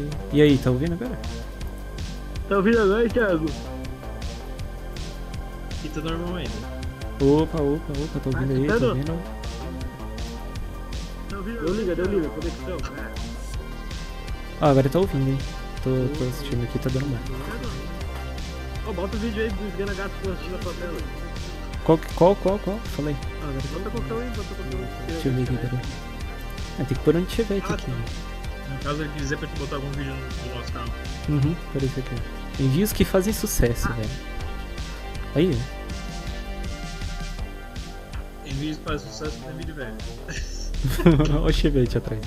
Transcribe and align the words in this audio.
aqui. 0.00 0.10
E 0.32 0.42
aí, 0.42 0.58
tá 0.58 0.70
ouvindo 0.70 0.92
agora? 0.94 1.18
Tá 2.48 2.56
ouvindo 2.56 2.80
agora, 2.80 3.08
Thiago? 3.08 3.46
Aqui 5.78 5.88
tá 5.88 6.00
normal 6.00 6.36
ainda. 6.36 6.74
Opa, 7.20 7.62
opa, 7.62 7.92
opa, 7.92 8.20
tá 8.20 8.30
ouvindo 8.38 8.52
aí, 8.52 8.66
tá 8.78 8.86
ouvindo? 8.86 9.06
Tá 11.28 11.36
ouvindo? 11.36 11.60
Deu 11.64 11.74
liga, 11.74 11.94
deu 11.94 12.06
liga, 12.06 12.28
conexão. 12.28 12.78
Ah, 14.60 14.70
agora 14.70 14.88
tá 14.88 14.98
ouvindo, 14.98 15.30
hein? 15.30 15.38
Tô, 15.82 15.90
tô 16.18 16.24
assistindo 16.24 16.64
aqui, 16.64 16.78
tá 16.78 16.90
dando 16.90 17.06
bom. 17.06 17.18
Ó, 18.86 18.92
bota 18.92 19.16
o 19.16 19.20
vídeo 19.20 19.42
aí 19.42 19.48
do 19.50 19.68
Esgana 19.68 19.94
Gato 19.94 20.10
que 20.20 20.28
eu 20.28 20.32
assisti 20.32 20.50
na 20.50 20.58
tua 20.58 20.72
tela. 20.74 20.98
Qual, 21.84 21.98
que- 21.98 22.14
qual, 22.14 22.36
qual, 22.36 22.58
qual? 22.58 22.78
Falei. 22.96 23.16
Ah, 23.42 23.52
bota 23.72 23.90
qualquer 23.90 24.14
um 24.14 24.18
aí, 24.18 24.28
bota 24.30 24.54
qualquer 24.54 24.76
um. 24.76 25.06
Deixa 25.06 25.28
eu 25.28 25.32
ver 25.34 25.42
aqui, 25.42 25.56
peraí. 25.56 25.80
Ah, 26.80 26.84
tem 26.84 26.86
que 26.86 26.94
pôr 27.04 27.16
onde 27.16 27.26
tiver 27.26 27.62
Ah, 27.68 27.74
aqui. 27.74 27.84
tá. 27.86 27.92
No 28.70 28.78
caso 28.82 29.02
ele 29.02 29.10
quiser 29.16 29.38
pra 29.38 29.48
te 29.48 29.58
botar 29.58 29.76
algum 29.76 29.90
vídeo 29.92 30.12
no 30.14 30.48
no 30.48 30.54
nosso 30.58 30.72
canal. 30.72 30.88
Uhum, 31.28 31.54
peraí, 31.72 31.88
aqui. 31.96 32.62
Envios 32.62 32.92
que 32.92 33.04
fazem 33.04 33.32
sucesso, 33.32 33.88
velho. 33.92 34.10
Aí, 35.34 35.58
vídeos 38.44 38.78
que 38.78 38.84
fazem 38.84 39.10
sucesso 39.10 39.36
tem 39.44 39.56
vídeo 39.56 39.74
velho. 39.74 39.94
Olha 41.34 41.40
o 41.40 41.52
chevette 41.52 41.98
atrás. 41.98 42.20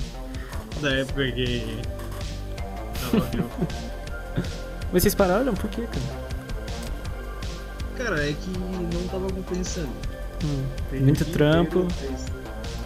Da 0.80 0.90
época 0.90 1.32
que. 1.32 1.78
Mas 4.92 5.02
vocês 5.02 5.14
pararam? 5.14 5.54
Por 5.54 5.68
quê, 5.70 5.82
cara? 5.86 6.28
Cara, 7.96 8.28
é 8.28 8.32
que 8.32 8.50
não 8.58 9.08
tava 9.08 9.26
compensando. 9.32 9.88
Hum, 10.44 10.64
muito 10.92 11.24
trampo. 11.26 11.88
fez- 11.90 12.37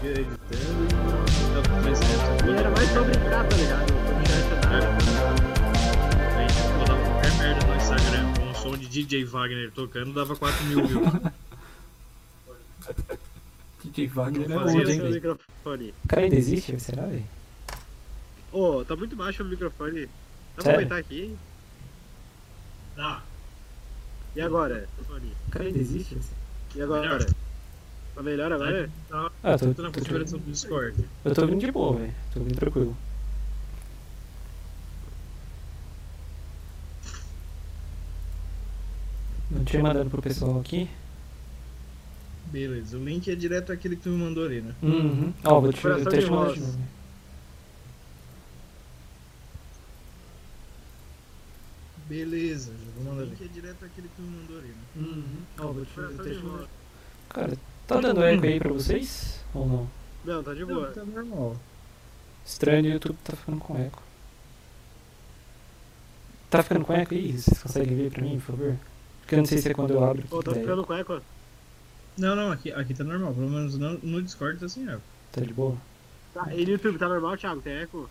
fez 0.03 0.19
editando 0.19 0.85
e 0.85 0.89
tava 1.55 1.81
300. 1.83 2.05
E 2.45 2.51
era 2.59 2.71
mais 2.71 2.91
pra 2.91 3.03
brincar, 3.03 3.49
tá 3.49 3.57
ligado? 3.57 3.87
Pra 3.87 4.15
brincar 4.15 4.33
essa 4.33 4.55
nada. 4.69 4.89
Aí 6.37 6.47
tipo, 6.49 6.79
botava 6.79 7.05
qualquer 7.05 7.33
merda 7.39 7.67
no 7.67 7.75
Instagram 7.77 8.35
com 8.35 8.51
o 8.51 8.55
som 8.55 8.77
de 8.77 8.89
DJ 8.89 9.25
Wagner 9.25 9.71
tocando, 9.71 10.13
dava 10.13 10.35
4 10.35 10.65
mil 10.67 10.85
views. 10.87 11.09
DJ 13.85 14.09
Wagner 14.09 14.51
é 14.51 14.59
onde, 14.59 14.93
hein, 14.93 15.13
microfone. 15.13 15.95
Cara 16.09 16.23
ainda 16.23 16.35
existe, 16.37 16.81
será, 16.81 17.07
velho? 17.07 17.25
Ô, 18.51 18.85
tá 18.85 18.97
muito 18.97 19.15
baixo 19.15 19.45
o 19.45 19.47
microfone. 19.47 20.09
Dá 20.57 20.63
pra 20.63 20.73
aumentar 20.75 20.97
aqui? 20.99 21.37
Tá. 22.97 23.23
E 24.35 24.41
agora? 24.41 24.89
Cara 25.51 25.65
ainda 25.65 25.79
existe? 25.79 26.19
E 26.75 26.83
agora? 26.83 27.03
Melhor. 27.03 27.25
Tá 28.15 28.23
melhor 28.23 28.53
agora? 28.53 28.91
Tá, 29.09 29.31
Ah, 29.43 29.59
tô, 29.59 29.73
tô 29.75 29.83
na 29.83 29.91
configuração 29.91 30.39
do 30.39 30.51
Discord. 30.51 31.05
eu 31.25 31.35
tô 31.35 31.43
ouvindo 31.43 31.61
de 31.61 31.73
boa, 31.73 31.97
velho. 31.97 32.15
Tô 32.33 32.41
ouvindo 32.41 32.57
tranquilo. 32.57 32.97
Não 39.51 39.65
tinha 39.65 39.83
mandado 39.83 40.09
pro 40.11 40.23
pessoal 40.23 40.59
aqui. 40.61 40.89
Beleza, 42.47 42.99
o 42.99 43.05
link 43.05 43.31
é 43.31 43.35
direto 43.35 43.73
aquele 43.73 43.97
que 43.97 44.03
tu 44.03 44.09
me 44.11 44.17
mandou 44.25 44.45
ali, 44.45 44.61
né? 44.61 44.75
Uhum. 44.83 45.33
Ó, 45.45 45.61
vou 45.61 45.73
te, 45.73 45.87
eu 45.87 46.05
te 46.07 46.27
mandar 46.31 46.53
de 46.53 46.61
novo. 46.61 46.79
Beleza, 52.09 52.73
já 52.73 52.91
vou 52.97 53.05
mandar 53.05 53.23
ali. 53.23 53.31
O 53.31 53.35
link 53.35 53.45
é 53.45 53.49
direto 53.49 53.85
aquele 53.85 54.09
que 54.09 54.15
tu 54.17 54.23
me 54.23 54.37
mandou 54.41 54.59
ali, 54.59 54.69
né? 54.69 54.75
Uhum. 54.97 55.43
Ó, 55.59 55.73
vou 55.73 55.85
te, 55.85 55.99
eu 55.99 56.19
te 56.19 56.43
mandar. 56.45 56.69
Cara, 57.29 57.57
tá 57.87 58.01
dando 58.01 58.23
eco 58.23 58.45
aí 58.45 58.59
pra 58.59 58.73
vocês? 58.73 59.41
Ou 59.55 59.67
não? 59.67 59.91
Não, 60.25 60.43
tá 60.43 60.55
de 60.55 60.65
boa. 60.65 60.89
Tá 60.89 61.05
normal. 61.05 61.57
Estranho, 62.45 62.85
o 62.85 62.93
YouTube 62.95 63.19
tá 63.25 63.37
ficando 63.37 63.59
com 63.59 63.79
eco. 63.79 64.03
Tá 66.51 66.63
ficando 66.63 66.85
com 66.85 66.93
eco 66.93 67.15
aí? 67.15 67.33
Vocês 67.33 67.63
conseguem 67.63 67.97
ver 67.97 68.11
pra 68.11 68.23
mim, 68.23 68.41
por 68.41 68.57
favor? 68.57 68.77
Porque 69.21 69.35
eu 69.35 69.39
não 69.39 69.47
sei 69.47 69.59
se 69.59 69.69
é 69.69 69.75
quando 69.75 69.93
eu 69.93 70.05
abro. 70.05 70.25
Ô, 70.31 70.39
que 70.39 70.45
tá 70.45 70.51
eco. 70.51 70.61
ficando 70.61 70.85
com 70.85 70.95
eco? 70.95 71.23
Não, 72.19 72.37
não, 72.37 72.53
aqui, 72.53 72.71
aqui 72.73 72.95
tá 72.95 73.05
normal. 73.05 73.33
Pelo 73.33 73.49
menos 73.49 73.79
no, 73.79 73.99
no 73.99 74.23
Discord 74.23 74.61
tá 74.61 74.67
assim, 74.67 74.89
ó. 74.89 74.99
Tá 75.33 75.41
de 75.41 75.53
boa? 75.53 75.77
Tá, 76.35 76.55
e 76.55 76.65
no 76.65 76.73
YouTube 76.73 76.99
tá 76.99 77.09
normal, 77.09 77.37
Thiago? 77.37 77.61
Tem 77.63 77.75
eco? 77.75 78.09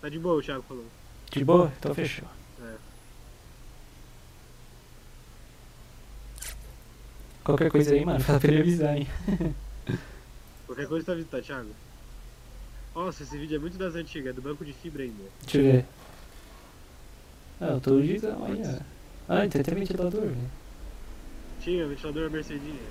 Tá 0.00 0.08
de 0.08 0.18
boa, 0.18 0.38
o 0.38 0.42
Thiago 0.42 0.62
falou. 0.62 0.86
De 1.30 1.44
boa? 1.44 1.72
Então 1.78 1.94
fechou. 1.94 2.28
É. 2.62 2.74
Qualquer 7.48 7.70
coisa 7.70 7.94
aí, 7.94 8.04
mano, 8.04 8.20
fala 8.20 8.38
pra 8.38 8.52
ele 8.52 8.60
avisar, 8.60 8.94
hein? 8.94 9.08
Qualquer 10.66 10.86
coisa 10.86 11.06
tá 11.06 11.14
vindo, 11.14 11.30
tá, 11.30 11.40
Thiago? 11.40 11.70
Nossa, 12.94 13.22
esse 13.22 13.38
vídeo 13.38 13.56
é 13.56 13.58
muito 13.58 13.78
das 13.78 13.94
antigas, 13.94 14.28
é 14.28 14.32
do 14.34 14.42
banco 14.42 14.66
de 14.66 14.74
fibra 14.74 15.02
ainda. 15.02 15.24
Deixa 15.40 15.56
eu 15.56 15.62
ver. 15.62 15.84
Ah, 17.58 17.68
eu 17.68 17.80
tô 17.80 17.98
digitando 18.02 18.44
aí, 18.44 18.62
ó. 18.66 18.80
Ah, 19.30 19.48
tem 19.48 19.62
até 19.62 19.74
ventilador, 19.74 20.20
velho. 20.20 20.36
Tinha, 21.62 21.86
ventilador 21.86 22.30
Mercedinha. 22.30 22.82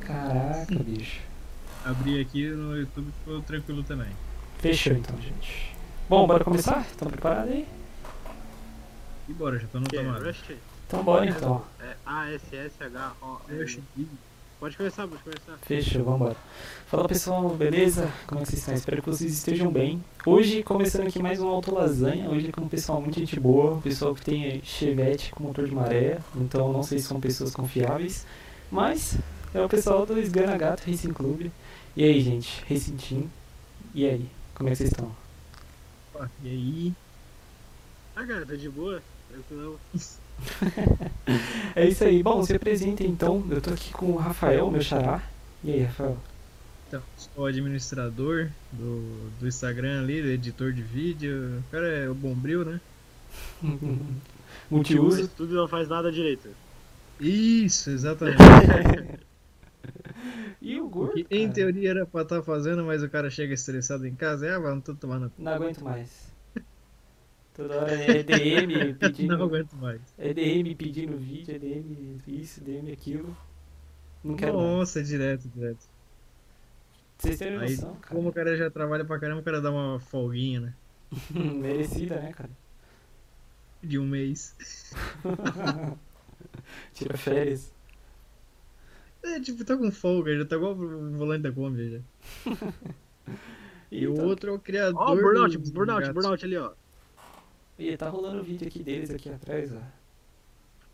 Caraca, 0.00 0.74
bicho. 0.74 1.20
Abri 1.84 2.18
aqui 2.18 2.48
no 2.48 2.78
YouTube 2.78 3.12
ficou 3.18 3.42
tranquilo 3.42 3.82
também. 3.82 4.08
Fechou 4.56 4.94
então, 4.94 5.20
gente. 5.20 5.76
Bom, 6.08 6.26
bora 6.26 6.42
começar? 6.42 6.80
Estão 6.80 7.08
preparados 7.08 7.52
aí? 7.52 7.68
E 9.28 9.34
bora, 9.34 9.58
já 9.58 9.66
tô 9.66 9.80
no 9.80 9.86
é. 9.92 10.18
Rush? 10.18 10.56
Então 10.86 11.02
bora 11.02 11.26
então. 11.26 11.64
É 11.80 11.96
A-S-S-H-O-L. 12.06 13.82
Pode 14.60 14.76
começar, 14.76 15.06
pode 15.08 15.22
começar. 15.22 15.58
Fechou, 15.62 16.04
vambora. 16.04 16.36
Fala 16.86 17.08
pessoal, 17.08 17.48
beleza? 17.50 18.08
Como 18.26 18.40
é 18.40 18.44
que 18.44 18.50
vocês 18.50 18.60
estão? 18.60 18.74
Espero 18.74 19.02
que 19.02 19.10
vocês 19.10 19.32
estejam 19.32 19.70
bem. 19.70 20.02
Hoje, 20.24 20.62
começando 20.62 21.08
aqui 21.08 21.20
mais 21.20 21.40
um 21.40 21.48
Auto 21.48 21.74
Lasanha. 21.74 22.30
Hoje 22.30 22.52
com 22.52 22.60
um 22.60 22.68
pessoal 22.68 23.00
muito 23.00 23.18
gente 23.18 23.38
boa. 23.40 23.74
Um 23.74 23.80
pessoal 23.80 24.14
que 24.14 24.24
tem 24.24 24.62
Chevette 24.62 25.32
com 25.32 25.42
motor 25.42 25.66
de 25.66 25.74
maré. 25.74 26.20
Então 26.36 26.72
não 26.72 26.84
sei 26.84 27.00
se 27.00 27.06
são 27.06 27.20
pessoas 27.20 27.52
confiáveis. 27.52 28.24
Mas 28.70 29.18
é 29.52 29.60
o 29.60 29.68
pessoal 29.68 30.06
do 30.06 30.16
Esgana 30.18 30.56
Gato 30.56 30.88
Racing 30.88 31.12
Club. 31.12 31.50
E 31.96 32.04
aí, 32.04 32.20
gente? 32.20 32.64
Racing 32.70 32.96
Team. 32.96 33.30
E 33.92 34.06
aí? 34.06 34.30
Como 34.54 34.68
é 34.68 34.72
que 34.72 34.78
vocês 34.78 34.90
estão? 34.90 35.10
E 36.44 36.48
aí? 36.48 36.94
Ah, 38.14 38.24
cara, 38.24 38.46
tá 38.46 38.54
de 38.54 38.70
boa? 38.70 39.02
Tranquilão. 39.28 39.76
É 41.74 41.88
isso 41.88 42.04
aí. 42.04 42.22
Bom, 42.22 42.42
se 42.42 42.54
apresenta 42.54 43.02
então. 43.02 43.42
Eu 43.50 43.60
tô 43.60 43.70
aqui 43.70 43.90
com 43.90 44.12
o 44.12 44.16
Rafael, 44.16 44.70
meu 44.70 44.82
xará. 44.82 45.22
E 45.64 45.72
aí, 45.72 45.82
Rafael? 45.82 46.18
Então, 46.86 47.02
sou 47.16 47.44
o 47.44 47.46
administrador 47.46 48.50
do, 48.70 49.30
do 49.40 49.48
Instagram 49.48 50.02
ali, 50.02 50.18
editor 50.18 50.72
de 50.72 50.82
vídeo. 50.82 51.58
O 51.58 51.70
cara 51.70 51.88
é 51.88 52.08
o 52.08 52.14
Bombril, 52.14 52.64
né? 52.64 52.80
Multiuso. 54.70 55.28
Tudo 55.28 55.54
não 55.54 55.66
faz 55.66 55.88
nada 55.88 56.12
direito. 56.12 56.48
Isso, 57.20 57.90
exatamente. 57.90 58.36
E 60.60 60.80
o 60.80 60.88
gordo? 60.88 61.12
que 61.12 61.26
em 61.30 61.48
teoria 61.48 61.90
era 61.90 62.06
pra 62.06 62.22
estar 62.22 62.42
fazendo, 62.42 62.84
mas 62.84 63.00
o 63.00 63.08
cara 63.08 63.30
chega 63.30 63.54
estressado 63.54 64.04
em 64.04 64.16
casa. 64.16 64.46
É, 64.48 64.56
ah, 64.56 64.82
tomar 64.98 65.20
no 65.20 65.30
cu. 65.30 65.40
Não 65.40 65.52
aguento 65.52 65.84
mais. 65.84 66.32
Toda 67.56 67.74
hora 67.80 67.92
é 67.92 68.22
DM 68.22 68.94
pedindo. 69.00 69.36
Não 69.38 69.46
aguento 69.46 69.72
mais. 69.76 70.00
É 70.18 70.34
DM 70.34 70.74
pedindo 70.74 71.16
vídeo, 71.16 71.54
é 71.54 71.58
DM 71.58 72.20
isso, 72.26 72.62
DM 72.62 72.92
aquilo. 72.92 73.34
Não 74.22 74.36
quero 74.36 74.54
mais. 74.58 74.66
Nossa, 74.66 75.02
direto, 75.02 75.48
direto. 75.48 75.88
Vocês 77.18 77.38
terem 77.38 77.58
Aí, 77.58 77.70
noção, 77.70 77.94
cara. 77.96 78.14
como 78.14 78.28
o 78.28 78.32
cara 78.32 78.56
já 78.58 78.70
trabalha 78.70 79.04
pra 79.04 79.18
caramba, 79.18 79.40
o 79.40 79.44
cara 79.44 79.60
dá 79.60 79.70
uma 79.70 79.98
folguinha, 79.98 80.60
né? 80.60 80.74
Merecida, 81.32 82.16
né, 82.20 82.32
cara? 82.32 82.50
De 83.82 83.98
um 83.98 84.06
mês. 84.06 84.54
Tira 86.92 87.16
férias. 87.16 87.72
É, 89.22 89.40
tipo, 89.40 89.64
tá 89.64 89.76
com 89.76 89.90
folga, 89.90 90.36
já 90.36 90.44
tá 90.44 90.56
igual 90.56 90.72
o 90.72 91.10
volante 91.16 91.42
da 91.42 91.52
Kombi 91.52 91.90
já. 91.90 92.00
E 93.90 94.06
o 94.06 94.12
então- 94.12 94.26
outro 94.26 94.50
é 94.50 94.52
o 94.52 94.58
criador. 94.58 95.00
Ó, 95.00 95.14
burnout, 95.16 95.56
dos 95.58 95.70
burnout, 95.70 96.00
gatos. 96.02 96.14
burnout 96.14 96.44
ali, 96.44 96.56
ó. 96.56 96.72
Ih, 97.78 97.96
tá 97.96 98.08
rolando 98.08 98.40
o 98.40 98.44
vídeo 98.44 98.66
aqui 98.66 98.82
deles 98.82 99.10
aqui 99.10 99.28
atrás, 99.28 99.70
ó. 99.72 99.80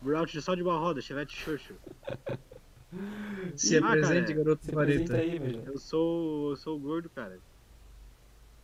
Burnout 0.01 0.41
só 0.41 0.53
de 0.53 0.61
uma 0.61 0.77
roda, 0.77 1.01
Chevette 1.01 1.35
Xoxo. 1.35 1.75
Se 3.55 3.77
Ah, 3.77 3.87
apresente, 3.87 4.27
cara, 4.33 4.37
garoto 4.43 4.65
Se 4.65 4.71
vareta. 4.71 5.17
jovem. 5.17 5.63
Eu 5.65 5.77
sou. 5.79 6.51
Eu 6.51 6.55
sou 6.57 6.77
o 6.77 6.79
gordo, 6.79 7.09
cara. 7.09 7.39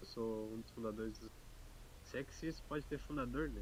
Eu 0.01 0.05
sou 0.07 0.53
um 0.53 0.59
dos 0.61 0.69
fundadores 0.71 1.17
do. 1.17 1.31
Se 2.03 2.17
é 2.17 2.23
que 2.23 2.35
se 2.35 2.47
isso 2.47 2.61
pode 2.69 2.85
ter 2.85 2.99
fundador, 2.99 3.49
né? 3.49 3.61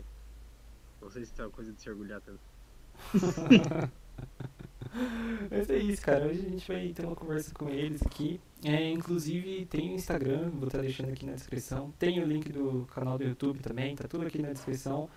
Não 1.02 1.10
sei 1.10 1.24
se 1.24 1.34
tem 1.34 1.46
uma 1.46 1.52
coisa 1.52 1.72
de 1.72 1.82
se 1.82 1.90
orgulhar 1.90 2.20
tanto. 2.22 2.40
Mas 5.50 5.70
é 5.70 5.78
isso, 5.78 6.02
cara. 6.02 6.28
Hoje 6.28 6.46
a 6.46 6.50
gente 6.50 6.68
vai 6.68 6.88
ter 6.90 7.06
uma 7.06 7.16
conversa 7.16 7.54
com 7.54 7.70
eles 7.70 8.02
aqui. 8.02 8.40
É, 8.64 8.90
inclusive 8.90 9.66
tem 9.66 9.92
o 9.92 9.94
Instagram, 9.94 10.50
vou 10.50 10.68
estar 10.68 10.82
deixando 10.82 11.10
aqui 11.12 11.26
na 11.26 11.34
descrição. 11.34 11.94
Tem 12.00 12.22
o 12.22 12.26
link 12.26 12.52
do 12.52 12.88
canal 12.94 13.18
do 13.18 13.24
YouTube 13.24 13.60
também, 13.60 13.96
tá 13.96 14.08
tudo 14.08 14.26
aqui 14.26 14.42
na 14.42 14.52
descrição. 14.52 15.10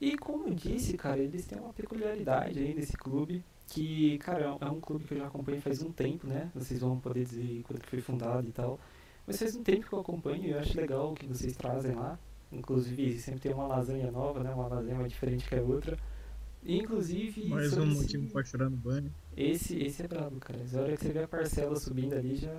E 0.00 0.16
como 0.16 0.48
eu 0.48 0.54
disse, 0.54 0.96
cara, 0.96 1.18
eles 1.18 1.46
têm 1.46 1.58
uma 1.58 1.72
peculiaridade 1.72 2.58
aí 2.58 2.74
nesse 2.74 2.96
clube, 2.96 3.44
que, 3.66 4.18
cara, 4.18 4.56
é 4.60 4.66
um 4.66 4.80
clube 4.80 5.04
que 5.04 5.14
eu 5.14 5.18
já 5.18 5.26
acompanho 5.26 5.60
faz 5.60 5.82
um 5.82 5.90
tempo, 5.90 6.26
né? 6.26 6.50
Vocês 6.54 6.80
vão 6.80 6.98
poder 6.98 7.24
dizer 7.24 7.62
quando 7.64 7.80
que 7.80 7.88
foi 7.88 8.00
fundado 8.00 8.48
e 8.48 8.52
tal. 8.52 8.78
Mas 9.26 9.38
faz 9.38 9.54
um 9.56 9.62
tempo 9.62 9.86
que 9.86 9.92
eu 9.92 10.00
acompanho 10.00 10.44
e 10.44 10.50
eu 10.50 10.58
acho 10.58 10.76
legal 10.76 11.12
o 11.12 11.14
que 11.14 11.26
vocês 11.26 11.54
trazem 11.56 11.94
lá. 11.94 12.18
Inclusive, 12.50 13.18
sempre 13.18 13.40
tem 13.40 13.52
uma 13.52 13.66
lasanha 13.66 14.10
nova, 14.10 14.42
né? 14.42 14.50
Uma 14.54 14.68
lasanha 14.68 14.96
mais 14.96 15.10
diferente 15.12 15.46
que 15.46 15.54
a 15.54 15.62
outra. 15.62 15.98
Inclusive. 16.64 17.46
Mais 17.48 17.76
um 17.76 17.84
esse- 17.84 17.94
motivo 18.00 18.30
pra 18.32 18.44
chorar 18.44 18.68
no 18.70 18.76
banho. 18.76 19.12
Esse, 19.36 19.78
esse 19.82 20.02
é 20.02 20.08
brabo, 20.08 20.38
cara. 20.40 20.58
A 20.74 20.80
hora 20.80 20.96
que 20.96 21.04
você 21.04 21.12
vê 21.12 21.22
a 21.22 21.28
parcela 21.28 21.76
subindo 21.76 22.14
ali, 22.14 22.36
já, 22.36 22.54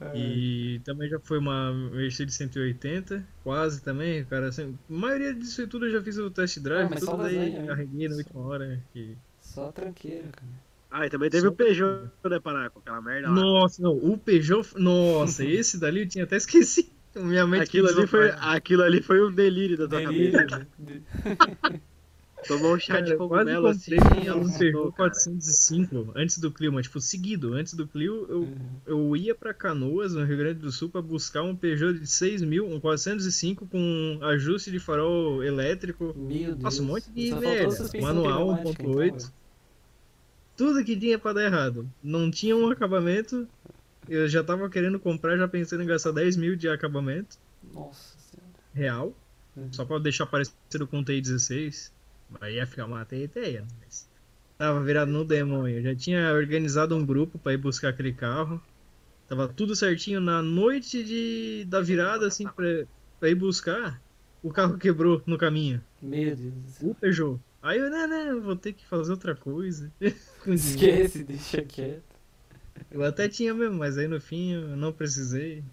É. 0.03 0.17
E 0.17 0.79
também 0.79 1.07
já 1.07 1.19
foi 1.19 1.37
uma 1.37 1.71
Mercedes 1.71 2.33
180, 2.33 3.23
quase 3.43 3.83
também, 3.83 4.25
cara. 4.25 4.47
Assim, 4.47 4.75
a 4.89 4.93
maioria 4.93 5.31
disso 5.31 5.67
tudo 5.67 5.85
eu 5.85 5.91
já 5.91 6.01
fiz 6.01 6.17
o 6.17 6.31
test 6.31 6.57
drive, 6.57 6.91
Ah, 6.91 6.99
tudo 6.99 7.17
daí 7.17 7.51
né? 7.51 7.67
carreguei 7.67 8.09
na 8.09 8.15
última 8.15 8.41
hora. 8.41 8.83
E... 8.95 9.15
Só 9.39 9.71
tranqueira, 9.71 10.27
cara. 10.29 10.51
Ah, 10.91 11.05
e 11.05 11.09
também 11.09 11.29
teve 11.29 11.43
Só 11.43 11.49
o 11.49 11.55
Peugeot, 11.55 12.09
né, 12.29 12.39
Paraná, 12.41 12.69
com 12.69 12.79
aquela 12.79 13.01
merda 13.01 13.29
lá. 13.29 13.33
Nossa, 13.35 13.81
não, 13.81 13.93
o 13.95 14.17
Peugeot. 14.17 14.67
Nossa, 14.77 15.43
esse 15.45 15.79
dali 15.79 16.01
eu 16.01 16.07
tinha 16.07 16.25
até 16.25 16.35
esquecido. 16.35 16.89
Minha 17.15 17.45
mente 17.47 17.63
Aquilo 17.63 17.87
ali, 17.89 18.07
foi, 18.07 18.29
aquilo 18.39 18.83
ali 18.83 19.01
foi 19.01 19.21
um 19.25 19.31
delírio 19.31 19.77
da 19.77 19.87
tua 19.87 19.99
Delírio, 19.99 20.31
cabeça. 20.47 20.67
né? 20.79 21.01
Tomou 22.47 22.73
um 22.73 22.79
chá 22.79 22.93
Cara, 22.95 23.05
de 23.05 23.15
cogumelo 23.17 23.67
assim 23.67 23.91
e 24.25 24.29
um 24.29 24.31
alucinou, 24.33 24.57
Peugeot 24.57 24.91
cara. 24.93 25.09
405 25.11 26.11
antes 26.15 26.39
do 26.39 26.49
Clio, 26.51 26.73
mas 26.73 26.87
tipo, 26.87 26.99
seguido. 26.99 27.53
Antes 27.53 27.73
do 27.75 27.85
Clio, 27.85 28.25
eu, 28.27 28.39
Uhum. 28.39 28.57
eu 28.85 29.15
ia 29.15 29.35
pra 29.35 29.53
Canoas, 29.53 30.15
no 30.15 30.23
Rio 30.25 30.37
Grande 30.37 30.59
do 30.59 30.71
Sul, 30.71 30.89
pra 30.89 31.01
buscar 31.01 31.43
um 31.43 31.55
Peugeot 31.55 31.93
de 31.99 32.07
6 32.07 32.41
mil, 32.41 32.65
um 32.67 32.79
405 32.79 33.67
com 33.67 34.19
ajuste 34.23 34.71
de 34.71 34.79
farol 34.79 35.43
elétrico. 35.43 36.15
Meu 36.17 36.55
Deus. 36.55 36.59
Nossa, 36.59 36.81
um 36.81 36.85
monte 36.85 37.11
de 37.11 37.31
merda. 37.35 37.75
Manual 38.01 38.57
pneumática, 38.57 38.83
1.8. 38.83 39.31
tudo 40.61 40.85
que 40.85 40.95
tinha 40.95 41.17
pra 41.17 41.33
dar 41.33 41.45
errado. 41.45 41.89
Não 42.03 42.29
tinha 42.29 42.55
um 42.55 42.69
acabamento. 42.69 43.47
Eu 44.07 44.27
já 44.27 44.43
tava 44.43 44.69
querendo 44.69 44.99
comprar, 44.99 45.35
já 45.35 45.47
pensando 45.47 45.81
em 45.81 45.87
gastar 45.87 46.11
10 46.11 46.37
mil 46.37 46.55
de 46.55 46.69
acabamento. 46.69 47.35
Nossa 47.73 48.15
senhora. 48.19 48.53
real. 48.71 49.15
Uhum. 49.57 49.73
Só 49.73 49.83
pra 49.83 49.97
deixar 49.97 50.27
parecido 50.27 50.85
com 50.85 50.99
o 50.99 51.03
TI-16. 51.03 51.91
Aí 52.39 52.57
ia 52.57 52.67
ficar 52.67 52.85
uma 52.85 53.03
teia, 53.03 53.65
mas... 53.79 54.07
Tava 54.55 54.83
virado 54.83 55.11
no 55.11 55.25
demônio. 55.25 55.79
Eu 55.79 55.81
já 55.81 55.95
tinha 55.95 56.31
organizado 56.31 56.95
um 56.95 57.03
grupo 57.03 57.39
pra 57.39 57.53
ir 57.53 57.57
buscar 57.57 57.89
aquele 57.89 58.13
carro. 58.13 58.61
Tava 59.27 59.47
tudo 59.47 59.75
certinho 59.75 60.21
na 60.21 60.43
noite 60.43 61.03
de... 61.03 61.65
da 61.67 61.81
virada, 61.81 62.27
assim, 62.27 62.47
pra... 62.47 62.85
pra 63.19 63.29
ir 63.29 63.35
buscar. 63.35 63.99
O 64.43 64.51
carro 64.51 64.77
quebrou 64.77 65.23
no 65.25 65.39
caminho. 65.39 65.81
Meu 65.99 66.35
Deus 66.35 66.53
do 66.53 66.69
céu. 66.69 66.89
O 66.89 66.95
Peugeot. 66.95 67.39
Aí 67.61 67.77
eu, 67.77 67.89
não, 67.91 68.07
não, 68.07 68.41
vou 68.41 68.55
ter 68.55 68.73
que 68.73 68.85
fazer 68.85 69.11
outra 69.11 69.35
coisa. 69.35 69.91
Esquece, 70.47 71.23
deixa 71.23 71.61
quieto. 71.61 72.03
Eu 72.89 73.03
até 73.03 73.29
tinha 73.29 73.53
mesmo, 73.53 73.77
mas 73.77 73.97
aí 73.97 74.07
no 74.07 74.19
fim 74.19 74.53
eu 74.53 74.75
não 74.75 74.91
precisei. 74.91 75.63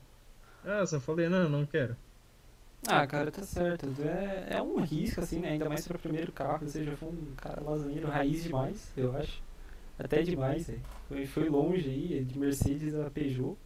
Ah, 0.65 0.85
só 0.87 1.01
falei, 1.01 1.29
não, 1.29 1.49
não 1.49 1.65
quero. 1.65 1.97
Ah, 2.87 3.07
cara, 3.07 3.31
tá 3.31 3.43
certo. 3.43 3.87
É, 4.03 4.57
é 4.59 4.63
um 4.63 4.81
risco, 4.81 5.21
assim, 5.21 5.41
né? 5.41 5.51
Ainda 5.51 5.69
mais 5.69 5.87
pra 5.87 5.99
primeiro 5.99 6.31
carro. 6.31 6.67
Você 6.67 6.85
já 6.85 6.97
foi 6.97 7.09
um 7.09 7.35
cara 7.37 7.61
lasanheiro 7.63 8.09
raiz 8.09 8.43
demais, 8.43 8.93
eu 8.97 9.17
acho. 9.17 9.43
Até 9.99 10.23
demais, 10.23 10.67
velho. 10.67 10.81
Foi, 11.09 11.27
foi 11.27 11.49
longe 11.49 11.89
aí, 11.89 12.25
de 12.25 12.39
Mercedes 12.39 12.95
a 12.95 13.11
Peugeot. 13.11 13.57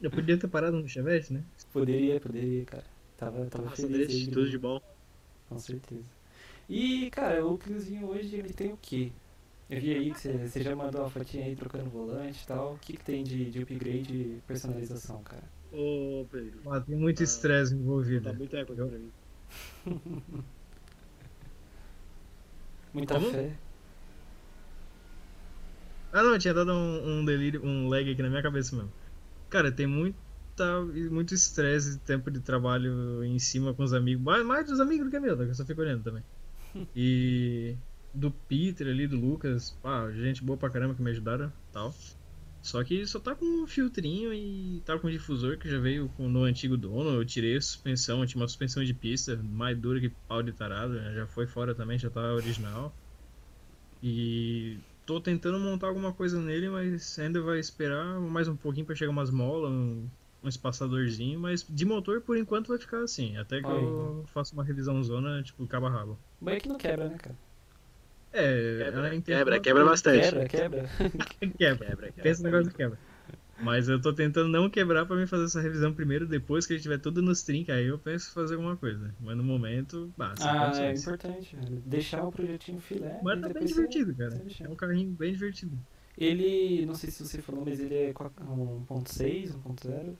Eu 0.00 0.10
podia 0.10 0.36
ter 0.38 0.48
parado 0.48 0.78
no 0.78 0.88
Chevette, 0.88 1.32
né? 1.32 1.44
Poderia, 1.72 2.18
poderia, 2.18 2.64
cara. 2.64 2.84
Tava, 3.16 3.44
tava 3.46 3.64
Nossa, 3.64 3.76
feliz 3.76 4.08
aí, 4.08 4.26
tudo 4.28 4.48
de 4.48 4.58
bom. 4.58 4.80
Com 5.48 5.58
certeza. 5.58 6.19
E, 6.70 7.10
cara, 7.10 7.44
o 7.44 7.58
Cliozinho 7.58 8.08
hoje 8.08 8.36
ele 8.36 8.54
tem 8.54 8.72
o 8.72 8.76
quê? 8.78 9.12
Eu 9.68 9.80
vi 9.80 9.94
aí 9.94 10.12
que 10.12 10.20
você- 10.20 10.62
já 10.62 10.74
mandou 10.74 11.02
uma 11.02 11.10
fotinha 11.10 11.44
aí 11.44 11.54
trocando 11.56 11.90
volante 11.90 12.42
e 12.42 12.46
tal. 12.46 12.74
O 12.74 12.78
que, 12.78 12.94
que 12.96 13.04
tem 13.04 13.22
de, 13.24 13.50
de 13.50 13.62
upgrade 13.62 14.14
e 14.14 14.40
personalização, 14.46 15.22
cara? 15.22 15.42
Ô, 15.72 16.26
Pedro, 16.30 16.62
Ah, 16.70 16.80
tem 16.80 16.96
muito 16.96 17.22
estresse 17.22 17.74
tá 17.74 17.78
envolvido. 17.80 18.32
muito 18.32 18.56
eco 18.56 18.72
aqui 18.72 18.82
pra 18.86 18.98
mim. 18.98 19.12
Muita 22.92 23.14
Como? 23.14 23.30
fé. 23.30 23.50
Ah 26.12 26.22
não, 26.22 26.38
tinha 26.38 26.52
dado 26.54 26.72
um, 26.72 27.20
um 27.20 27.24
delírio, 27.24 27.64
um 27.64 27.88
lag 27.88 28.10
aqui 28.10 28.22
na 28.22 28.28
minha 28.30 28.42
cabeça 28.42 28.74
mesmo. 28.76 28.92
Cara, 29.50 29.72
tem 29.74 29.86
muita, 29.86 30.18
muito 31.10 31.34
estresse, 31.34 32.00
tempo 32.00 32.30
de 32.30 32.40
trabalho 32.42 33.24
em 33.24 33.38
cima 33.38 33.74
com 33.74 33.82
os 33.84 33.92
amigos. 33.94 34.24
Mais, 34.24 34.44
mais 34.46 34.66
dos 34.66 34.80
amigos 34.80 35.06
do 35.06 35.10
que 35.12 35.20
meu, 35.20 35.36
tá? 35.38 35.44
que 35.44 35.50
eu 35.50 35.54
só 35.54 35.66
fico 35.66 35.80
olhando 35.82 36.04
também. 36.04 36.24
E 36.94 37.78
do 38.12 38.30
Peter 38.32 38.86
ali, 38.88 39.06
do 39.06 39.16
Lucas, 39.18 39.72
pá, 39.72 40.10
gente 40.12 40.42
boa 40.44 40.58
pra 40.58 40.70
caramba 40.70 40.94
que 40.94 41.02
me 41.02 41.10
ajudaram 41.10 41.52
tal. 41.70 41.92
Só 42.62 42.84
que 42.84 43.06
só 43.06 43.20
tá 43.20 43.34
com 43.34 43.44
um 43.64 43.66
filtrinho 43.66 44.32
e 44.34 44.82
tá 44.84 44.98
com 44.98 45.08
um 45.08 45.10
difusor 45.10 45.58
que 45.58 45.68
já 45.68 45.78
veio 45.80 46.10
com- 46.10 46.28
no 46.28 46.44
antigo 46.44 46.76
dono. 46.76 47.10
Eu 47.10 47.24
tirei 47.26 47.56
a 47.56 47.60
suspensão, 47.60 48.26
tinha 48.26 48.40
uma 48.42 48.48
suspensão 48.48 48.84
de 48.84 48.94
pista, 48.94 49.42
mais 49.42 49.78
dura 49.80 50.00
que 50.00 50.10
pau 50.28 50.42
de 50.42 50.52
tarado, 50.52 50.94
né? 50.94 51.14
já 51.14 51.26
foi 51.26 51.46
fora 51.46 51.74
também, 51.74 51.98
já 51.98 52.10
tá 52.10 52.34
original. 52.34 53.00
E 54.02 54.82
tô 55.04 55.20
tentando 55.20 55.58
montar 55.58 55.88
alguma 55.88 56.14
coisa 56.14 56.40
nele, 56.40 56.68
mas 56.70 57.18
ainda 57.18 57.42
vai 57.42 57.58
esperar 57.58 58.18
mais 58.20 58.48
um 58.48 58.56
pouquinho 58.56 58.86
pra 58.86 58.94
chegar 58.94 59.10
umas 59.10 59.30
molas, 59.30 59.70
um, 59.70 60.10
um 60.42 60.48
espaçadorzinho, 60.48 61.38
mas 61.38 61.66
de 61.68 61.84
motor 61.84 62.20
por 62.20 62.36
enquanto 62.36 62.68
vai 62.68 62.78
ficar 62.78 63.02
assim, 63.02 63.36
até 63.36 63.60
que 63.60 63.66
Aí. 63.66 63.82
eu 63.82 64.24
faça 64.32 64.54
uma 64.54 64.64
revisão 64.64 65.02
zona, 65.02 65.42
tipo, 65.42 65.66
cabo 65.66 65.86
a 65.86 65.90
rabo. 65.90 66.18
Bom 66.40 66.50
é 66.50 66.58
que 66.60 66.68
não 66.68 66.76
quebra, 66.78 67.08
né, 67.08 67.16
cara? 67.18 67.36
É, 68.32 68.84
Quebra, 68.84 68.98
ela 69.00 69.08
entende 69.14 69.38
quebra, 69.38 69.60
quebra 69.60 69.84
bastante. 69.84 70.20
Quebra, 70.30 70.46
quebra. 70.48 70.88
Quebra. 71.58 71.58
Quebra, 71.58 71.86
quebra. 72.06 72.22
Pensa 72.22 72.42
no 72.42 72.48
negócio 72.50 72.70
de 72.70 72.76
quebra. 72.76 72.98
Mas 73.62 73.88
eu 73.88 74.00
tô 74.00 74.10
tentando 74.12 74.48
não 74.48 74.70
quebrar 74.70 75.04
pra 75.04 75.14
mim 75.16 75.26
fazer 75.26 75.44
essa 75.44 75.60
revisão 75.60 75.92
primeiro, 75.92 76.26
depois 76.26 76.64
que 76.64 76.72
ele 76.72 76.80
tiver 76.80 76.98
tudo 76.98 77.20
nos 77.20 77.42
trinca, 77.42 77.74
aí 77.74 77.86
eu 77.88 77.98
penso 77.98 78.30
em 78.30 78.32
fazer 78.32 78.54
alguma 78.54 78.74
coisa. 78.76 79.12
Mas 79.20 79.36
no 79.36 79.42
momento, 79.44 80.10
bah, 80.16 80.32
sem 80.36 80.46
Ah, 80.48 80.72
é 80.76 80.94
importante. 80.94 81.56
velho. 81.56 81.82
Deixar 81.84 82.22
o 82.24 82.32
projetinho 82.32 82.80
filé. 82.80 83.20
Mas 83.22 83.38
tá 83.40 83.48
bem 83.50 83.62
você- 83.62 83.74
divertido, 83.74 84.14
cara. 84.14 84.30
você. 84.30 84.64
É 84.64 84.68
um 84.68 84.74
carrinho 84.76 85.10
bem 85.10 85.32
divertido. 85.32 85.76
Ele, 86.16 86.86
não 86.86 86.94
sei 86.94 87.10
se 87.10 87.22
você 87.22 87.42
falou, 87.42 87.64
mas 87.64 87.80
ele 87.80 87.94
é 87.94 88.12
qua- 88.14 88.30
1.6, 88.40 89.52
1.0? 89.54 90.14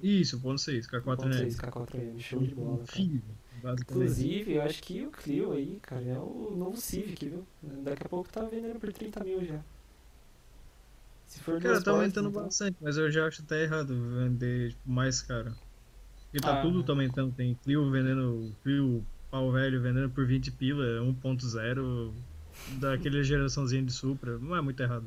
Isso, 0.00 0.40
ponto 0.40 0.60
6, 0.60 0.86
K4 0.86 1.24
né? 1.24 1.44
1.6 1.44 1.56
K4M, 1.56 2.18
show 2.20 2.40
de 2.40 2.54
bola, 2.54 2.84
cara. 2.86 3.76
Inclusive, 3.80 4.54
eu 4.54 4.62
acho 4.62 4.80
que 4.82 5.04
o 5.04 5.10
Clio 5.10 5.52
aí, 5.52 5.78
cara, 5.82 6.04
é 6.04 6.18
o 6.18 6.54
novo 6.56 6.76
Civic, 6.76 7.28
viu? 7.28 7.44
Daqui 7.82 8.04
a 8.04 8.08
pouco 8.08 8.30
tá 8.30 8.42
vendendo 8.44 8.78
por 8.78 8.92
30 8.92 9.24
mil 9.24 9.44
já. 9.44 9.58
Se 11.26 11.40
for 11.40 11.60
Cara, 11.60 11.82
tá 11.82 11.90
aumentando 11.90 12.28
então. 12.30 12.42
bastante, 12.44 12.76
mas 12.80 12.96
eu 12.96 13.10
já 13.10 13.26
acho 13.26 13.42
até 13.42 13.64
errado 13.64 13.94
vender 14.16 14.70
tipo, 14.70 14.90
mais 14.90 15.20
caro. 15.20 15.52
Porque 16.30 16.38
tá 16.40 16.58
Ah. 16.60 16.62
tudo 16.62 16.82
tá 16.84 16.92
aumentando. 16.92 17.32
Tem 17.34 17.54
Clio 17.64 17.90
vendendo, 17.90 18.54
Clio 18.62 19.04
pau 19.30 19.50
velho 19.52 19.82
vendendo 19.82 20.08
por 20.08 20.24
20 20.26 20.50
pila, 20.52 21.02
1.0, 21.02 22.14
daquele 22.80 23.22
geraçãozinha 23.24 23.82
de 23.82 23.92
Supra. 23.92 24.38
Não 24.38 24.56
é 24.56 24.60
muito 24.62 24.80
errado. 24.82 25.04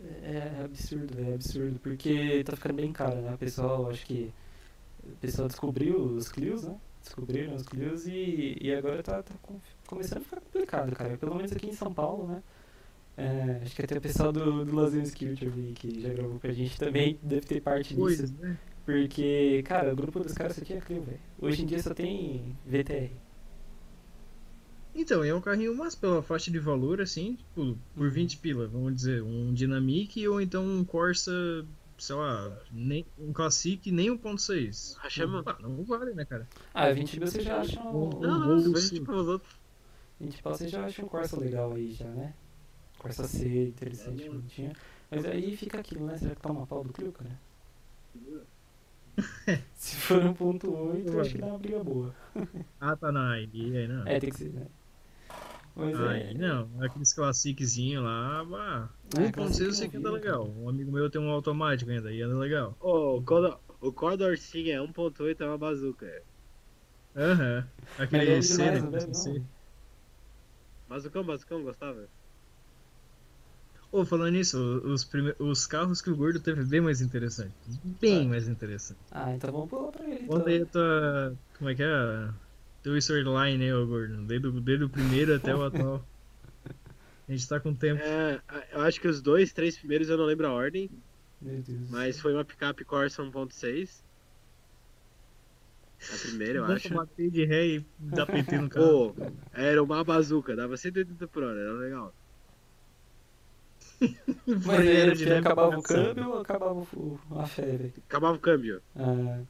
É, 0.00 0.58
é 0.60 0.64
absurdo, 0.64 1.20
é 1.20 1.34
absurdo, 1.34 1.78
porque 1.80 2.42
tá 2.44 2.54
ficando 2.56 2.74
bem 2.74 2.92
caro, 2.92 3.20
né? 3.20 3.34
O 3.34 3.38
pessoal, 3.38 3.90
acho 3.90 4.06
que 4.06 4.32
o 5.02 5.16
pessoal 5.16 5.48
descobriu 5.48 5.96
os 6.00 6.28
Clios, 6.28 6.62
né? 6.64 6.76
Descobriram 7.02 7.54
os 7.54 7.62
Clios 7.66 8.06
e, 8.06 8.56
e 8.60 8.72
agora 8.74 9.02
tá, 9.02 9.22
tá 9.22 9.34
com- 9.42 9.60
começando 9.86 10.18
a 10.18 10.24
ficar 10.24 10.40
complicado, 10.40 10.94
cara. 10.94 11.16
Pelo 11.16 11.34
menos 11.34 11.50
aqui 11.52 11.66
em 11.68 11.72
São 11.72 11.92
Paulo, 11.92 12.28
né? 12.28 12.42
É, 13.16 13.60
acho 13.64 13.74
que 13.74 13.82
até 13.82 13.98
o 13.98 14.00
pessoal 14.00 14.30
do, 14.32 14.64
do 14.64 14.76
Lazer 14.76 15.02
Skill 15.02 15.34
eu 15.42 15.50
vi 15.50 15.72
que 15.72 16.00
já 16.00 16.10
gravou 16.10 16.38
com 16.38 16.46
a 16.46 16.52
gente 16.52 16.78
também 16.78 17.18
deve 17.20 17.46
ter 17.46 17.60
parte 17.60 17.92
disso. 17.94 18.32
Né? 18.38 18.56
Porque, 18.86 19.62
cara, 19.66 19.92
o 19.92 19.96
grupo 19.96 20.20
dos 20.20 20.32
caras 20.32 20.56
aqui 20.58 20.72
é 20.74 20.80
Clio, 20.80 21.02
velho. 21.02 21.18
Hoje 21.40 21.62
em 21.62 21.66
dia 21.66 21.82
só 21.82 21.92
tem 21.92 22.56
VTR. 22.64 23.10
Então, 24.94 25.22
é 25.22 25.32
um 25.34 25.40
carrinho, 25.40 25.74
mas 25.76 25.94
pela 25.94 26.22
faixa 26.22 26.50
de 26.50 26.58
valor, 26.58 27.00
assim, 27.00 27.34
tipo, 27.36 27.78
por 27.94 28.10
20 28.10 28.36
pila, 28.38 28.66
vamos 28.66 28.94
dizer, 28.94 29.22
um 29.22 29.52
Dynamic 29.52 30.26
ou 30.26 30.40
então 30.40 30.64
um 30.64 30.84
Corsa, 30.84 31.32
sei 31.96 32.16
lá, 32.16 32.52
nem, 32.72 33.06
um 33.18 33.32
Classic 33.32 33.90
nem 33.92 34.10
1.6. 34.10 34.96
Rachama? 34.98 35.42
Ah, 35.46 35.56
não 35.60 35.84
vale, 35.84 36.14
né, 36.14 36.24
cara? 36.24 36.48
Ah, 36.74 36.90
20 36.90 37.18
mil 37.18 37.28
você 37.28 37.40
já 37.40 37.60
acha 37.60 37.80
um. 37.80 38.08
Um 38.08 38.20
Não, 38.20 38.60
não, 38.60 38.72
mas 38.72 38.84
sim. 38.84 38.96
tipo, 38.96 39.12
os 39.12 39.28
outros. 39.28 39.52
20 40.20 40.42
pau 40.42 40.54
você 40.54 40.68
já 40.68 40.84
acha 40.84 41.02
um 41.02 41.08
Corsa 41.08 41.38
legal 41.38 41.72
aí 41.74 41.92
já, 41.92 42.06
né? 42.06 42.34
Corsa 42.98 43.24
C, 43.28 43.68
interessante, 43.68 44.24
É, 44.24 44.28
bonitinho. 44.28 44.72
Mas 45.10 45.24
aí 45.24 45.56
fica 45.56 45.78
aquilo, 45.78 46.06
né? 46.06 46.18
Será 46.18 46.34
que 46.34 46.40
toma 46.42 46.66
pau 46.66 46.82
do 46.82 46.92
Clio, 46.92 47.12
cara? 47.12 47.30
Se 49.78 49.96
for 49.96 50.22
1.8, 50.22 51.12
eu 51.12 51.20
acho 51.20 51.32
que 51.32 51.38
dá 51.38 51.46
uma 51.46 51.58
briga 51.58 51.82
boa. 51.84 52.14
Ah, 52.80 52.96
tá 52.96 53.10
na 53.10 53.32
aí, 53.32 53.48
aí 53.54 53.88
não. 53.88 54.06
É, 54.06 54.20
tem 54.20 54.30
que 54.30 54.38
ser, 54.38 54.52
né? 54.52 54.66
Aí 55.80 56.30
é. 56.30 56.34
não, 56.34 56.68
aqueles 56.82 57.12
classiczinhos 57.12 58.02
lá, 58.02 58.44
bah, 58.44 58.88
Ah, 59.16 59.32
classic 59.32 59.38
1.6 59.38 59.60
eu 59.66 59.72
sei 59.72 59.88
que 59.88 59.96
anda 59.96 60.10
legal. 60.10 60.48
Um 60.48 60.68
amigo 60.68 60.90
meu 60.90 61.08
tem 61.08 61.20
um 61.20 61.30
automático 61.30 61.90
ainda, 61.90 62.12
e 62.12 62.20
anda 62.20 62.36
legal. 62.36 62.76
Quando 63.24 63.56
o 63.80 63.92
Condor 63.92 64.36
Sim 64.36 64.70
é 64.70 64.80
1.8 64.80 65.40
é 65.40 65.46
uma 65.46 65.58
bazuca. 65.58 66.22
Aham. 67.16 67.64
Mas 67.96 68.00
Aquele 68.00 68.30
é 68.32 68.42
C, 68.42 68.56
demais, 68.56 69.06
né? 69.06 69.44
Bazucão, 70.88 71.22
bazucão, 71.24 71.62
gostava? 71.62 72.08
Ô, 73.90 74.04
falando 74.04 74.32
nisso, 74.32 74.58
os, 74.84 75.04
prime... 75.04 75.34
os 75.38 75.66
carros 75.66 76.02
que 76.02 76.10
o 76.10 76.16
gordo 76.16 76.40
teve 76.40 76.62
bem 76.64 76.80
mais 76.80 77.00
interessante. 77.00 77.52
Bem 78.00 78.26
Ah. 78.26 78.28
mais 78.28 78.48
interessante. 78.48 79.00
Ah, 79.10 79.32
então 79.32 79.50
vamos 79.52 79.68
pular 79.70 79.92
pra 79.92 80.04
ele. 80.04 80.24
Então. 80.24 80.38
Conta 80.38 80.50
aí 80.50 80.62
a 80.62 80.66
tua. 80.66 81.36
Como 81.56 81.70
é 81.70 81.74
que 81.74 81.82
é? 81.82 82.28
Teu 82.82 82.96
storyline 82.96 83.64
aí, 83.64 83.72
ô 83.72 83.86
gordo. 83.86 84.24
Desde, 84.24 84.50
desde 84.60 84.84
o 84.84 84.88
primeiro 84.88 85.34
até 85.34 85.54
o 85.54 85.62
atual. 85.64 86.04
A 87.28 87.32
gente 87.32 87.48
tá 87.48 87.60
com 87.60 87.74
tempo. 87.74 88.00
É, 88.02 88.40
eu 88.72 88.80
acho 88.82 89.00
que 89.00 89.08
os 89.08 89.20
dois, 89.20 89.52
três 89.52 89.76
primeiros 89.78 90.08
eu 90.08 90.16
não 90.16 90.24
lembro 90.24 90.46
a 90.46 90.52
ordem, 90.52 90.90
Meu 91.42 91.60
Deus. 91.60 91.66
do 91.66 91.90
mas 91.90 92.18
foi 92.20 92.32
uma 92.32 92.44
picape 92.44 92.84
Corsa 92.84 93.22
1.6. 93.22 94.02
A 96.00 96.28
primeira, 96.28 96.58
eu 96.60 96.66
Dá 96.66 96.74
acho. 96.74 96.94
bater 96.94 97.28
de 97.30 97.44
ré 97.44 97.66
e 97.66 97.86
dar 97.98 98.24
PT 98.24 98.58
no 98.58 98.68
carro. 98.70 99.14
Pô, 99.14 99.32
era 99.52 99.82
uma 99.82 100.02
bazuca, 100.04 100.54
dava 100.54 100.76
180 100.76 101.26
por 101.26 101.42
hora, 101.42 101.58
era 101.60 101.72
legal. 101.72 102.14
Mas 104.46 104.68
era 104.68 104.80
aerodinâmico 104.80 105.48
acabava 105.48 105.76
o 105.76 105.82
câmbio 105.82 106.28
ou 106.30 106.40
acabava 106.40 106.74
o, 106.94 107.20
a 107.36 107.46
fé, 107.46 107.90
Acabava 108.08 108.36
o 108.36 108.40
câmbio. 108.40 108.80
Ah, 108.94 109.40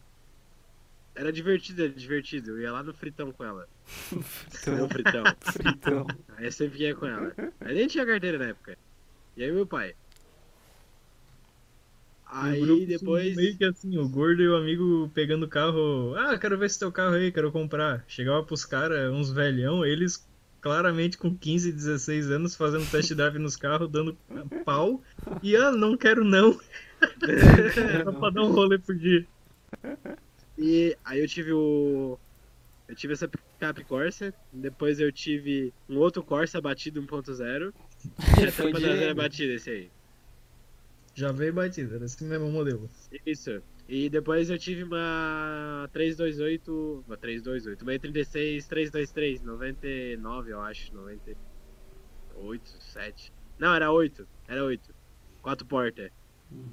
Era 1.18 1.32
divertido, 1.32 1.82
era 1.82 1.92
divertido. 1.92 2.52
Eu 2.52 2.60
ia 2.60 2.72
lá 2.72 2.80
no 2.80 2.94
fritão 2.94 3.32
com 3.32 3.44
ela. 3.44 3.68
No 4.12 4.22
então, 4.62 4.88
fritão. 4.88 5.24
fritão. 5.52 6.06
Aí 6.36 6.44
eu 6.44 6.52
sempre 6.52 6.78
ia 6.78 6.94
com 6.94 7.06
ela. 7.06 7.34
Aí 7.60 7.74
nem 7.74 7.88
tinha 7.88 8.06
carteira 8.06 8.38
na 8.38 8.44
época. 8.46 8.78
E 9.36 9.42
aí 9.42 9.50
meu 9.50 9.66
pai. 9.66 9.96
Aí 12.24 12.86
depois. 12.86 13.34
Meio 13.34 13.56
que 13.56 13.64
assim, 13.64 13.98
o 13.98 14.08
gordo 14.08 14.40
e 14.40 14.48
o 14.48 14.54
amigo 14.54 15.10
pegando 15.12 15.46
o 15.46 15.48
carro. 15.48 16.14
Ah, 16.16 16.38
quero 16.38 16.56
ver 16.56 16.66
esse 16.66 16.78
teu 16.78 16.92
carro 16.92 17.14
aí, 17.14 17.32
quero 17.32 17.50
comprar. 17.50 18.04
Chegava 18.06 18.44
pros 18.44 18.64
caras, 18.64 19.12
uns 19.12 19.32
velhão, 19.32 19.84
eles 19.84 20.24
claramente 20.60 21.18
com 21.18 21.34
15, 21.34 21.72
16 21.72 22.30
anos 22.30 22.54
fazendo 22.54 22.88
test 22.88 23.12
drive 23.12 23.40
nos 23.40 23.56
carros, 23.56 23.90
dando 23.90 24.16
pau. 24.64 25.02
E 25.42 25.56
ah, 25.56 25.72
não 25.72 25.96
quero 25.96 26.22
não. 26.22 26.60
Só 28.04 28.12
pra 28.12 28.30
dar 28.30 28.42
um 28.44 28.52
rolê 28.52 28.78
por 28.78 28.94
dia. 28.94 29.26
E 30.58 30.96
aí 31.04 31.20
eu 31.20 31.28
tive 31.28 31.52
o. 31.52 32.18
Eu 32.88 32.94
tive 32.96 33.12
essa 33.12 33.28
picape 33.28 33.84
Corsa. 33.84 34.34
Depois 34.52 34.98
eu 34.98 35.12
tive 35.12 35.72
um 35.88 35.98
outro 35.98 36.22
Corsa 36.22 36.60
batido 36.60 37.00
1.0. 37.02 37.72
Essa 38.42 38.62
Foi 38.62 38.72
de- 38.72 38.84
era 38.84 39.14
batida 39.14 39.52
esse 39.54 39.70
aí. 39.70 39.90
Já 41.14 41.32
veio 41.32 41.52
batida, 41.52 41.96
era 41.96 42.04
esse 42.04 42.22
mesmo 42.24 42.48
modelo. 42.50 42.88
Isso. 43.26 43.60
E 43.88 44.08
depois 44.08 44.50
eu 44.50 44.58
tive 44.58 44.84
uma 44.84 45.88
328. 45.92 47.04
Uma 47.06 47.16
328. 47.16 47.82
Uma 47.82 47.92
E36 47.92 48.66
323. 48.68 49.42
99, 49.42 50.52
eu 50.52 50.60
acho. 50.60 50.94
98, 50.94 52.68
7. 52.80 53.32
Não, 53.58 53.74
era 53.74 53.90
8. 53.90 54.26
Era 54.46 54.64
8. 54.64 54.94
4 55.42 55.66
portas. 55.66 56.10
Hum. 56.52 56.68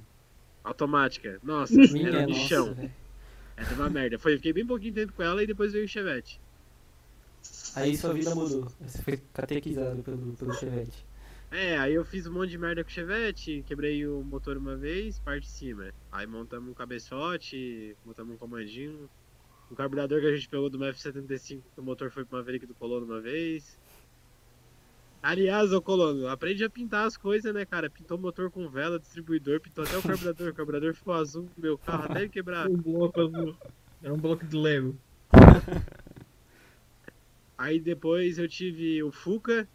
Automática. 0.63 1.39
Nossa, 1.43 1.73
Minha 1.91 2.07
era 2.09 2.17
um 2.19 2.27
nossa, 2.27 2.39
lixão. 2.39 2.91
Velho. 3.55 3.67
Era 3.67 3.75
uma 3.75 3.89
merda. 3.89 4.19
Foi, 4.19 4.35
fiquei 4.35 4.53
bem 4.53 4.65
pouquinho 4.65 4.93
tempo 4.93 5.13
com 5.13 5.23
ela 5.23 5.43
e 5.43 5.47
depois 5.47 5.73
veio 5.73 5.85
o 5.85 5.87
Chevette. 5.87 6.39
Aí 7.75 7.95
sua 7.97 8.13
vida 8.13 8.33
mudou. 8.33 8.71
Você 8.81 9.01
foi 9.01 9.17
catequizado 9.33 10.01
pelo, 10.01 10.33
pelo 10.33 10.53
Chevette. 10.53 11.05
É, 11.51 11.77
aí 11.77 11.93
eu 11.93 12.03
fiz 12.03 12.25
um 12.25 12.33
monte 12.33 12.49
de 12.49 12.57
merda 12.57 12.83
com 12.83 12.89
o 12.89 12.93
Chevette, 12.93 13.63
quebrei 13.67 14.05
o 14.05 14.23
motor 14.23 14.57
uma 14.57 14.75
vez, 14.75 15.19
parte 15.19 15.43
de 15.43 15.49
cima. 15.49 15.93
Aí 16.11 16.25
montamos 16.25 16.69
um 16.69 16.73
cabeçote, 16.73 17.95
montamos 18.05 18.35
um 18.35 18.37
comandinho. 18.37 19.09
O 19.69 19.75
carburador 19.75 20.19
que 20.21 20.27
a 20.27 20.35
gente 20.35 20.49
pegou 20.49 20.69
do 20.69 20.77
F75, 20.79 21.61
que 21.73 21.79
o 21.79 21.83
motor 21.83 22.11
foi 22.11 22.25
pra 22.25 22.37
uma 22.37 22.41
Maverick 22.41 22.65
do 22.65 22.73
Colono 22.75 23.05
uma 23.05 23.21
vez. 23.21 23.77
Aliás, 25.25 25.73
ô 25.73 25.81
Colono, 25.81 26.27
aprende 26.27 26.63
a 26.63 26.69
pintar 26.69 27.07
as 27.07 27.17
coisas, 27.17 27.51
né, 27.51 27.65
cara? 27.65 27.89
Pintou 27.89 28.15
o 28.15 28.21
motor 28.21 28.51
com 28.51 28.69
vela, 28.69 28.99
distribuidor, 28.99 29.59
pintou 29.59 29.83
até 29.83 29.97
o 29.97 30.03
carburador. 30.03 30.51
O 30.51 30.53
carburador 30.53 30.93
ficou 30.93 31.15
azul 31.15 31.49
meu 31.57 31.79
carro 31.79 32.03
até 32.03 32.19
ele 32.19 32.29
quebrar. 32.29 32.69
Um 32.69 32.77
bloco 32.77 33.21
azul. 33.21 33.57
Era 34.03 34.13
um 34.13 34.19
bloco 34.19 34.45
de 34.45 34.55
Lego. 34.55 34.95
Aí 37.57 37.79
depois 37.79 38.37
eu 38.37 38.47
tive 38.47 39.01
o 39.01 39.11
Fuca. 39.11 39.67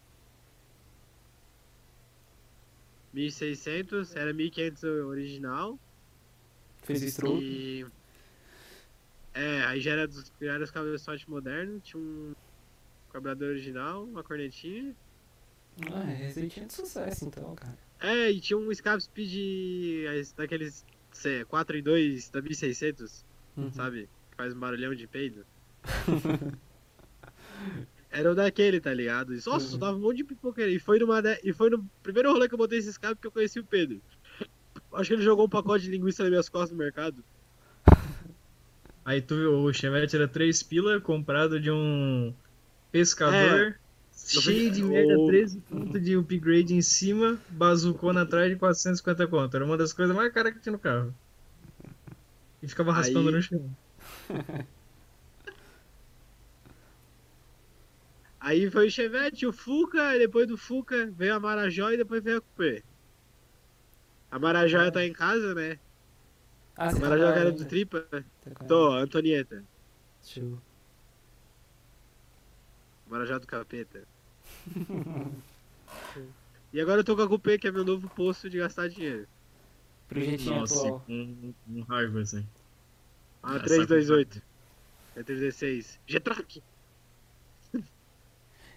1600, 3.12 4.14
era 4.14 4.32
1500 4.32 4.84
original. 4.84 5.76
Fez 6.84 7.02
stroke. 7.02 7.42
E. 7.42 7.86
É, 9.34 9.64
aí 9.64 9.80
já 9.80 9.92
era, 9.92 10.06
dos, 10.06 10.32
já 10.40 10.52
era 10.52 10.62
os 10.62 10.70
cabeçotes 10.70 11.26
modernos, 11.26 11.82
tinha 11.82 12.00
um 12.00 12.34
carburador 13.12 13.48
original, 13.48 14.04
uma 14.04 14.22
cornetinha. 14.22 14.94
Ah, 15.92 16.10
é 16.10 16.14
receitinha 16.14 16.66
de 16.66 16.72
sucesso 16.74 17.24
então, 17.26 17.54
cara. 17.54 17.78
É, 18.00 18.30
e 18.30 18.40
tinha 18.40 18.58
um 18.58 18.70
escape 18.72 19.02
speed 19.02 20.06
as- 20.18 20.32
daqueles 20.32 20.84
sei, 21.12 21.44
4 21.44 21.76
em 21.76 21.82
2 21.82 22.28
da 22.30 22.40
1600, 22.40 23.24
Uhum. 23.56 23.70
sabe? 23.72 24.08
Que 24.30 24.36
faz 24.36 24.54
um 24.54 24.58
barulhão 24.60 24.94
de 24.94 25.06
peido. 25.06 25.44
Era 28.10 28.32
o 28.32 28.34
daquele, 28.34 28.80
tá 28.80 28.92
ligado? 28.92 29.34
E, 29.34 29.40
Nossa, 29.46 29.72
Uhum. 29.74 29.78
dava 29.78 29.96
um 29.96 30.00
monte 30.00 30.18
de 30.18 30.24
pipoqueira. 30.24 30.70
E 30.70 30.78
foi, 30.78 30.98
numa 30.98 31.20
de- 31.22 31.40
e 31.44 31.52
foi 31.52 31.70
no 31.70 31.84
primeiro 32.02 32.32
rolê 32.32 32.48
que 32.48 32.54
eu 32.54 32.58
botei 32.58 32.78
esse 32.78 32.88
escape 32.90 33.20
que 33.20 33.26
eu 33.26 33.30
conheci 33.32 33.60
o 33.60 33.64
Pedro. 33.64 34.00
Acho 34.92 35.08
que 35.08 35.14
ele 35.14 35.22
jogou 35.22 35.46
um 35.46 35.48
pacote 35.48 35.84
de 35.84 35.90
linguiça 35.90 36.22
nas 36.24 36.30
minhas 36.30 36.48
costas 36.48 36.72
no 36.72 36.78
mercado. 36.78 37.22
Aí 39.04 39.22
tu, 39.22 39.34
o 39.34 39.72
Chevette 39.72 40.16
era 40.16 40.26
3 40.26 40.62
pila, 40.62 41.00
comprado 41.00 41.60
de 41.60 41.70
um 41.70 42.34
pescador, 42.90 43.78
cheio 44.26 44.70
de 44.70 44.82
merda, 44.82 45.14
13 45.26 45.60
pontos 45.60 46.02
de 46.02 46.16
upgrade 46.16 46.74
em 46.74 46.82
cima, 46.82 47.38
bazucona 47.48 48.22
atrás 48.22 48.50
de 48.50 48.56
450 48.56 49.26
conto. 49.26 49.56
Era 49.56 49.64
uma 49.64 49.76
das 49.76 49.92
coisas 49.92 50.14
mais 50.14 50.32
caras 50.32 50.52
que 50.54 50.60
tinha 50.60 50.72
no 50.72 50.78
carro. 50.78 51.14
E 52.62 52.68
ficava 52.68 52.92
raspando 52.92 53.28
Aí- 53.28 53.34
no 53.34 53.42
chão. 53.42 53.76
Aí 58.40 58.70
foi 58.70 58.86
o 58.86 58.90
Chevette, 58.90 59.46
o 59.46 59.52
Fuca, 59.52 60.16
e 60.16 60.18
depois 60.18 60.46
do 60.48 60.56
Fuca 60.56 61.06
veio 61.10 61.34
a 61.34 61.40
Marajó 61.40 61.90
e 61.90 61.96
depois 61.98 62.22
veio 62.22 62.38
a 62.38 62.40
Coupé. 62.40 62.82
A 64.30 64.38
Marajó 64.38 64.90
tá 64.90 65.04
em 65.04 65.12
casa, 65.12 65.54
né? 65.54 65.78
Ah, 66.76 66.88
A 66.88 66.92
tá 66.94 66.98
Marajó 67.00 67.32
que 67.32 67.38
era 67.38 67.50
do 67.52 67.56
ainda? 67.58 67.64
Tripa. 67.66 68.00
Tá. 68.10 68.22
Tô, 68.66 68.92
Antonieta. 68.92 69.62
Show. 70.24 70.58
Marajá 73.10 73.36
do 73.38 73.46
Capeta. 73.46 74.04
e 76.72 76.80
agora 76.80 77.00
eu 77.00 77.04
tô 77.04 77.16
com 77.16 77.22
a 77.22 77.28
Coupé, 77.28 77.58
que 77.58 77.68
é 77.68 77.72
meu 77.72 77.84
novo 77.84 78.08
posto 78.10 78.48
de 78.48 78.58
gastar 78.58 78.88
dinheiro. 78.88 79.26
Projetinho 80.08 80.56
Nossa, 80.56 80.86
atual. 80.86 81.00
com 81.06 81.52
um 81.68 81.80
raiva, 81.82 82.20
assim. 82.20 82.46
Ah, 83.42 83.56
Essa 83.56 83.64
328. 83.64 84.42
É 85.16 85.22
316. 85.22 85.98
G-Track! 86.06 86.62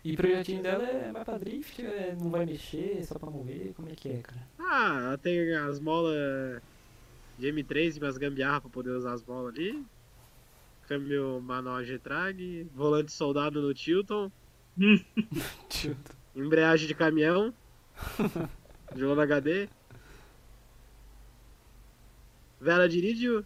E 0.03 0.13
o 0.13 0.17
projetinho 0.17 0.61
dela 0.61 0.83
é 0.83 1.11
mais 1.13 1.23
pra 1.23 1.37
drift, 1.37 1.81
é, 1.81 2.13
não 2.19 2.29
vai 2.29 2.45
mexer, 2.45 2.97
é 2.99 3.03
só 3.03 3.17
pra 3.17 3.29
mover, 3.29 3.71
como 3.73 3.87
é 3.87 3.95
que 3.95 4.09
é, 4.09 4.21
cara? 4.21 4.45
Ah, 4.59 4.97
ela 5.01 5.17
tem 5.17 5.55
as 5.55 5.79
molas 5.79 6.61
de 7.39 7.47
M3 7.47 7.95
e 7.95 7.99
umas 7.99 8.17
gambiarra 8.17 8.59
pra 8.59 8.69
poder 8.69 8.89
usar 8.89 9.13
as 9.13 9.23
molas 9.23 9.55
ali. 9.55 9.81
Câmbio 10.89 11.39
manual 11.41 11.81
G-Trag, 11.85 12.67
volante 12.75 13.13
soldado 13.13 13.61
no 13.61 13.73
Tilton, 13.73 14.25
Tilto. 14.25 14.31
embreagem 16.35 16.87
de 16.87 16.95
caminhão, 16.95 17.53
jogando 18.95 19.21
HD. 19.21 19.69
Vela 22.59 22.87
de 22.87 22.97
irídio, 22.97 23.45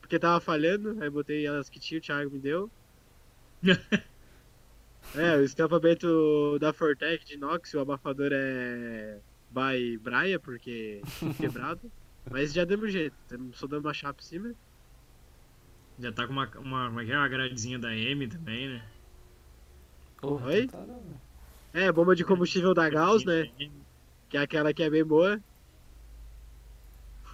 porque 0.00 0.18
tava 0.18 0.40
falhando, 0.40 1.02
aí 1.02 1.10
botei 1.10 1.46
elas 1.46 1.68
que 1.68 1.80
tinha, 1.80 1.98
o 1.98 2.02
Thiago 2.02 2.30
me 2.30 2.38
deu. 2.38 2.70
é, 5.14 5.36
o 5.36 5.42
escapamento 5.42 6.58
da 6.60 6.72
Fortec 6.72 7.24
de 7.24 7.34
inox, 7.34 7.74
o 7.74 7.80
abafador 7.80 8.30
é 8.32 9.18
by 9.50 9.98
Braia, 9.98 10.38
porque 10.38 11.02
quebrado. 11.38 11.90
Mas 12.30 12.52
já 12.52 12.64
demos 12.64 12.92
jeito, 12.92 13.16
temos- 13.28 13.58
só 13.58 13.66
dando 13.66 13.86
uma 13.86 13.94
chapa 13.94 14.20
em 14.20 14.24
cima. 14.24 14.54
Já 15.98 16.12
tá 16.12 16.26
com 16.26 16.32
uma, 16.32 16.48
uma, 16.58 17.02
é 17.02 17.10
é? 17.10 17.16
uma 17.16 17.28
gradezinha 17.28 17.78
da 17.78 17.94
M 17.94 18.26
também, 18.28 18.68
né? 18.68 18.91
Porra, 20.22 20.46
Oi? 20.46 20.70
É, 21.74 21.90
bomba 21.90 22.14
de 22.14 22.24
combustível 22.24 22.72
da 22.72 22.88
Gauss, 22.88 23.24
né? 23.24 23.50
Que 24.30 24.36
é 24.36 24.40
aquela 24.40 24.72
que 24.72 24.80
é 24.84 24.88
bem 24.88 25.04
boa. 25.04 25.40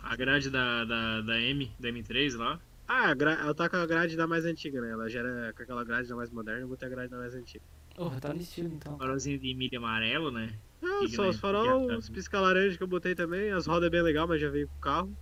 A 0.02 0.16
grade 0.16 0.48
da, 0.48 0.86
da, 0.86 1.20
da 1.20 1.38
M, 1.38 1.70
da 1.78 1.90
M3 1.90 2.34
lá. 2.34 2.58
Ah, 2.88 3.10
ela 3.10 3.54
tá 3.54 3.68
com 3.68 3.76
a 3.76 3.84
grade 3.84 4.16
da 4.16 4.26
mais 4.26 4.46
antiga, 4.46 4.80
né? 4.80 4.90
Ela 4.90 5.06
já 5.10 5.20
era 5.20 5.52
com 5.52 5.62
aquela 5.62 5.84
grade 5.84 6.08
da 6.08 6.16
mais 6.16 6.30
moderna, 6.30 6.62
eu 6.62 6.68
botei 6.68 6.88
a 6.88 6.90
grade 6.90 7.10
da 7.10 7.18
mais 7.18 7.34
antiga. 7.34 7.62
Porra, 7.94 8.18
tá 8.20 8.32
no 8.32 8.40
estilo 8.40 8.68
então. 8.72 8.96
Farolzinho 8.96 9.38
de 9.38 9.52
milho 9.54 9.76
amarelo, 9.78 10.30
né? 10.30 10.54
Ah, 10.82 11.00
Que 11.00 11.08
só 11.10 11.22
nem- 11.22 11.30
os 11.32 11.38
farol, 11.38 11.90
é- 11.90 11.96
os 11.98 12.08
pisca 12.08 12.40
laranja 12.40 12.78
que 12.78 12.82
eu 12.82 12.86
botei 12.88 13.14
também, 13.14 13.50
as 13.50 13.66
rodas 13.66 13.88
é 13.88 13.90
bem 13.90 14.00
legal, 14.00 14.26
mas 14.26 14.40
já 14.40 14.48
veio 14.48 14.66
com 14.66 14.76
o 14.76 14.80
carro. 14.80 15.14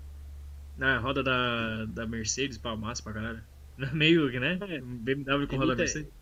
Na 0.79 0.99
roda 0.99 1.21
da, 1.25 1.85
da 1.87 2.07
Mercedes, 2.07 2.59
pau 2.59 2.77
massa 2.77 3.03
pra 3.03 3.15
caralho. 3.15 3.43
Meio 3.93 4.31
que, 4.31 4.39
né? 4.39 4.57
É. 4.61 4.81
BMW 4.81 5.49
com 5.49 5.57
roda 5.57 5.75
Mercedes. 5.75 6.13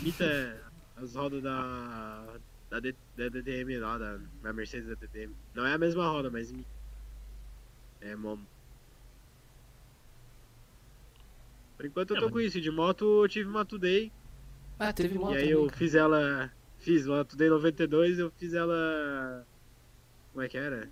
Imita 0.00 0.62
as 0.96 1.14
rodas 1.14 1.42
da. 1.42 2.38
da, 2.70 2.80
D- 2.80 2.94
da 3.16 3.28
DTM 3.28 3.78
lá, 3.78 3.98
da, 3.98 4.18
da 4.42 4.52
Mercedes 4.52 4.88
da 4.88 4.94
DTM. 4.94 5.34
Não 5.54 5.66
é 5.66 5.74
a 5.74 5.78
mesma 5.78 6.08
roda, 6.08 6.30
mas. 6.30 6.52
É 8.00 8.14
momo. 8.16 8.46
Por 11.76 11.86
enquanto 11.86 12.10
eu 12.10 12.16
É, 12.16 12.20
tô 12.20 12.26
mas- 12.26 12.32
com 12.32 12.40
isso, 12.40 12.60
de 12.60 12.70
moto 12.70 13.24
eu 13.24 13.28
tive 13.28 13.48
uma 13.48 13.64
Today, 13.64 14.10
Ah, 14.78 14.92
teve 14.92 15.18
moto 15.18 15.34
e 15.34 15.38
aí 15.38 15.50
eu 15.50 15.68
fiz 15.70 15.94
ela. 15.94 16.50
Fiz 16.78 17.06
uma 17.06 17.24
Today 17.24 17.48
92, 17.48 18.18
eu 18.18 18.30
fiz 18.30 18.54
ela. 18.54 19.46
Como 20.32 20.42
é 20.44 20.48
que 20.48 20.56
era? 20.58 20.88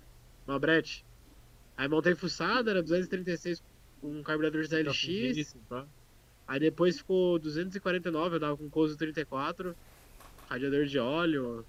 Uma 0.47 0.59
brete. 0.59 1.05
Aí 1.77 1.87
montei 1.87 2.15
fuçada, 2.15 2.71
era 2.71 2.81
236 2.81 3.61
com 4.01 4.19
um 4.19 4.23
carburador 4.23 4.63
ZLX. 4.65 5.55
Aí 6.47 6.59
depois 6.59 6.97
ficou 6.99 7.39
249, 7.39 8.35
eu 8.35 8.39
dava 8.39 8.57
com 8.57 8.69
Coso 8.69 8.95
34, 8.97 9.75
radiador 10.47 10.85
de 10.85 10.99
óleo. 10.99 11.65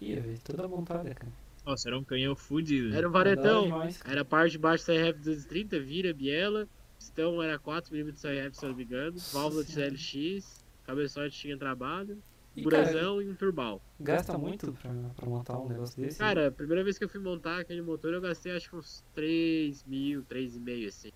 Ia, 0.00 0.20
velho, 0.20 0.38
toda 0.40 0.68
montada, 0.68 1.14
cara. 1.14 1.32
Nossa, 1.64 1.88
era 1.88 1.98
um 1.98 2.04
canhão 2.04 2.36
fudido. 2.36 2.94
Era 2.94 3.08
um 3.08 3.12
varetão, 3.12 3.64
demais, 3.64 4.00
era 4.04 4.24
parte 4.24 4.52
de 4.52 4.58
baixo 4.58 4.84
CRF 4.84 5.18
230, 5.18 5.80
vira, 5.80 6.12
biela, 6.12 6.68
pistão 6.98 7.42
era 7.42 7.58
4mm 7.58 8.12
de 8.12 8.20
CRF, 8.20 8.56
se 8.56 8.64
eu 8.66 8.70
não 8.70 8.76
me 8.76 8.84
engano, 8.84 9.16
válvula 9.32 9.64
de. 9.64 9.72
CLX, 9.72 10.62
cabeçote 10.84 11.36
tinha 11.38 11.56
trabalho, 11.56 12.22
E, 12.54 12.62
cara, 12.66 12.82
burazão 12.82 13.22
e 13.22 13.28
um 13.30 13.34
turbal. 13.34 13.80
gasta 13.98 14.36
muito 14.36 14.72
pra, 14.74 14.92
pra 15.16 15.26
montar 15.26 15.58
um 15.58 15.68
negócio 15.68 15.96
desse? 16.02 16.18
Cara, 16.18 16.48
a 16.48 16.52
primeira 16.52 16.84
vez 16.84 16.98
que 16.98 17.04
eu 17.04 17.08
fui 17.08 17.20
montar 17.20 17.60
aquele 17.60 17.80
motor 17.80 18.12
eu 18.12 18.20
gastei 18.20 18.54
acho 18.54 18.68
que 18.68 18.76
uns 18.76 19.02
3 19.14 19.84
mil, 19.84 20.22
3,5 20.24 20.86
assim. 20.88 21.10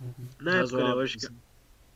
Uhum. 0.00 0.28
Na 0.40 0.56
época, 0.58 0.76
né, 0.76 1.02
acho 1.04 1.18
que, 1.18 1.26
assim. 1.26 1.36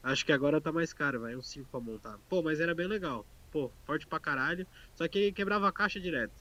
acho 0.05 0.27
que 0.27 0.33
agora 0.33 0.61
tá 0.61 0.71
mais 0.71 0.93
caro, 0.93 1.21
vai, 1.21 1.35
uns 1.35 1.49
5 1.49 1.69
pra 1.69 1.81
montar. 1.81 2.17
Pô, 2.29 2.43
mas 2.43 2.61
era 2.61 2.75
bem 2.77 2.87
legal. 2.87 3.27
Pô, 3.53 3.71
forte 3.85 4.07
pra 4.07 4.19
caralho, 4.19 4.67
só 4.95 5.07
que 5.07 5.19
ele 5.19 5.33
quebrava 5.33 5.69
a 5.69 5.73
caixa 5.73 6.01
direto. 6.01 6.33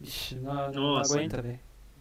Vixe, 0.00 0.36
não, 0.36 0.70
não 0.72 0.82
Nossa. 0.94 1.14
aguenta, 1.14 1.42
velho. 1.42 1.58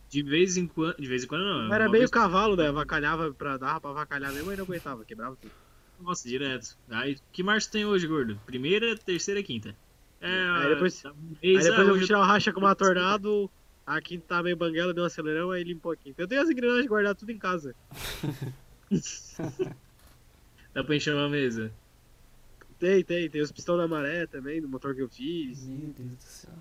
De 0.10 0.24
vez 0.24 0.56
em 0.58 0.66
quando. 0.68 0.96
De 0.98 1.08
vez 1.08 1.24
em 1.24 1.28
quando 1.28 1.44
não. 1.44 1.74
Era 1.74 1.86
uma 1.86 1.92
meio 1.92 2.02
vez- 2.02 2.10
cavalo, 2.12 2.56
né? 2.56 2.68
Avacalhava 2.70 3.32
pra 3.34 3.58
dar 3.58 3.80
pra 3.82 3.90
avacalhar 3.90 4.32
mesmo, 4.32 4.48
mas 4.48 4.58
não 4.58 4.66
aguentava, 4.66 5.04
quebrava 5.04 5.36
tudo. 5.36 5.52
Nossa, 6.00 6.28
direto. 6.28 6.78
Aí, 6.90 7.18
que 7.32 7.44
marcha 7.44 7.70
tem 7.70 7.86
hoje, 7.86 8.08
gordo? 8.08 8.40
Primeira, 8.46 8.96
terceira 8.98 9.40
e 9.40 9.44
quinta. 9.44 9.76
É, 10.22 10.28
Aí 10.50 10.70
depois- 10.70 11.02
tá 11.02 11.10
Aí 11.10 11.58
depois 11.58 11.68
ah, 11.68 11.82
eu 11.82 11.94
hoje 11.94 12.06
tirar 12.06 12.20
o 12.20 12.24
racha 12.24 12.52
com 12.54 12.60
uma 12.60 12.74
tornado, 12.76 13.50
a 13.86 14.00
quinta 14.02 14.26
tá 14.28 14.42
meio 14.44 14.56
banguela, 14.56 14.94
deu 14.94 15.04
um 15.04 15.08
acelerão, 15.08 15.52
aí 15.52 15.64
limpou 15.64 15.92
aqui. 15.92 16.14
Eu 16.18 16.28
tenho 16.28 16.42
as 16.42 16.50
engrenagens 16.50 16.88
guardadas 16.88 17.20
tudo 17.20 17.32
em 17.32 17.38
casa. 17.38 17.76
Dá 20.74 20.84
pra 20.84 20.96
encher 20.96 21.14
uma 21.16 21.30
mesa. 21.30 21.72
Tem, 22.80 23.04
tem, 23.04 23.30
tem 23.30 23.42
os 23.42 23.52
pistão 23.52 23.78
da 23.78 23.88
maré 23.88 24.26
também, 24.26 24.62
do 24.62 24.70
motor 24.70 24.96
que 24.96 25.02
eu 25.02 25.10
fiz. 25.10 25.68
Meu 25.68 25.90
Deus 25.90 26.16
do 26.16 26.22
céu. 26.22 26.54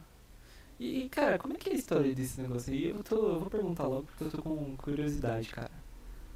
E, 0.79 1.09
cara, 1.09 1.39
como 1.39 1.55
é 1.55 1.57
que 1.57 1.71
é 1.71 1.73
a 1.73 1.77
história 1.77 2.15
desse 2.15 2.41
negócio 2.41 2.73
aí? 2.73 2.91
Eu, 2.91 3.03
tô, 3.03 3.17
eu 3.17 3.41
vou 3.41 3.51
perguntar 3.51 3.87
logo 3.87 4.07
porque 4.07 4.25
eu 4.25 4.31
tô 4.31 4.43
com 4.43 4.77
curiosidade, 4.77 5.49
cara. 5.49 5.71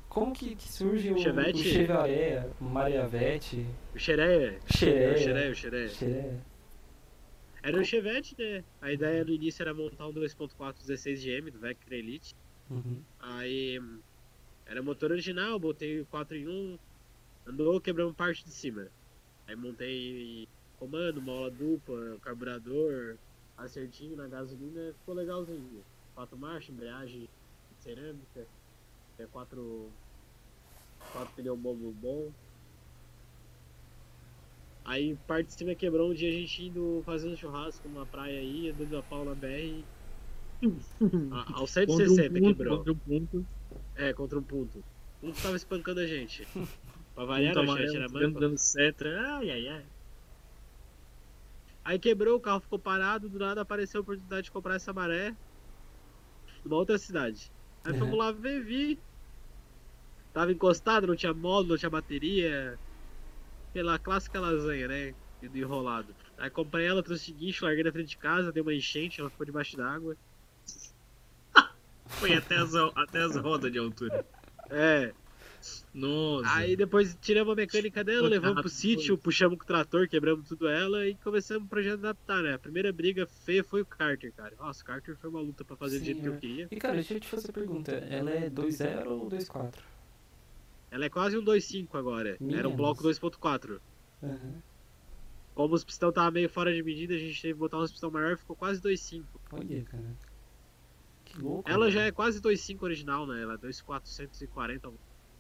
Como 0.09 0.33
que, 0.33 0.55
que 0.55 0.71
surge 0.71 1.11
o, 1.12 1.18
Chevette? 1.18 1.61
o 1.61 1.64
Chevrolet, 1.64 2.47
o 2.61 2.64
Mariavete, 2.64 3.66
O 3.95 3.99
Xeré, 3.99 4.59
o 4.68 4.77
Xeré, 4.77 5.16
Xeré, 5.16 5.51
o 5.51 5.55
Xeré. 5.55 5.88
Xeré? 5.88 6.40
Era 7.62 7.81
um 7.81 7.85
Chevette, 7.85 8.37
né? 8.38 8.64
A 8.81 8.92
ideia 8.92 9.25
no 9.25 9.33
início 9.33 9.62
era 9.62 9.73
montar 9.73 10.07
um 10.09 10.12
2.4 10.12 10.75
16GM 10.85 11.51
do 11.51 11.59
Vectra 11.59 11.97
Elite. 11.97 12.35
Uhum. 12.68 13.01
Aí 13.21 13.81
era 14.66 14.83
motor 14.83 15.12
original, 15.12 15.59
botei 15.59 16.01
o 16.01 16.07
4 16.07 16.37
em 16.37 16.49
1, 16.49 16.79
andou 17.47 17.81
quebrando 17.81 18.12
parte 18.12 18.45
de 18.45 18.51
cima. 18.51 18.88
Aí 19.53 19.57
montei 19.57 20.49
comando, 20.79 21.21
mola 21.21 21.51
dupla, 21.51 22.17
carburador, 22.23 23.17
acertinho 23.59 24.17
na 24.17 24.27
gasolina, 24.27 24.95
ficou 24.95 25.15
legalzinho. 25.15 25.85
Quatro 26.15 26.38
marchas, 26.38 26.71
embreagem 26.75 27.29
cerâmica, 27.81 28.47
é 29.19 29.27
quatro, 29.27 29.91
quatro 31.12 31.35
pneu 31.35 31.55
bobo 31.55 31.93
bom. 31.93 32.31
Aí 34.87 35.17
parte 35.27 35.49
de 35.49 35.53
cima 35.53 35.75
quebrou 35.75 36.11
um 36.11 36.15
dia 36.15 36.31
a 36.31 36.33
gente 36.33 36.65
indo 36.65 37.03
fazendo 37.05 37.37
churrasco 37.37 37.87
numa 37.88 38.07
praia 38.07 38.41
aí, 38.41 38.71
andando 38.71 38.97
a 38.97 39.03
pau 39.03 39.23
na 39.23 39.35
BR. 39.35 39.85
a- 41.31 41.59
Aos 41.59 41.71
160 41.73 42.41
quebrou. 42.41 42.79
Contra 42.79 42.93
um 42.93 42.97
ponto. 42.97 43.47
É, 43.97 44.12
contra 44.15 44.38
um 44.38 44.43
ponto. 44.43 44.83
Um 45.23 45.31
tava 45.33 45.57
espancando 45.57 46.01
a 46.01 46.07
gente. 46.07 46.49
Pra 47.14 47.25
variar, 47.25 47.57
o 47.57 47.66
chat 47.66 47.96
era 47.96 48.09
manco. 48.09 48.40
dando 48.40 48.59
seta. 48.59 49.09
Ai, 49.38 49.51
ai, 49.51 49.68
ai. 49.68 49.87
Aí 51.85 51.98
quebrou, 51.98 52.37
o 52.37 52.40
carro 52.40 52.61
ficou 52.61 52.79
parado, 52.79 53.29
do 53.29 53.38
nada 53.38 53.61
apareceu 53.62 54.01
a 54.01 54.03
oportunidade 54.03 54.44
de 54.44 54.51
comprar 54.53 54.77
essa 54.77 54.92
maré 54.92 55.35
numa 56.64 56.77
outra 56.77 56.98
cidade. 56.98 57.51
Aí 57.85 57.92
Uhum. 57.92 57.98
fomos 57.98 58.18
lá 58.18 58.33
ver, 58.33 58.62
vi. 58.64 59.03
Tava 60.33 60.53
encostado, 60.53 61.07
não 61.07 61.16
tinha 61.16 61.35
modo, 61.35 61.68
não 61.68 61.77
tinha 61.77 61.90
bateria. 61.90 62.79
Pela 63.72 63.98
clássica 63.98 64.40
lasanha, 64.40 64.87
né? 64.88 65.14
e 65.40 65.48
Do 65.48 65.59
enrolado. 65.59 66.14
Aí 66.38 66.51
comprei 66.51 66.87
ela, 66.87 67.03
trouxe 67.03 67.27
de 67.27 67.33
guincho, 67.33 67.64
larguei 67.64 67.83
na 67.83 67.90
frente 67.92 68.11
de 68.11 68.18
casa, 68.18 68.53
deu 68.53 68.62
uma 68.62 68.75
enchente, 68.75 69.20
ela 69.20 69.31
ficou 69.31 69.44
debaixo 69.46 69.77
d'água. 69.77 70.16
Foi 72.18 72.35
até 72.35 72.57
as, 72.57 72.75
até 72.75 73.22
as 73.22 73.37
rodas 73.37 73.72
de 73.72 73.79
altura. 73.79 74.25
É. 74.70 75.12
Nossa. 75.94 76.55
Aí 76.55 76.77
depois 76.77 77.16
tiramos 77.20 77.53
a 77.53 77.57
mecânica 77.57 78.03
dela, 78.03 78.22
Pô, 78.22 78.29
levamos 78.29 78.61
pro 78.61 78.68
sítio, 78.68 79.16
puxamos 79.18 79.59
com 79.59 79.64
o 79.64 79.66
trator, 79.66 80.09
quebramos 80.09 80.48
tudo 80.48 80.68
ela 80.68 81.07
e 81.07 81.14
começamos 81.16 81.66
o 81.66 81.68
projeto 81.68 82.01
de 82.01 82.07
adaptar, 82.07 82.42
né? 82.42 82.55
A 82.55 82.59
primeira 82.59 82.92
briga 82.92 83.27
feia 83.27 83.62
foi 83.62 83.83
o 83.83 83.87
Carter, 83.87 84.33
cara. 84.33 84.55
Nossa, 84.59 84.83
o 84.83 84.87
Carter 84.87 85.16
foi 85.16 85.31
uma 85.31 85.40
luta 85.40 85.64
pra 85.64 85.77
fazer 85.77 85.98
do 85.98 86.05
jeito 86.05 86.20
que 86.20 86.29
eu 86.29 86.35
Sim, 86.35 86.40
queria. 86.40 86.68
E, 86.70 86.77
cara, 86.77 86.94
deixa 86.94 87.14
eu 87.14 87.20
te 87.20 87.29
fazer 87.29 87.51
a 87.51 87.53
pergunta. 87.53 87.92
Ela 87.92 88.31
é 88.31 88.51
2.0 88.51 89.07
ou 89.07 89.29
2.4? 89.29 89.75
Ela 90.90 91.07
é 91.07 91.09
quase 91.09 91.38
um 91.38 91.44
2.5 91.44 91.88
agora. 91.98 92.37
Era 92.51 92.68
um 92.68 92.77
bloco 92.77 93.03
2.4. 93.03 93.81
Uhum. 94.22 94.55
Como 95.55 95.75
os 95.75 95.85
pistão 95.85 96.12
tava 96.12 96.31
meio 96.31 96.48
fora 96.48 96.72
de 96.72 96.83
medida, 96.83 97.14
a 97.14 97.18
gente 97.18 97.40
teve 97.40 97.55
que 97.55 97.61
botar 97.61 97.79
uns 97.79 97.90
pistão 97.90 98.11
maior, 98.11 98.37
ficou 98.37 98.57
quase 98.57 98.81
2.5. 98.81 99.25
Olha, 99.53 99.83
cara. 99.85 100.16
Que 101.25 101.40
louco. 101.40 101.70
Ela 101.70 101.87
velho. 101.87 101.92
já 101.92 102.03
é 102.05 102.12
quase 102.12 102.40
2.5 102.40 102.83
original, 102.83 103.27
né? 103.27 103.42
Ela 103.42 103.55
é 103.55 103.59
2.440, 103.59 104.92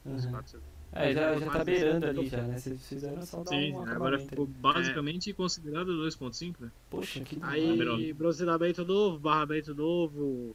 Uhum. 0.04 0.16
2.400. 0.16 0.60
É, 0.94 1.14
já, 1.14 1.38
já 1.38 1.50
tá 1.50 1.64
beirando 1.64 2.06
ali 2.06 2.28
já, 2.28 2.42
né? 2.42 2.58
Vocês 2.58 2.86
fizeram 2.86 3.22
só 3.22 3.42
dar 3.42 3.50
Sim, 3.50 3.72
um 3.72 3.80
agora 3.80 4.16
acabamento 4.16 4.28
ficou 4.28 4.46
basicamente 4.46 5.32
considerado 5.32 5.90
2.5, 5.92 6.56
né? 6.60 6.70
Poxa, 6.90 7.20
que 7.20 7.38
Aí, 7.40 8.12
bronzeamento 8.12 8.84
novo, 8.84 9.18
barramento 9.18 9.74
novo, 9.74 10.54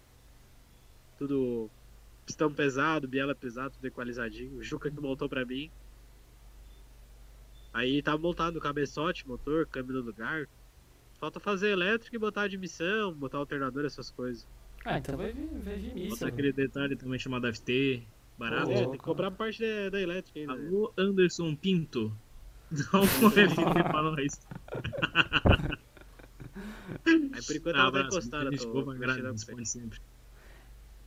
tudo 1.18 1.72
pistão 2.24 2.54
pesado, 2.54 3.08
biela 3.08 3.34
pesado, 3.34 3.72
tudo 3.72 3.86
equalizadinho. 3.86 4.60
O 4.60 4.64
Juca 4.64 4.92
que 4.92 5.02
montou 5.02 5.28
pra 5.28 5.44
mim. 5.44 5.72
Aí 7.74 8.02
tá 8.04 8.16
montado 8.18 8.58
o 8.58 8.62
cabeçote, 8.62 9.28
motor, 9.28 9.66
câmbio 9.66 9.96
no 9.96 10.02
lugar. 10.02 10.48
Falta 11.20 11.40
fazer 11.40 11.70
elétrico 11.70 12.16
e 12.16 12.20
botar 12.20 12.44
admissão, 12.44 13.12
botar 13.12 13.40
alternador, 13.40 13.86
essas 13.86 14.12
coisas. 14.12 14.48
Ah, 14.86 15.00
então 15.00 15.18
vai 15.18 15.32
vir, 15.32 15.48
vai 15.64 15.76
vir 15.78 15.98
isso. 15.98 16.10
Bota 16.10 16.28
aquele 16.28 16.54
detalhe 16.54 16.96
também 16.96 17.18
chamado 17.18 17.52
FT, 17.52 18.04
barato. 18.38 18.72
É, 18.72 18.86
tem 18.86 18.92
que 18.92 18.98
comprar 18.98 19.32
parte 19.32 19.62
da, 19.62 19.90
da 19.90 20.02
elétrica 20.02 20.40
ainda. 20.40 20.54
Alô, 20.54 20.94
Anderson 20.98 21.56
Pinto. 21.56 22.12
Dá 22.70 23.00
um 23.00 23.08
FT 23.08 23.84
pra 23.84 24.02
nós. 24.04 24.48
Aí 27.06 27.46
por 27.46 27.56
enquanto 27.56 27.76
ela 27.76 27.84
tá 27.84 27.88
abraço, 27.88 28.08
encostada, 28.08 28.58
tô 28.58 28.74
boa, 28.74 28.96
mexendo 28.96 29.34
dispõe 29.34 29.66
sempre. 29.66 30.00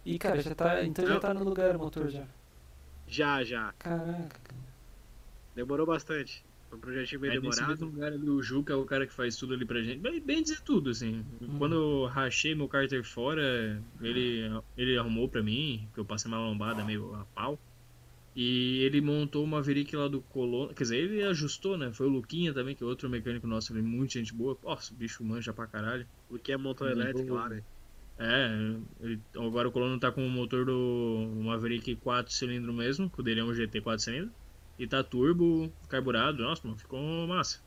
E 0.04 0.18
cara, 0.18 0.40
já 0.40 0.54
tá. 0.54 0.82
Então 0.84 1.06
já 1.06 1.20
tá 1.20 1.34
no 1.34 1.44
lugar 1.44 1.76
o 1.76 1.78
motor 1.78 2.08
já. 2.08 2.26
Já, 3.06 3.44
já. 3.44 3.72
Caraca, 3.78 4.40
cara. 4.42 4.60
Demorou 5.54 5.86
bastante. 5.86 6.44
Foi 6.70 6.78
um 6.78 6.80
projetinho 6.80 7.20
meio 7.20 7.33
nesse 7.42 7.59
demorado. 7.59 7.68
mesmo 7.68 7.87
lugar 7.87 8.12
ali, 8.12 8.30
o 8.30 8.40
Juca 8.40 8.72
é 8.72 8.76
o 8.76 8.85
cara 8.87 9.04
que 9.06 9.12
faz 9.12 9.37
tudo 9.37 9.54
ali 9.54 9.66
pra 9.66 9.83
gente. 9.83 9.98
Bem, 10.00 10.20
bem 10.24 10.40
dizer 10.40 10.61
tudo, 10.64 10.90
assim. 10.90 11.24
Hum. 11.42 11.59
Quando 11.59 11.74
eu 11.74 12.04
rachei 12.06 12.54
meu 12.54 12.68
cárter 12.68 13.02
fora, 13.04 13.85
ele, 14.00 14.42
ele 14.76 14.96
arrumou 14.96 15.28
pra 15.28 15.42
mim, 15.42 15.90
que 15.92 15.98
eu 15.98 16.04
passei 16.04 16.30
uma 16.30 16.38
lombada 16.38 16.85
meio 16.85 17.12
a 17.16 17.24
pau. 17.35 17.61
E 18.35 18.78
ele 18.85 19.00
montou 19.00 19.42
uma 19.42 19.56
Maverick 19.56 19.94
lá 19.96 20.06
do 20.06 20.22
Colono. 20.22 20.72
Quer 20.72 20.85
dizer, 20.85 20.96
ele 20.98 21.24
ajustou, 21.24 21.76
né? 21.76 21.92
Foi 21.92 22.06
o 22.06 22.11
Luquinha 22.11 22.54
também, 22.54 22.76
que 22.76 22.83
é 22.85 22.87
outro 22.87 23.11
mecânico 23.11 23.44
nosso, 23.48 23.72
ele 23.72 23.80
é 23.80 23.83
muito 23.83 24.12
gente 24.12 24.33
boa. 24.33 24.56
Nossa, 24.62 24.94
o 24.94 24.96
bicho 24.96 25.24
manja 25.24 25.52
pra 25.52 25.66
caralho. 25.66 26.06
O 26.28 26.38
que 26.38 26.52
é 26.52 26.56
motor 26.56 26.87
Uhum. 26.87 26.92
elétrico 27.00 27.35
lá, 27.35 27.48
né? 27.48 27.64
É, 28.16 28.48
ele- 29.00 29.20
agora 29.35 29.66
o 29.68 29.72
Colono 29.72 29.98
tá 29.98 30.12
com 30.12 30.24
o 30.24 30.30
motor 30.30 30.64
do 30.64 31.33
Maverick 31.42 31.96
4 31.96 32.33
cilindros 32.33 32.72
mesmo, 32.74 33.11
que 33.11 33.20
o 33.20 33.24
dele 33.24 33.40
é 33.40 33.44
um 33.44 33.52
GT 33.52 33.80
4 33.80 34.04
cilindros. 34.04 34.33
E 34.80 34.86
tá 34.88 35.04
turbo, 35.04 35.70
carburado, 35.88 36.42
nossa, 36.42 36.66
mano, 36.66 36.78
ficou 36.78 37.00
massa. 37.28 37.60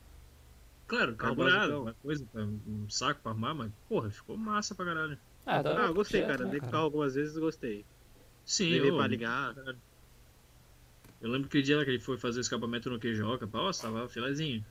Claro, 0.87 1.15
carburado, 1.17 1.73
basicão. 1.73 1.83
uma 1.83 1.95
coisa, 1.95 2.27
tá, 2.31 2.39
um 2.45 2.89
saco 2.89 3.21
pra 3.21 3.31
arrumar, 3.31 3.55
mas 3.55 3.73
porra, 3.87 4.11
ficou 4.11 4.37
massa 4.37 4.75
pra 4.75 4.85
caralho. 4.85 5.21
Ah, 5.45 5.57
hora 5.59 5.75
Ah, 5.75 5.87
eu 5.87 5.93
gostei, 5.93 6.21
projeto, 6.21 6.25
cara. 6.25 6.45
né, 6.47 6.61
carro 6.61 6.83
algumas 6.85 7.15
vezes 7.15 7.35
e 7.35 7.39
gostei. 7.39 7.87
Sim, 8.45 8.79
Levei 8.79 8.81
ô, 8.81 8.97
pra 8.97 9.07
ligar. 9.07 9.55
Eu 11.19 11.29
lembro 11.29 11.49
que 11.49 11.57
o 11.57 11.63
dia 11.63 11.77
lá 11.77 11.83
que 11.85 11.91
ele 11.91 11.99
foi 11.99 12.17
fazer 12.17 12.39
o 12.39 12.41
escapamento 12.41 12.89
no 12.89 12.99
Queijoca, 12.99 13.47
pá, 13.47 13.59
nossa, 13.59 13.81
tava 13.83 14.09
filezinho. 14.09 14.65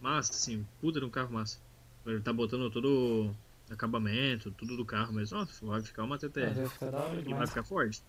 Massa, 0.00 0.32
assim, 0.32 0.64
puta 0.80 1.00
de 1.00 1.06
um 1.06 1.10
carro 1.10 1.32
massa. 1.32 1.60
Ele 2.06 2.22
tá 2.22 2.32
botando 2.32 2.70
todo 2.70 3.36
o 3.68 3.72
acabamento, 3.74 4.52
tudo 4.52 4.76
do 4.76 4.86
carro 4.86 5.12
mesmo. 5.12 5.38
Nossa, 5.38 5.66
vai 5.66 5.82
ficar 5.84 6.04
uma 6.04 6.18
Ah, 6.40 6.50
TTR. 6.50 6.62
da 6.90 7.04
hora 7.04 7.22
E 7.26 7.34
vai 7.34 7.46
ficar 7.46 7.64
forte. 7.64 8.04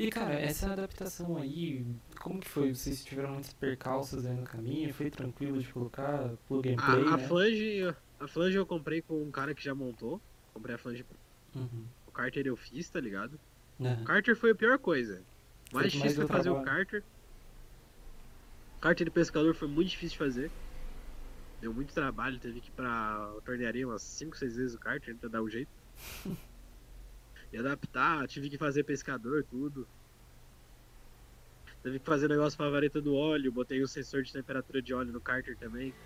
E 0.00 0.10
cara, 0.10 0.32
essa 0.32 0.72
adaptação 0.72 1.36
aí, 1.36 1.84
como 2.18 2.40
que 2.40 2.48
foi? 2.48 2.74
Vocês 2.74 3.04
tiveram 3.04 3.32
muitos 3.34 3.52
percalços 3.52 4.24
aí 4.24 4.34
no 4.34 4.44
caminho? 4.44 4.94
Foi 4.94 5.10
tranquilo 5.10 5.58
de 5.58 5.70
colocar 5.70 6.30
plug 6.48 6.70
and 6.70 6.76
A, 6.78 6.92
play, 6.92 7.06
a 7.06 7.16
né? 7.18 7.28
flange, 7.28 7.94
a 8.18 8.26
flange 8.26 8.56
eu 8.56 8.64
comprei 8.64 9.02
com 9.02 9.22
um 9.22 9.30
cara 9.30 9.54
que 9.54 9.62
já 9.62 9.74
montou. 9.74 10.18
Comprei 10.54 10.74
a 10.74 10.78
flange. 10.78 11.04
Uhum. 11.54 11.84
O 12.06 12.10
Carter 12.10 12.46
eu 12.46 12.56
fiz, 12.56 12.88
tá 12.88 12.98
ligado? 12.98 13.38
Aham. 13.78 14.00
O 14.00 14.04
Carter 14.04 14.34
foi 14.34 14.52
a 14.52 14.54
pior 14.54 14.78
coisa. 14.78 15.22
O 15.70 15.76
mais 15.76 15.88
o 15.88 15.90
difícil 15.90 16.16
foi 16.16 16.26
fazer 16.26 16.48
o 16.48 16.54
trabalho. 16.54 16.76
Carter. 16.78 17.02
O 18.78 18.80
Carter 18.80 19.04
de 19.04 19.10
pescador 19.10 19.54
foi 19.54 19.68
muito 19.68 19.88
difícil 19.90 20.12
de 20.12 20.18
fazer. 20.18 20.50
Deu 21.60 21.74
muito 21.74 21.92
trabalho, 21.92 22.38
teve 22.38 22.62
que 22.62 22.68
ir 22.68 22.72
pra 22.72 23.34
tornearia 23.44 23.86
umas 23.86 24.00
5, 24.00 24.34
6 24.34 24.56
vezes 24.56 24.74
o 24.74 24.78
Carter 24.78 25.14
pra 25.14 25.28
dar 25.28 25.42
o 25.42 25.50
jeito. 25.50 25.70
E 27.52 27.56
adaptar, 27.58 28.26
tive 28.28 28.50
que 28.50 28.58
fazer 28.58 28.82
pescador, 28.84 29.44
tudo. 29.46 29.88
Teve 31.82 31.98
que 32.00 32.06
fazer 32.06 32.28
negócio 32.28 32.56
pra 32.56 32.68
vareta 32.70 33.00
do 33.02 33.14
óleo, 33.14 33.52
botei 33.52 33.82
o 33.82 33.88
sensor 33.88 34.22
de 34.22 34.32
temperatura 34.32 34.82
de 34.82 34.92
óleo 34.94 35.12
no 35.12 35.20
Carter 35.22 35.56
também. 35.58 35.96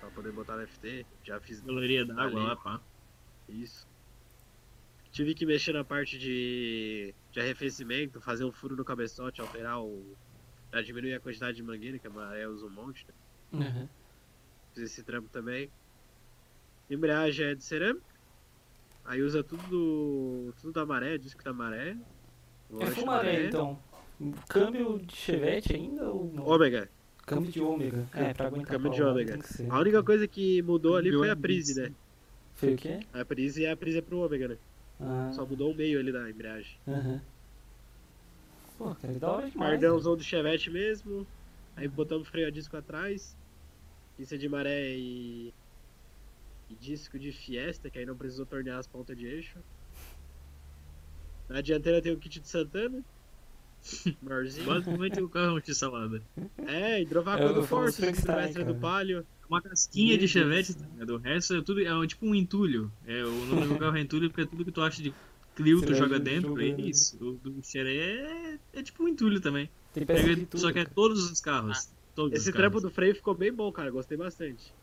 Pra 0.00 0.10
poder 0.12 0.32
botar 0.32 0.56
no 0.56 0.62
FT. 0.62 1.08
Já 1.24 1.40
fiz 1.40 1.62
Galeria 1.62 2.06
d'água 2.06 2.42
lá, 2.42 2.56
pá. 2.56 2.86
isso. 3.48 3.86
Tive 5.12 5.34
que 5.34 5.46
mexer 5.46 5.72
na 5.72 5.84
parte 5.84 6.18
de, 6.18 7.14
de 7.32 7.40
arrefecimento, 7.40 8.20
fazer 8.20 8.44
um 8.44 8.52
furo 8.52 8.76
no 8.76 8.84
cabeçote, 8.84 9.40
alterar 9.40 9.80
o. 9.82 10.18
pra 10.70 10.82
diminuir 10.82 11.14
a 11.14 11.20
quantidade 11.20 11.56
de 11.56 11.62
mangueira, 11.64 12.00
que 12.00 12.06
a 12.06 12.10
maré 12.10 12.48
usa 12.48 12.66
um 12.66 12.70
monte, 12.70 13.04
né? 13.08 13.14
Aham. 13.52 13.90
Fiz 14.74 14.84
esse 14.92 15.02
trampo 15.04 15.28
também. 15.28 15.72
Embreagem 16.90 17.46
é 17.46 17.54
de 17.54 17.62
cerâmica. 17.64 18.15
Aí 19.06 19.22
usa 19.22 19.42
tudo 19.44 19.62
do. 19.68 20.52
tudo 20.60 20.72
da 20.72 20.84
maré, 20.84 21.16
disco 21.18 21.42
da 21.44 21.52
maré. 21.52 21.96
É 22.80 22.90
da 22.90 23.04
maré, 23.06 23.46
então. 23.46 23.78
Câmbio 24.48 24.98
de 24.98 25.14
Chevette 25.14 25.74
ainda 25.74 26.10
ou 26.10 26.32
não? 26.32 26.46
Ômega. 26.46 26.88
Câmbio 27.24 27.50
de 27.52 27.60
ômega. 27.60 28.06
É, 28.14 28.32
pra 28.32 28.46
aguentar 28.46 28.72
Câmbio 28.72 28.90
de 28.90 29.02
ômega. 29.02 29.42
ser. 29.42 29.70
A 29.70 29.78
única 29.78 30.02
coisa 30.02 30.26
que 30.26 30.62
mudou 30.62 30.96
ali 30.96 31.12
foi 31.12 31.28
a 31.28 31.32
é 31.32 31.36
prise, 31.36 31.80
né? 31.80 31.92
Foi 32.54 32.74
o 32.74 32.76
quê? 32.76 33.00
A 33.12 33.24
prise 33.24 33.62
e 33.62 33.66
a 33.66 33.76
prise 33.76 33.98
é 33.98 34.02
pro 34.02 34.18
ômega, 34.18 34.48
né? 34.48 34.56
Ah, 35.00 35.30
Só 35.34 35.44
mudou 35.44 35.70
o 35.70 35.74
meio 35.74 35.98
ali 36.00 36.10
da 36.10 36.28
embreagem. 36.30 36.76
aham. 36.88 37.20
Pô, 38.78 38.94
cara, 38.94 39.14
da 39.14 39.30
hora 39.30 39.50
demais. 39.50 39.54
né? 39.54 39.78
Pardãozão 39.78 40.16
do 40.16 40.22
Chevette 40.22 40.70
mesmo. 40.70 41.26
Aí 41.76 41.88
botamos 41.88 42.28
freio 42.28 42.46
a 42.48 42.50
disco 42.50 42.76
atrás. 42.76 43.36
Pista 44.16 44.36
de 44.38 44.48
maré 44.48 44.94
e. 44.96 45.52
E 46.68 46.74
disco 46.74 47.18
de 47.18 47.30
Fiesta, 47.32 47.88
que 47.90 47.98
aí 47.98 48.06
não 48.06 48.16
precisou 48.16 48.44
tornear 48.46 48.78
as 48.78 48.86
pontas 48.86 49.16
de 49.16 49.26
eixo. 49.26 49.58
Na 51.48 51.60
dianteira 51.60 52.02
tem 52.02 52.12
o 52.12 52.18
kit 52.18 52.40
de 52.40 52.48
Santana. 52.48 53.04
Maiorzinho. 54.20 54.66
Basicamente 54.66 55.20
o 55.22 55.28
carro 55.28 55.46
é 55.46 55.52
um 55.52 55.58
x-salada. 55.60 56.20
É, 56.66 57.00
hidrovácuo 57.00 57.44
É 57.46 57.52
do 57.52 57.62
Force, 57.62 58.00
mestre 58.02 58.64
do. 58.64 58.74
Palio. 58.74 59.24
Uma 59.48 59.62
casquinha 59.62 60.14
de 60.14 60.20
Meu 60.22 60.28
chevette, 60.28 60.72
Deus. 60.72 60.82
tá 60.84 60.92
ligado? 60.92 61.10
o 61.14 61.18
resto 61.18 61.54
é 61.54 61.62
tudo, 61.62 61.80
é 61.80 62.06
tipo 62.06 62.26
um 62.26 62.34
entulho. 62.34 62.90
É, 63.06 63.22
o 63.24 63.44
nome 63.46 63.68
do 63.68 63.78
carro 63.78 63.96
é 63.96 64.00
entulho 64.00 64.28
porque 64.28 64.42
é 64.42 64.46
tudo 64.46 64.64
que 64.64 64.72
tu 64.72 64.82
acha 64.82 65.00
de 65.00 65.14
Clio 65.54 65.80
tu 65.80 65.94
joga 65.94 66.18
dentro, 66.18 66.48
jogando, 66.50 66.66
é 66.68 66.72
né? 66.76 66.80
isso. 66.88 67.16
O 67.24 67.32
do 67.34 67.62
Xeré 67.64 67.94
é, 67.96 68.58
é 68.74 68.82
tipo 68.82 69.04
um 69.04 69.08
entulho 69.08 69.40
também. 69.40 69.70
Tem 69.94 70.04
Pega- 70.04 70.34
de 70.34 70.44
tudo. 70.46 70.60
só 70.60 70.72
que 70.72 70.80
é 70.80 70.82
cara. 70.82 70.94
todos 70.94 71.30
os 71.30 71.40
carros. 71.40 71.88
todos 72.14 72.32
Esse 72.38 72.50
os 72.50 72.54
trampo 72.54 72.72
carros. 72.78 72.82
do 72.82 72.90
freio 72.90 73.14
ficou 73.14 73.34
bem 73.34 73.52
bom, 73.52 73.70
cara. 73.72 73.90
Gostei 73.90 74.18
bastante. 74.18 74.74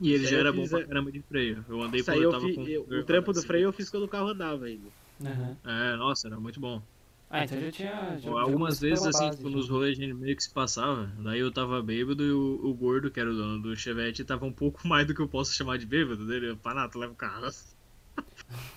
E 0.00 0.12
ele 0.12 0.24
Isso 0.24 0.32
já 0.32 0.38
era 0.38 0.52
bom 0.52 0.68
pra 0.68 0.80
é- 0.80 0.86
caramba 0.86 1.12
de 1.12 1.22
freio. 1.22 1.64
Eu 1.68 1.82
andei 1.82 2.00
Isso 2.00 2.10
eu 2.12 2.22
eu 2.22 2.30
tava 2.30 2.46
fi- 2.46 2.54
com 2.54 2.62
eu- 2.68 2.82
o 3.00 3.04
trampo 3.04 3.32
do 3.32 3.42
freio 3.42 3.64
eu 3.64 3.72
fiz 3.72 3.90
quando 3.90 4.04
o 4.04 4.08
carro 4.08 4.28
andava 4.28 4.64
ainda. 4.66 4.90
Aham. 5.24 5.56
É, 5.64 5.96
nossa, 5.96 6.28
era 6.28 6.40
muito 6.40 6.60
bom. 6.60 6.82
Ah, 7.30 7.44
então 7.44 7.60
já 7.60 7.70
tinha. 7.72 8.18
Já, 8.18 8.30
Algumas 8.30 8.80
vezes, 8.80 9.04
assim, 9.06 9.24
base, 9.24 9.36
tipo, 9.36 9.48
já. 9.50 9.56
nos 9.56 9.68
rolês 9.68 9.98
a 9.98 10.02
gente 10.02 10.14
meio 10.14 10.36
que 10.36 10.42
se 10.42 10.52
passava. 10.52 11.06
Daí 11.22 11.40
eu 11.40 11.52
tava 11.52 11.82
bêbado 11.82 12.22
e 12.24 12.32
o, 12.32 12.66
o 12.66 12.74
gordo, 12.74 13.10
que 13.10 13.18
era 13.20 13.30
o 13.30 13.34
dono 13.36 13.60
do 13.62 13.76
Chevette, 13.76 14.24
tava 14.24 14.44
um 14.46 14.52
pouco 14.52 14.80
mais 14.88 15.06
do 15.06 15.14
que 15.14 15.20
eu 15.20 15.28
posso 15.28 15.52
chamar 15.54 15.78
de 15.78 15.86
bêbado 15.86 16.26
dele. 16.26 16.56
Panato, 16.56 16.98
leva 16.98 17.12
o 17.12 17.16
carro. 17.16 17.46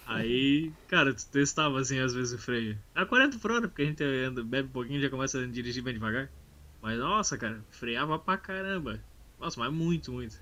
Aí, 0.05 0.75
cara, 0.87 1.13
tu 1.15 1.29
testava 1.29 1.79
assim 1.79 1.99
às 1.99 2.13
vezes 2.13 2.33
o 2.33 2.37
freio. 2.43 2.83
A 2.93 3.05
40 3.05 3.39
por 3.39 3.51
hora, 3.51 3.67
porque 3.67 3.83
a 3.83 3.85
gente 3.85 4.03
anda, 4.03 4.43
bebe 4.43 4.69
um 4.69 4.71
pouquinho 4.71 4.99
e 4.99 5.01
já 5.01 5.09
começa 5.09 5.39
a 5.39 5.47
dirigir 5.47 5.83
bem 5.83 5.93
devagar. 5.93 6.33
Mas 6.81 6.99
nossa, 6.99 7.37
cara, 7.37 7.65
freava 7.69 8.19
pra 8.19 8.37
caramba. 8.37 9.05
Nossa, 9.37 9.59
mas 9.59 9.71
muito, 9.73 10.11
muito. 10.11 10.35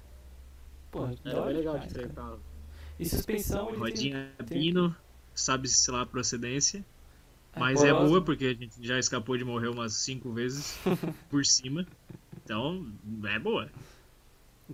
Pô, 0.92 1.06
Era 1.26 1.42
bem 1.46 1.54
legal 1.58 1.74
demais, 1.76 1.94
de 1.94 2.00
cara. 2.00 2.10
carro. 2.10 2.40
E 3.00 3.06
suspensão, 3.06 3.78
Rodinha 3.78 4.32
tem- 4.46 4.60
Pino, 4.60 4.96
sabe-se 5.34 5.90
lá 5.92 6.02
a 6.02 6.06
procedência. 6.06 6.84
é 7.54 7.60
Mas 7.60 7.84
é 7.84 7.90
porosa. 7.92 8.08
boa 8.10 8.22
porque 8.24 8.46
a 8.46 8.54
gente 8.54 8.86
já 8.86 9.00
escapou 9.00 9.38
de 9.38 9.44
morrer 9.46 9.68
umas 9.70 9.94
cinco 9.94 10.32
vezes 10.34 10.78
por 11.30 11.46
cima. 11.46 11.86
Então, 12.44 12.92
é 13.26 13.40
boa. 13.40 13.70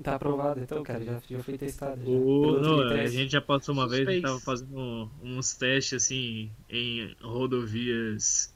Tá 0.03 0.15
aprovado 0.15 0.59
então, 0.59 0.83
cara. 0.83 1.03
Já, 1.05 1.21
já 1.29 1.41
foi 1.43 1.57
testado. 1.57 2.01
Já. 2.03 2.09
O, 2.11 2.59
não, 2.61 2.79
a 2.81 3.07
gente 3.07 3.31
já 3.31 3.41
passou 3.41 3.73
uma 3.73 3.87
vez, 3.87 4.05
a 4.07 4.11
gente 4.11 4.21
Suspense. 4.21 4.21
tava 4.23 4.39
fazendo 4.41 5.09
uns 5.23 5.53
testes 5.53 6.03
assim 6.03 6.51
em 6.69 7.15
rodovias. 7.21 8.53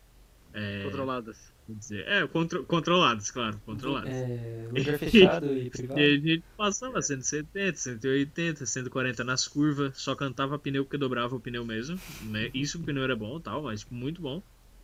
É, 0.54 0.84
Controladas. 0.84 1.54
Dizer, 1.76 2.08
é 2.08 2.26
contro- 2.28 2.64
controladas, 2.66 3.32
claro, 3.32 3.60
controladas. 3.66 4.10
É, 4.10 4.68
lugar 4.72 4.98
fechado 5.00 5.54
e 5.58 5.70
privado. 5.70 6.00
E 6.00 6.04
a 6.04 6.18
gente 6.20 6.44
passava 6.58 7.02
170, 7.02 7.78
180, 7.78 8.66
140 8.66 9.24
nas 9.24 9.48
curvas, 9.48 9.98
só 9.98 10.16
cantava 10.16 10.58
pneu 10.60 10.84
porque 10.86 10.98
dobrava 10.98 11.36
o 11.36 11.40
pneu 11.40 11.66
mesmo. 11.66 12.00
Né? 12.22 12.50
Isso 12.54 12.78
o 12.80 12.84
pneu 12.84 13.04
era 13.04 13.16
bom 13.16 13.40
tal, 13.40 13.64
mas 13.64 13.82
tipo, 13.82 13.94
muito 13.96 14.22
bom. 14.22 14.42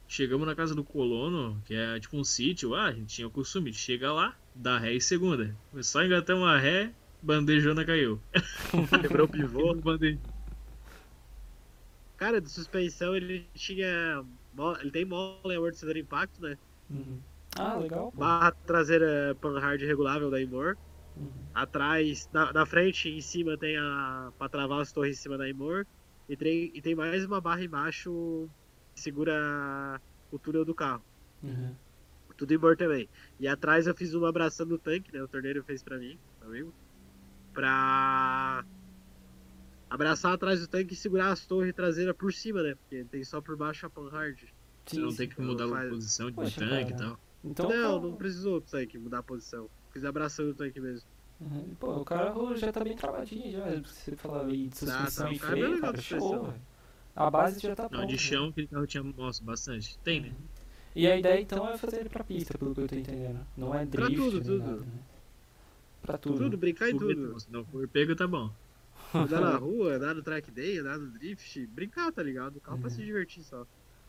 Chegamos 0.07 0.45
na 0.45 0.53
casa 0.55 0.75
do 0.75 0.83
colono, 0.83 1.59
que 1.65 1.73
é 1.73 1.99
tipo 1.99 2.15
um 2.17 2.23
sítio, 2.23 2.75
ah, 2.75 2.85
a 2.85 2.91
gente 2.91 3.07
tinha 3.15 3.27
o 3.27 3.31
costume 3.31 3.71
de 3.71 3.77
chegar 3.77 4.13
lá, 4.13 4.35
dar 4.53 4.77
ré 4.79 4.93
e 4.93 5.01
segunda. 5.01 5.55
Foi 5.71 5.81
só 5.83 6.03
engatar 6.03 6.35
uma 6.37 6.57
ré, 6.59 6.91
bandejona 7.21 7.83
caiu. 7.83 8.19
Quebrou 9.01 9.25
o 9.25 9.29
pivô. 9.29 9.73
Bande- 9.75 10.19
Cara, 12.17 12.39
de 12.39 12.49
suspensão 12.49 13.15
ele 13.15 13.45
tinha. 13.53 14.23
Ele 14.81 14.91
tem 14.91 15.03
mola 15.05 15.53
em 15.53 15.57
amortecedor 15.57 15.97
impacto, 15.97 16.41
né? 16.41 16.57
Uhum. 16.89 17.19
Ah, 17.57 17.75
legal. 17.75 18.11
pô. 18.11 18.19
Barra 18.19 18.51
traseira 18.51 19.35
panhard 19.39 19.83
regulável 19.85 20.29
da 20.29 20.41
Imor. 20.41 20.77
Uhum. 21.15 21.31
Atrás, 21.53 22.29
na, 22.33 22.51
na 22.51 22.65
frente, 22.65 23.09
em 23.09 23.21
cima 23.21 23.57
tem 23.57 23.77
a. 23.77 24.31
pra 24.37 24.49
travar 24.49 24.81
as 24.81 24.91
torres 24.91 25.17
em 25.17 25.21
cima 25.21 25.37
da 25.37 25.47
Imor. 25.47 25.85
E 26.27 26.35
tem, 26.35 26.71
e 26.73 26.81
tem 26.81 26.95
mais 26.95 27.23
uma 27.23 27.39
barra 27.39 27.63
embaixo 27.63 28.49
que 28.93 29.01
segura 29.01 30.01
o 30.31 30.39
túnel 30.39 30.65
do 30.65 30.73
carro. 30.73 31.03
Uhum. 31.43 31.75
Tudo 32.37 32.53
Imor 32.53 32.75
também. 32.75 33.07
E 33.39 33.47
atrás 33.47 33.87
eu 33.87 33.95
fiz 33.95 34.13
uma 34.13 34.29
abraçando 34.29 34.73
o 34.73 34.79
tanque, 34.79 35.13
né? 35.13 35.23
O 35.23 35.27
torneiro 35.27 35.63
fez 35.63 35.81
pra 35.81 35.97
mim, 35.97 36.19
meu 36.41 36.49
amigo. 36.49 36.73
Pra. 37.53 38.65
Abraçar 39.89 40.33
atrás 40.33 40.59
do 40.59 40.67
tanque 40.67 40.93
e 40.93 40.97
segurar 40.97 41.29
as 41.31 41.45
torres 41.45 41.73
traseiras 41.73 42.15
por 42.15 42.33
cima, 42.33 42.61
né? 42.61 42.75
Porque 42.75 43.05
tem 43.05 43.23
só 43.23 43.39
por 43.39 43.55
baixo 43.55 43.85
a 43.85 43.89
panhard. 43.89 44.53
Você 44.85 44.99
não 44.99 45.13
tem 45.15 45.27
que 45.27 45.41
mudar 45.41 45.67
faz- 45.67 45.87
a 45.87 45.89
posição 45.89 46.27
de 46.29 46.33
Poxa, 46.35 46.59
tanque 46.59 46.91
e 46.91 46.95
cara. 46.95 47.07
tal. 47.09 47.19
Então, 47.43 47.69
não, 47.69 48.01
não 48.01 48.15
precisou 48.15 48.59
do 48.59 48.65
tanque 48.65 48.97
mudar 48.97 49.19
a 49.19 49.23
posição. 49.23 49.69
Fiz 49.91 50.03
abraçando 50.03 50.49
o 50.49 50.53
tanque 50.53 50.79
mesmo. 50.79 51.07
Uhum. 51.39 51.75
Pô, 51.79 51.97
o 51.97 52.05
carro 52.05 52.55
já 52.55 52.71
tá 52.71 52.83
bem 52.83 52.95
travadinho 52.95 53.51
já. 53.51 53.65
Você 53.81 54.15
falava 54.15 54.47
aí 54.49 54.67
de 54.67 54.79
Tá, 54.79 55.07
suspensão 55.07 55.25
tá, 55.27 55.33
e 55.33 55.35
o 55.35 55.39
carro 55.39 55.51
é 55.51 55.55
bem 55.55 55.63
freio, 55.63 55.75
legal 55.75 55.91
cara, 55.91 55.97
de 55.97 56.03
show, 56.03 56.19
suspensão. 56.19 56.45
velho. 56.51 56.61
A 57.15 57.29
base 57.31 57.59
já 57.59 57.75
tá 57.75 57.83
Não, 57.83 57.89
pronta. 57.89 58.07
de 58.07 58.13
né? 58.13 58.17
chão 58.19 58.47
aquele 58.49 58.67
carro 58.67 58.87
tinha 58.87 59.03
mostra 59.03 59.45
bastante. 59.45 59.97
Tem, 59.99 60.21
né? 60.21 60.33
E 60.95 61.07
a 61.07 61.17
ideia 61.17 61.41
então 61.41 61.67
é 61.69 61.77
fazer 61.77 61.99
ele 62.01 62.09
pra 62.09 62.23
pista, 62.23 62.57
pelo 62.57 62.73
que 62.73 62.81
eu 62.81 62.87
tô 62.87 62.95
entendendo. 62.95 63.39
Não 63.57 63.73
é 63.75 63.85
Pra 63.85 64.05
drift 64.05 64.15
tudo, 64.23 64.33
nem 64.37 64.43
tudo. 64.43 64.57
nada, 64.59 64.75
né? 64.81 64.87
Pra 66.01 66.17
tudo. 66.17 66.37
Tudo, 66.37 66.57
brincar 66.57 66.89
em 66.89 66.97
tudo. 66.97 67.39
Se 67.39 67.51
não 67.51 67.65
for 67.65 67.87
pego, 67.87 68.15
tá 68.15 68.27
bom. 68.27 68.49
Andar 69.13 69.41
na 69.41 69.55
rua, 69.57 69.95
andar 69.95 70.13
no 70.15 70.21
track 70.21 70.51
day, 70.51 70.79
andar 70.79 70.97
no 70.97 71.07
drift, 71.11 71.65
brincar, 71.67 72.11
tá 72.11 72.21
ligado? 72.23 72.57
O 72.57 72.61
carro 72.61 72.77
pra 72.77 72.89
Uhum. 72.89 72.95
se 72.95 73.03
divertir 73.03 73.43
só. 73.43 73.65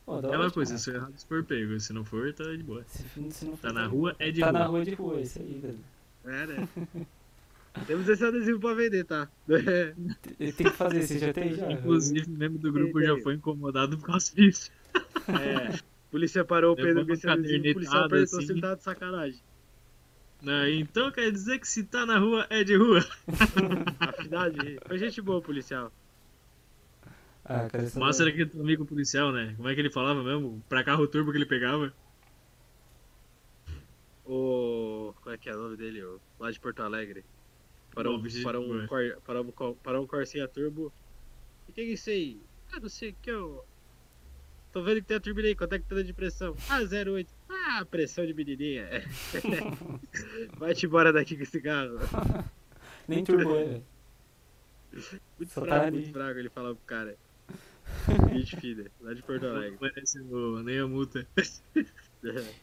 Pô, 0.07 0.21
da 0.21 0.29
Aquela 0.29 0.51
coisa, 0.53 0.79
se 0.79 0.91
errado, 0.91 1.13
se 1.17 1.27
for 1.27 1.43
pego. 1.45 1.79
Se 1.81 1.93
não 1.93 2.05
for, 2.05 2.33
tá 2.33 2.45
de 2.45 2.63
boa. 2.63 2.85
Se, 2.87 3.03
se 3.31 3.45
não 3.45 3.57
for 3.57 3.69
Tá 3.69 3.73
na 3.73 3.87
rua, 3.87 4.15
é 4.21 4.31
de 4.31 4.41
Tá 4.41 4.51
rua. 4.51 4.59
na 4.61 4.67
rua 4.67 4.85
de 4.85 4.95
rua, 4.95 5.21
isso 5.21 5.41
aí, 5.41 5.59
velho. 5.59 5.79
É, 6.25 6.47
né? 6.47 6.69
Temos 7.87 8.09
esse 8.09 8.25
adesivo 8.25 8.59
pra 8.59 8.73
vender, 8.73 9.05
tá? 9.05 9.29
Tem 9.47 10.51
tem 10.53 10.67
que 10.67 10.71
fazer, 10.71 11.03
você 11.03 11.19
já 11.19 11.33
tem 11.33 11.53
já? 11.55 11.71
Inclusive, 11.71 12.27
o 12.27 12.31
membro 12.31 12.59
do 12.59 12.73
grupo 12.73 13.03
já 13.03 13.19
foi 13.19 13.35
incomodado 13.35 13.99
por 13.99 14.07
causa 14.07 14.35
disso. 14.35 14.71
É. 15.29 15.79
Polícia 16.11 16.43
parou 16.45 16.73
o 16.73 16.77
Pedro 16.77 17.05
com 17.05 17.11
uma 17.11 17.15
esse 17.15 17.29
adesivo, 17.29 17.69
o 17.69 17.75
policial 17.75 18.09
se 18.09 18.37
assim. 18.37 18.53
ele 18.53 18.61
tava 18.63 18.77
de 18.77 18.83
sacanagem. 18.83 19.41
Não, 20.41 20.69
então 20.69 21.11
quer 21.11 21.31
dizer 21.31 21.59
que 21.59 21.69
se 21.69 21.85
tá 21.85 22.07
na 22.07 22.19
rua, 22.19 22.47
é 22.49 22.65
de 22.65 22.77
rua. 22.77 23.05
Afinal, 24.01 24.51
de... 24.51 24.79
foi 24.87 24.99
gente 24.99 25.21
boa, 25.21 25.43
policial. 25.43 25.93
Ah, 27.49 27.69
cara, 27.71 27.85
essa 27.85 27.99
Mostra 27.99 28.29
aqui 28.29 28.45
teu 28.45 28.61
amigo 28.61 28.85
policial, 28.85 29.31
né? 29.31 29.55
Como 29.57 29.69
é 29.69 29.75
que 29.75 29.81
ele 29.81 29.91
falava 29.91 30.23
mesmo? 30.23 30.63
Pra 30.69 30.83
carro 30.83 31.07
turbo 31.07 31.31
que 31.31 31.39
ele 31.39 31.47
pegava. 31.47 31.95
O. 34.25 35.15
Como 35.23 35.35
é 35.35 35.39
que 35.39 35.49
é 35.49 35.55
o 35.55 35.63
nome 35.63 35.77
dele? 35.77 36.03
O... 36.03 36.21
Lá 36.41 36.51
de 36.51 36.59
Porto 36.59 36.83
Alegre. 36.83 37.25
Para 37.95 38.11
um, 38.11 38.23
para 38.43 38.61
um, 38.61 38.87
cor... 38.87 39.17
para 39.25 39.41
um, 39.41 39.75
para 39.75 40.01
um 40.01 40.07
Corsinha 40.07 40.49
Turbo. 40.49 40.93
O 41.69 41.73
que 41.73 41.81
é 41.81 41.85
isso 41.85 42.11
aí? 42.11 42.41
Ah, 42.73 42.81
não 42.81 42.89
sei 42.89 43.11
o 43.11 43.17
que 43.23 43.31
eu. 43.31 43.65
Tô 44.73 44.83
vendo 44.83 44.97
que 44.97 45.07
tem 45.07 45.17
a 45.17 45.21
turbina 45.21 45.49
aí, 45.49 45.55
quanto 45.55 45.75
é 45.75 45.79
que 45.79 45.87
tá 45.87 45.95
dando 45.95 46.07
de 46.07 46.13
pressão? 46.13 46.55
Ah, 46.69 46.81
0,8. 46.83 47.27
Ah, 47.49 47.87
pressão 47.87 48.27
de 48.27 48.35
menininha. 48.35 48.87
Vai-te 50.59 50.85
embora 50.85 51.13
daqui 51.13 51.37
com 51.37 51.45
esse 51.45 51.61
carro. 51.63 51.99
Nem 53.09 53.25
turbo 53.25 53.55
é, 53.55 53.65
velho. 53.65 53.85
Muito 55.39 55.53
Só 55.53 55.63
fraco, 55.63 55.85
tá 55.85 55.91
muito 55.91 56.13
fraco 56.13 56.39
ele 56.39 56.51
falava 56.51 56.75
pro 56.75 56.85
cara. 56.85 57.17
Gente 58.33 58.57
fina, 58.57 58.91
lá 59.01 59.15
de 59.15 59.23
Porto 59.23 59.47
Alegre. 59.47 59.79
merece 59.81 60.21
o- 60.21 60.63
nem 60.63 60.79
a 60.79 60.87
multa. 60.87 61.27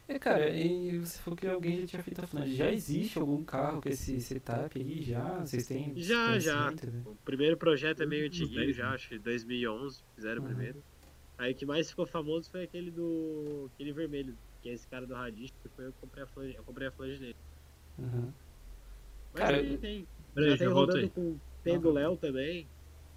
É, 0.10 0.20
cara, 0.20 0.50
e 0.50 0.98
você 1.00 1.20
falou 1.20 1.38
que 1.38 1.48
alguém 1.48 1.80
já 1.82 1.88
tinha 1.88 2.04
feito 2.04 2.20
a 2.22 2.28
FNAC. 2.28 2.54
Já 2.54 2.70
existe 2.72 3.18
algum 3.18 3.46
carro 3.46 3.82
com 3.82 3.88
esse 3.88 4.20
setup 4.20 4.78
aí? 4.78 5.02
Já? 5.04 5.40
Vocês 5.40 5.66
têm 5.68 5.94
Já, 5.96 6.38
já. 6.38 6.72
né? 6.72 6.76
O 7.06 7.16
primeiro 7.24 7.56
projeto 7.56 8.04
é 8.04 8.06
meio 8.06 8.24
Uns 8.24 8.28
antiguinho 8.36 8.60
10, 8.66 8.76
já, 8.76 8.90
acho 8.92 9.08
que 9.10 9.20
2011 9.20 10.02
fizeram 10.16 10.42
o 10.42 10.46
Uhum. 10.46 10.50
primeiro. 10.52 10.84
Aí 11.38 11.54
o 11.54 11.56
que 11.56 11.66
mais 11.66 11.90
ficou 11.90 12.06
famoso 12.06 12.50
foi 12.52 12.64
aquele 12.64 12.92
do. 12.92 13.70
aquele 13.74 13.94
vermelho, 13.94 14.36
que 14.62 14.68
é 14.70 14.74
esse 14.74 14.86
cara 14.88 15.06
do 15.06 15.14
Radist, 15.14 15.54
que 15.62 15.70
foi 15.70 15.86
eu 15.86 15.94
que 15.94 16.00
comprei 16.02 16.24
a 16.24 16.28
flange, 16.28 16.56
eu 16.58 16.64
comprei 16.64 16.88
a 16.88 16.92
flange 16.92 17.20
dele. 17.20 17.36
Uhum. 18.00 18.34
Mas 19.34 19.44
Cara, 19.44 19.58
aí 19.58 19.78
tem. 19.78 20.06
Já 20.36 20.58
tem 20.58 20.68
rodando 20.68 21.00
aí. 21.00 21.10
com 21.10 21.38
tem 21.64 21.80
do 21.80 21.92
Léo 21.92 22.18
também, 22.18 22.68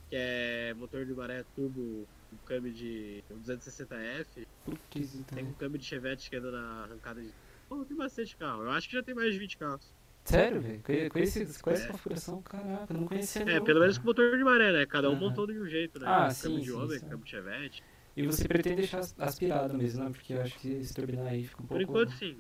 que 0.09 0.17
é 0.17 0.75
motor 0.75 1.05
de 1.05 1.13
maré 1.15 1.45
turbo 1.55 2.07
com 2.31 2.37
câmbio 2.47 2.73
de 2.73 3.23
260F. 3.45 4.47
Putz, 4.65 4.81
Tem 4.93 5.05
então. 5.21 5.39
um 5.45 5.53
câmbio 5.55 5.79
de 5.79 5.85
Chevette 5.85 6.29
que 6.31 6.37
anda 6.37 6.51
na 6.51 6.85
arrancada 6.85 7.21
de. 7.21 7.31
Pô, 7.69 7.85
tem 7.85 7.97
bastante 7.97 8.37
carro. 8.37 8.63
Eu 8.65 8.71
acho 8.71 8.89
que 8.89 8.95
já 8.95 9.03
tem 9.03 9.15
mais 9.15 9.33
de 9.33 9.39
20 9.39 9.57
carros. 9.59 9.93
Sério, 10.25 10.61
velho? 10.61 10.83
Com, 11.11 11.21
essa 11.21 11.85
É. 11.85 11.87
configuração, 11.89 12.43
caraca, 12.43 12.93
eu 12.93 12.99
não 13.01 13.07
conhecia 13.07 13.43
É, 13.43 13.61
pelo 13.61 13.79
menos 13.81 13.97
com 13.99 14.05
motor 14.07 14.37
de 14.37 14.43
maré, 14.43 14.73
né? 14.73 14.85
Cada 14.87 15.09
um 15.09 15.15
montou 15.15 15.47
de 15.47 15.53
um 15.59 15.67
jeito, 15.67 16.01
né? 16.01 16.07
Ah, 16.09 16.29
câmbio 16.29 16.35
sim, 16.35 16.59
de 16.61 16.67
sim, 16.67 16.73
homem, 16.73 17.01
câmbio 17.01 17.19
de 17.25 17.31
Chevette. 17.31 17.85
E 18.17 18.27
você 18.27 18.49
pretende 18.49 18.77
deixar 18.77 18.99
as- 19.01 19.15
aspirado 19.21 19.75
mesmo, 19.77 20.03
né? 20.03 20.11
Porque 20.11 20.33
eu 20.33 20.43
acho 20.43 20.59
que 20.59 20.69
esse 20.73 20.93
turbinar 20.95 21.27
aí 21.27 21.45
fica 21.45 21.63
um 21.63 21.67
Por 21.67 21.77
pouco, 21.79 21.83
enquanto, 21.93 22.11
sim. 22.19 22.37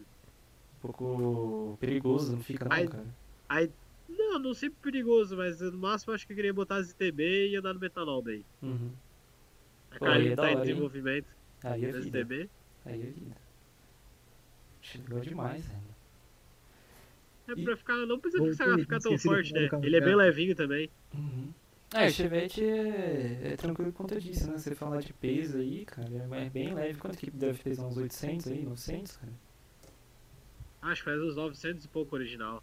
um 0.82 0.86
pouco 0.88 1.76
perigoso, 1.80 2.32
não 2.32 2.40
fica 2.42 2.64
não, 2.64 2.72
Aí- 2.76 2.88
cara? 2.88 3.04
Aí, 3.48 3.70
não, 4.08 4.38
não 4.38 4.54
sempre 4.54 4.78
perigoso, 4.82 5.36
mas 5.36 5.60
no 5.60 5.78
máximo 5.78 6.12
acho 6.14 6.26
que 6.26 6.32
eu 6.32 6.36
queria 6.36 6.52
botar 6.54 6.76
as 6.76 6.90
ITB 6.90 7.48
e 7.50 7.56
andar 7.56 7.74
no 7.74 7.80
metanol 7.80 8.22
daí. 8.22 8.44
Uhum. 8.62 8.90
A 10.00 10.12
aí 10.12 10.28
é 10.28 10.36
tá 10.36 10.52
em 10.52 10.60
desenvolvimento 10.60 11.26
Aí 11.64 11.84
é 11.84 11.92
vida. 11.92 12.18
ITB. 12.20 12.50
Aí 12.84 13.00
é 13.02 13.06
vida. 13.06 13.36
Legal 15.08 15.20
demais, 15.20 15.66
velho. 15.66 15.80
É 17.48 17.52
E- 17.52 17.64
pra 17.64 17.76
ficar, 17.76 17.96
não 18.06 18.18
precisa 18.20 18.44
ficar, 18.52 18.78
ficar 18.78 18.98
tão 19.00 19.18
forte, 19.18 19.52
né? 19.52 19.68
Ele 19.82 19.96
é 19.96 20.00
bem 20.00 20.10
cara. 20.10 20.16
levinho 20.24 20.54
também. 20.54 20.90
Uhum. 21.14 21.52
É, 21.94 22.06
o 22.08 22.10
Chevette 22.10 22.62
é, 22.62 23.52
é 23.52 23.56
tranquilo 23.56 23.92
por 23.92 23.98
conta 23.98 24.20
disso, 24.20 24.50
né? 24.50 24.58
Você 24.58 24.74
falar 24.74 25.00
de 25.00 25.12
peso 25.12 25.56
aí, 25.58 25.84
cara, 25.84 26.08
é 26.32 26.50
bem 26.50 26.74
leve. 26.74 26.98
Quanto 26.98 27.16
que 27.16 27.30
deve 27.30 27.62
pesar? 27.62 27.86
Uns 27.86 27.96
800 27.96 28.48
aí, 28.48 28.64
900, 28.64 29.16
cara? 29.16 29.32
Acho 30.82 31.02
que 31.02 31.10
faz 31.10 31.20
uns 31.22 31.36
900 31.36 31.84
e 31.84 31.88
pouco 31.88 32.14
original. 32.16 32.62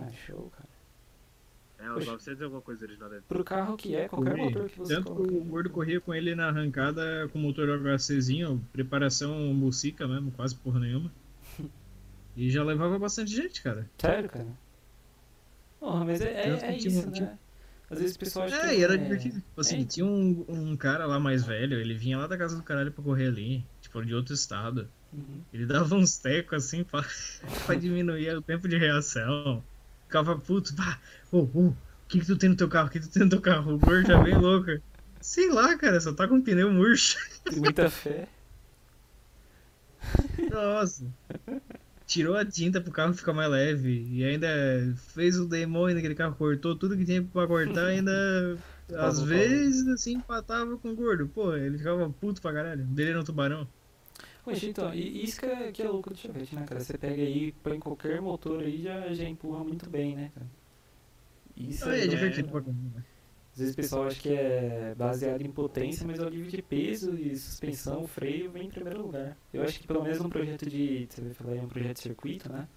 Ah, 0.00 0.10
show, 0.12 0.50
cara. 0.50 0.68
É, 1.82 1.88
Poxa. 1.94 2.10
900 2.12 2.40
e 2.40 2.44
alguma 2.44 2.60
coisa 2.62 2.84
original 2.84 3.08
dentro. 3.08 3.24
Pro 3.26 3.42
carro 3.42 3.76
que 3.76 3.94
é, 3.94 4.06
qualquer 4.08 4.30
Corri. 4.36 4.42
motor 4.44 4.68
que 4.68 4.78
você 4.78 4.94
Tanto 4.94 5.10
que 5.12 5.16
coloca. 5.16 5.34
o 5.34 5.44
gordo 5.44 5.70
corria 5.70 6.00
com 6.00 6.14
ele 6.14 6.34
na 6.34 6.48
arrancada 6.48 7.28
com 7.32 7.38
motor 7.38 7.68
HCzinho, 7.70 8.62
preparação 8.72 9.34
musica 9.54 10.06
mesmo, 10.06 10.30
quase 10.32 10.54
porra 10.56 10.80
nenhuma. 10.80 11.10
E 12.36 12.48
já 12.48 12.62
levava 12.62 12.96
bastante 12.98 13.34
gente, 13.34 13.60
cara. 13.60 13.90
Sério, 13.98 14.28
cara? 14.30 14.46
Porra, 15.80 16.04
mas 16.04 16.20
é, 16.20 16.48
é, 16.48 16.56
que 16.56 16.64
é 16.64 16.76
isso, 16.76 17.10
tinha- 17.10 17.26
né? 17.26 17.38
Às 17.90 17.98
vezes 17.98 18.14
o 18.14 18.18
pessoal 18.20 18.46
acha 18.46 18.54
É, 18.54 18.68
que 18.68 18.76
e 18.80 18.84
era 18.84 18.94
é- 18.94 18.96
divertido. 18.96 19.34
Tipo 19.40 19.60
assim, 19.60 19.82
é. 19.82 19.84
tinha 19.84 20.06
um, 20.06 20.44
um 20.48 20.76
cara 20.76 21.06
lá 21.06 21.18
mais 21.18 21.44
velho, 21.44 21.78
ele 21.80 21.92
vinha 21.92 22.16
lá 22.18 22.26
da 22.28 22.38
casa 22.38 22.56
do 22.56 22.62
caralho 22.62 22.92
pra 22.92 23.02
correr 23.02 23.26
ali, 23.26 23.64
tipo, 23.80 24.02
de 24.04 24.14
outro 24.14 24.32
estado. 24.32 24.88
Uhum. 25.12 25.40
Ele 25.52 25.66
dava 25.66 25.96
uns 25.96 26.18
tecos 26.18 26.64
assim 26.66 26.84
pra, 26.84 27.02
pra 27.66 27.74
diminuir 27.74 28.36
o 28.36 28.40
tempo 28.42 28.68
de 28.68 28.76
reação. 28.78 29.62
Ficava 30.10 30.36
puto, 30.36 30.74
pá, 30.74 30.98
ô, 31.30 31.38
ô, 31.38 31.68
o 31.68 31.76
que 32.08 32.18
que 32.18 32.26
tu 32.26 32.36
tem 32.36 32.50
no 32.50 32.56
teu 32.56 32.68
carro? 32.68 32.88
O 32.88 32.90
que 32.90 32.98
tu 32.98 33.08
tem 33.08 33.22
no 33.22 33.30
teu 33.30 33.40
carro? 33.40 33.74
O 33.74 33.78
gordo 33.78 34.08
já 34.08 34.20
bem 34.20 34.36
louco. 34.36 34.72
Sei 35.20 35.48
lá, 35.48 35.78
cara, 35.78 36.00
só 36.00 36.12
tá 36.12 36.26
com 36.26 36.42
pneu 36.42 36.68
murcho. 36.72 37.16
Tem 37.48 37.60
muita 37.60 37.88
fé. 37.88 38.26
Nossa. 40.50 41.06
Tirou 42.08 42.36
a 42.36 42.44
tinta 42.44 42.80
pro 42.80 42.90
carro 42.90 43.14
ficar 43.14 43.32
mais 43.32 43.48
leve. 43.48 44.04
E 44.10 44.24
ainda 44.24 44.48
fez 45.14 45.38
o 45.38 45.46
demônio 45.46 45.94
naquele 45.94 46.16
carro, 46.16 46.34
cortou 46.34 46.74
tudo 46.74 46.96
que 46.96 47.04
tinha 47.04 47.22
pra 47.22 47.46
cortar, 47.46 47.86
ainda. 47.86 48.58
Às 48.98 49.22
vezes, 49.22 49.86
assim, 49.86 50.14
empatava 50.14 50.76
com 50.76 50.90
o 50.90 50.96
gordo. 50.96 51.28
Pô, 51.28 51.54
ele 51.54 51.78
ficava 51.78 52.10
puto 52.10 52.42
pra 52.42 52.52
caralho. 52.52 52.84
Dele 52.84 53.10
era 53.10 53.20
um 53.20 53.24
tubarão. 53.24 53.68
Poxa, 54.50 54.66
então, 54.66 54.94
e 54.94 55.24
isso 55.24 55.40
que 55.40 55.46
é, 55.46 55.72
que 55.72 55.82
é 55.82 55.88
louco 55.88 56.10
do 56.10 56.16
Chevette, 56.16 56.54
né, 56.54 56.64
cara? 56.66 56.80
Você 56.80 56.98
pega 56.98 57.22
aí, 57.22 57.52
põe 57.62 57.78
qualquer 57.78 58.20
motor 58.20 58.62
aí, 58.62 58.82
já, 58.82 59.12
já 59.12 59.24
empurra 59.24 59.62
muito 59.62 59.88
bem, 59.88 60.16
né, 60.16 60.30
cara? 60.34 60.46
Isso 61.56 61.88
é 61.88 62.04
é, 62.04 62.06
divertido 62.06 62.48
pra 62.48 62.60
caramba. 62.60 63.04
Às 63.52 63.58
vezes 63.58 63.74
o 63.74 63.76
pessoal 63.76 64.06
acha 64.06 64.20
que 64.20 64.28
é 64.28 64.94
baseado 64.96 65.42
em 65.42 65.50
potência, 65.50 66.06
mas 66.06 66.18
o 66.20 66.26
alívio 66.26 66.50
de 66.50 66.62
peso 66.62 67.14
e 67.18 67.36
suspensão, 67.36 68.06
freio 68.06 68.50
vem 68.50 68.66
em 68.66 68.70
primeiro 68.70 69.02
lugar. 69.02 69.36
Eu 69.52 69.62
acho 69.62 69.80
que 69.80 69.86
pelo 69.86 70.02
menos 70.02 70.18
num 70.20 70.30
projeto 70.30 70.68
de. 70.68 71.06
Você 71.10 71.20
vai 71.20 71.34
falar 71.34 71.52
aí 71.52 71.60
um 71.60 71.68
projeto 71.68 71.96
de 71.96 72.02
circuito, 72.02 72.50
né? 72.50 72.68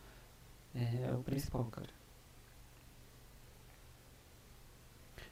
É, 0.76 1.10
é 1.10 1.14
o 1.14 1.24
principal, 1.24 1.66
cara. 1.66 1.88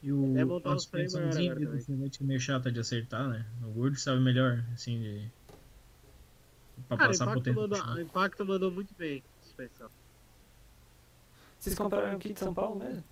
E 0.03 0.11
o 0.11 0.37
É 0.37 0.45
do 0.45 0.59
também. 0.61 1.79
Chevette 1.81 2.23
é 2.23 2.25
meio 2.25 2.39
chata 2.39 2.71
de 2.71 2.79
acertar, 2.79 3.27
né? 3.27 3.45
O 3.63 3.71
gordo 3.71 3.97
sabe 3.97 4.19
melhor, 4.21 4.63
assim, 4.73 4.99
de. 4.99 5.31
Pra 6.87 6.97
Cara, 6.97 7.09
o 7.09 7.17
passar 7.17 7.39
pro 7.41 7.53
mandou, 7.53 7.83
o 7.95 8.01
impacto 8.01 8.45
mandou 8.45 8.71
muito 8.71 8.93
bem. 8.95 9.23
Suspensão. 9.43 9.89
Vocês 11.59 11.75
compraram 11.75 12.15
aqui 12.15 12.33
de 12.33 12.39
São 12.39 12.53
Paulo 12.53 12.77
mesmo? 12.79 13.03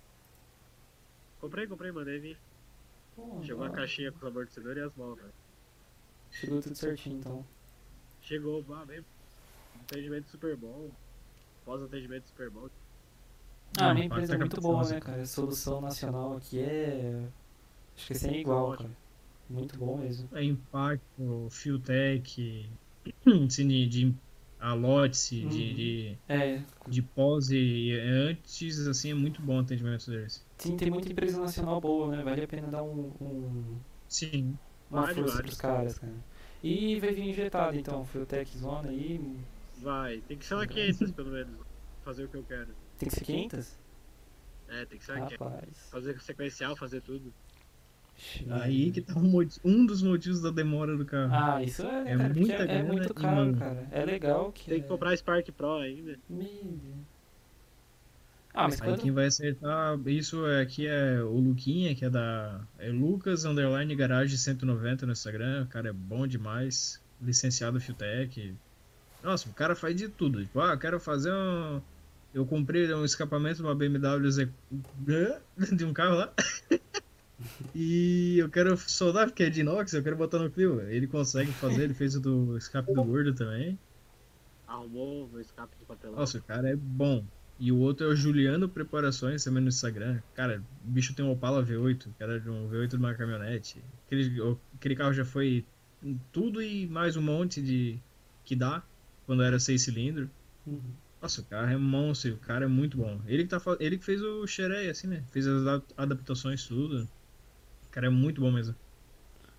Comprei, 1.40 1.66
comprei, 1.66 1.92
mandei 1.92 2.18
vir. 2.18 2.38
Pô, 3.16 3.40
Chegou 3.42 3.64
a 3.64 3.70
caixinha 3.70 4.12
com 4.12 4.18
os 4.18 4.24
amortecedores 4.24 4.82
e 4.82 4.86
as 4.86 4.94
molas. 4.94 5.18
Chegou 6.30 6.60
tudo 6.60 6.74
certinho, 6.76 7.18
então. 7.18 7.44
Chegou, 8.22 8.62
vá 8.62 8.84
mesmo. 8.84 9.06
Atendimento 9.82 10.28
super 10.30 10.56
bom. 10.56 10.90
Pós-atendimento 11.64 12.26
super 12.28 12.50
bom. 12.50 12.68
Ah, 13.78 13.88
Não, 13.88 13.94
minha 13.94 14.06
empresa 14.06 14.32
é 14.32 14.36
a 14.36 14.38
muito 14.38 14.60
boa, 14.60 14.74
captação, 14.82 14.90
né, 14.92 14.98
assim. 14.98 15.06
cara? 15.06 15.22
A 15.22 15.26
solução 15.26 15.80
nacional 15.80 16.36
aqui 16.36 16.60
é. 16.60 17.28
Acho 17.96 18.06
que 18.08 18.14
sem 18.14 18.40
igual, 18.40 18.76
cara. 18.76 18.90
Muito 19.48 19.76
bom 19.78 19.96
mesmo. 19.98 20.28
É 20.36 20.44
Impacto, 20.44 21.48
Fiotech, 21.50 22.70
Cine 23.50 23.86
de 23.88 24.14
a 24.58 24.74
Lotse, 24.74 25.42
Uhum. 25.42 25.48
de, 25.48 25.74
de, 25.74 26.18
É, 26.28 26.62
de 26.86 27.02
pós 27.02 27.50
e 27.50 27.92
antes, 27.92 28.86
assim, 28.86 29.10
é 29.10 29.14
muito 29.14 29.40
bom 29.42 29.56
o 29.56 29.60
atendimento 29.60 30.10
deles. 30.10 30.44
sim, 30.58 30.76
tem 30.76 30.90
muita 30.90 31.10
empresa 31.10 31.40
nacional 31.40 31.80
boa, 31.80 32.14
né? 32.14 32.22
Vale 32.22 32.44
a 32.44 32.48
pena 32.48 32.68
dar 32.68 32.82
um, 32.82 33.12
um- 33.20 33.80
Sim. 34.08 34.58
uma 34.90 35.02
Vale, 35.02 35.14
força 35.14 35.34
vale. 35.34 35.42
pros 35.44 35.56
caras, 35.56 35.98
cara. 35.98 36.12
E 36.62 37.00
vai 37.00 37.12
vir 37.12 37.24
injetado, 37.28 37.76
então, 37.76 38.04
Fueltech 38.04 38.58
Zona 38.58 38.90
aí. 38.90 39.18
Vai, 39.78 40.20
tem 40.20 40.36
que 40.36 40.44
ser 40.44 40.54
uma 40.54 40.66
500 40.66 41.10
pelo 41.12 41.30
menos. 41.30 41.56
Fazer 42.04 42.24
o 42.24 42.28
que 42.28 42.36
eu 42.36 42.44
quero. 42.44 42.68
Tem 42.98 43.08
que 43.08 43.14
ser 43.14 43.24
500? 43.24 43.78
É, 44.68 44.84
tem 44.86 44.98
que 44.98 45.04
ser 45.04 45.12
uma 45.12 45.26
500. 45.26 45.46
Rapaz. 45.46 45.90
Fazer 45.90 46.20
sequencial, 46.20 46.76
fazer 46.76 47.00
tudo. 47.00 47.32
Aí 48.50 48.90
que 48.90 49.00
tá 49.00 49.18
um, 49.18 49.48
um 49.64 49.86
dos 49.86 50.02
motivos 50.02 50.40
da 50.40 50.50
demora 50.50 50.96
do 50.96 51.04
carro. 51.04 51.32
Ah, 51.32 51.62
isso 51.62 51.82
é, 51.82 52.12
É 52.12 52.16
cara? 52.16 52.34
Muita 52.34 52.52
é, 52.64 52.76
é 52.78 52.82
muito 52.82 53.14
caro, 53.14 53.56
cara. 53.56 53.86
É 53.90 54.04
legal 54.04 54.52
que. 54.52 54.66
Tem 54.66 54.80
que 54.80 54.84
é- 54.84 54.88
comprar 54.88 55.16
Spark 55.16 55.50
Pro 55.52 55.76
ainda. 55.76 56.18
Ah, 58.52 58.64
mas 58.64 58.80
Aí 58.82 58.88
quando. 58.88 59.00
quem 59.00 59.12
vai 59.12 59.26
acertar 59.26 59.98
isso 60.06 60.44
aqui 60.60 60.86
é 60.86 61.22
o 61.22 61.38
Luquinha, 61.38 61.94
que 61.94 62.04
é 62.04 62.10
da 62.10 62.60
é 62.78 62.88
Lucas 62.90 63.44
Underline 63.44 63.94
Garage 63.94 64.36
190 64.36 65.06
no 65.06 65.12
Instagram. 65.12 65.62
O 65.62 65.66
cara 65.68 65.88
é 65.88 65.92
bom 65.92 66.26
demais. 66.26 67.00
Licenciado 67.22 67.80
Fiotech. 67.80 68.54
Nossa, 69.22 69.48
o 69.48 69.52
cara 69.52 69.76
faz 69.76 69.94
de 69.94 70.08
tudo. 70.08 70.40
Tipo, 70.42 70.60
ah, 70.60 70.72
eu 70.72 70.78
quero 70.78 70.98
fazer 70.98 71.32
um. 71.32 71.80
Eu 72.32 72.46
comprei 72.46 72.92
um 72.94 73.04
escapamento 73.04 73.56
de 73.56 73.62
uma 73.62 73.74
BMW 73.74 74.30
Z... 74.30 74.48
de 75.76 75.84
um 75.84 75.92
carro 75.92 76.16
lá. 76.16 76.32
e 77.74 78.36
eu 78.38 78.48
quero 78.50 78.76
soldar 78.76 79.26
porque 79.28 79.44
é 79.44 79.50
de 79.50 79.60
inox, 79.60 79.92
eu 79.92 80.02
quero 80.02 80.16
botar 80.16 80.38
no 80.38 80.50
Clio. 80.50 80.80
Ele 80.82 81.06
consegue 81.06 81.50
fazer, 81.52 81.84
ele 81.84 81.94
fez 81.94 82.14
o 82.16 82.20
do 82.20 82.56
escape 82.56 82.92
do 82.92 83.04
gordo 83.04 83.34
também. 83.34 83.78
Arrumou 84.66 85.28
meu 85.28 85.40
escape 85.40 85.76
de 85.78 85.84
papelão. 85.84 86.16
Nossa, 86.16 86.38
o 86.38 86.42
cara 86.42 86.68
é 86.68 86.76
bom. 86.76 87.24
E 87.58 87.70
o 87.70 87.78
outro 87.78 88.06
é 88.06 88.08
o 88.08 88.16
Juliano 88.16 88.68
Preparações, 88.68 89.44
também 89.44 89.62
no 89.62 89.68
Instagram. 89.68 90.18
Cara, 90.34 90.62
o 90.86 90.90
bicho 90.90 91.14
tem 91.14 91.24
um 91.24 91.30
Opala 91.30 91.62
V8, 91.62 92.08
que 92.16 92.22
era 92.22 92.40
de 92.40 92.48
um 92.48 92.68
V8 92.68 92.88
de 92.88 92.96
uma 92.96 93.14
caminhonete. 93.14 93.82
Aquele, 94.06 94.40
o- 94.40 94.58
aquele 94.76 94.96
carro 94.96 95.12
já 95.12 95.24
foi 95.24 95.66
tudo 96.32 96.62
e 96.62 96.86
mais 96.86 97.16
um 97.16 97.22
monte 97.22 97.60
de 97.60 97.98
que 98.44 98.56
dá 98.56 98.82
quando 99.26 99.42
era 99.42 99.58
seis 99.58 99.82
cilindros. 99.82 100.28
Uhum. 100.66 100.80
Nossa, 101.20 101.42
o 101.42 101.44
carro 101.44 101.70
é 101.70 101.76
monstro, 101.76 102.32
o 102.32 102.38
cara 102.38 102.64
é 102.64 102.68
muito 102.68 102.96
bom. 102.96 103.20
Ele 103.26 103.42
que, 103.42 103.50
tá, 103.50 103.60
ele 103.78 103.98
que 103.98 104.04
fez 104.04 104.22
o 104.22 104.46
Xerei, 104.46 104.88
assim, 104.88 105.06
né? 105.06 105.22
Fez 105.30 105.46
as 105.46 105.82
adaptações, 105.98 106.64
tudo. 106.66 107.06
O 107.90 107.92
cara 107.92 108.06
é 108.06 108.10
muito 108.10 108.40
bom 108.40 108.52
mesmo. 108.52 108.72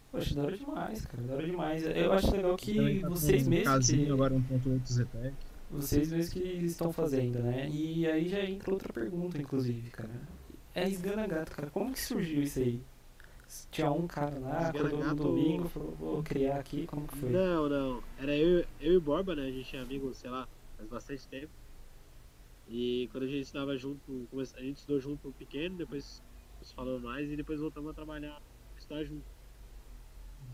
Poxa, 0.10 0.34
da 0.34 0.44
hora 0.44 0.58
demais, 0.58 1.06
cara. 1.06 1.24
Da 1.24 1.34
hora 1.34 1.46
demais. 1.46 1.84
Eu 1.86 2.14
acho 2.14 2.32
legal 2.32 2.56
que 2.56 3.02
tá 3.02 3.10
vocês 3.10 3.46
um 3.46 3.50
mesmos. 3.50 3.88
Que, 3.88 4.10
agora 4.10 4.34
1.8 4.34 4.88
Zetec. 4.88 5.34
vocês 5.70 6.12
mesmos 6.12 6.34
que 6.34 6.40
estão 6.40 6.94
fazendo, 6.94 7.40
né? 7.40 7.70
E 7.70 8.08
aí 8.08 8.30
já 8.30 8.42
entra 8.42 8.72
outra 8.72 8.94
pergunta, 8.94 9.38
inclusive, 9.38 9.90
cara. 9.90 10.10
É 10.74 10.88
esgana 10.88 11.28
gato, 11.28 11.52
cara. 11.52 11.70
Como 11.70 11.92
que 11.92 12.00
surgiu 12.00 12.42
isso 12.42 12.60
aí? 12.60 12.82
Tinha 13.70 13.92
um 13.92 14.08
cara 14.08 14.40
lá, 14.40 14.70
acordou 14.70 15.04
no 15.04 15.16
domingo, 15.16 15.68
falou, 15.68 15.94
vou 16.00 16.24
criar 16.24 16.58
aqui, 16.58 16.88
como 16.88 17.06
que 17.06 17.18
foi? 17.18 17.30
Não, 17.30 17.68
não. 17.68 18.04
Era 18.18 18.34
eu, 18.34 18.66
eu 18.80 18.94
e 18.94 18.98
o 18.98 19.02
Borba, 19.02 19.36
né? 19.36 19.44
A 19.44 19.52
gente 19.52 19.76
é 19.76 19.80
amigo, 19.82 20.14
sei 20.14 20.30
lá, 20.30 20.48
faz 20.78 20.90
bastante 20.90 21.28
tempo. 21.28 21.52
E 22.70 23.10
quando 23.12 23.26
a 23.26 23.28
gente 23.28 23.42
estudava 23.42 23.78
junto, 23.78 24.26
a 24.56 24.62
gente 24.62 24.78
estudou 24.78 25.02
junto 25.02 25.34
pequeno, 25.34 25.76
depois 25.76 26.24
nos 26.62 26.72
falou 26.72 27.00
mais 27.00 27.30
e 27.30 27.36
depois 27.36 27.60
voltamos 27.60 27.90
a 27.92 27.94
trabalhar, 27.94 28.42
estudar 28.78 29.04
junto. 29.04 29.26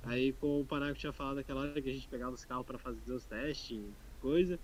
Aí 0.03 0.33
com 0.33 0.61
o 0.61 0.65
Panaco 0.65 0.97
tinha 0.97 1.11
falado 1.13 1.37
aquela 1.39 1.61
hora 1.61 1.81
que 1.81 1.89
a 1.89 1.93
gente 1.93 2.07
pegava 2.07 2.33
os 2.33 2.43
carros 2.45 2.65
pra 2.65 2.77
fazer 2.77 3.11
os 3.11 3.25
testes, 3.25 3.79
coisa. 4.21 4.59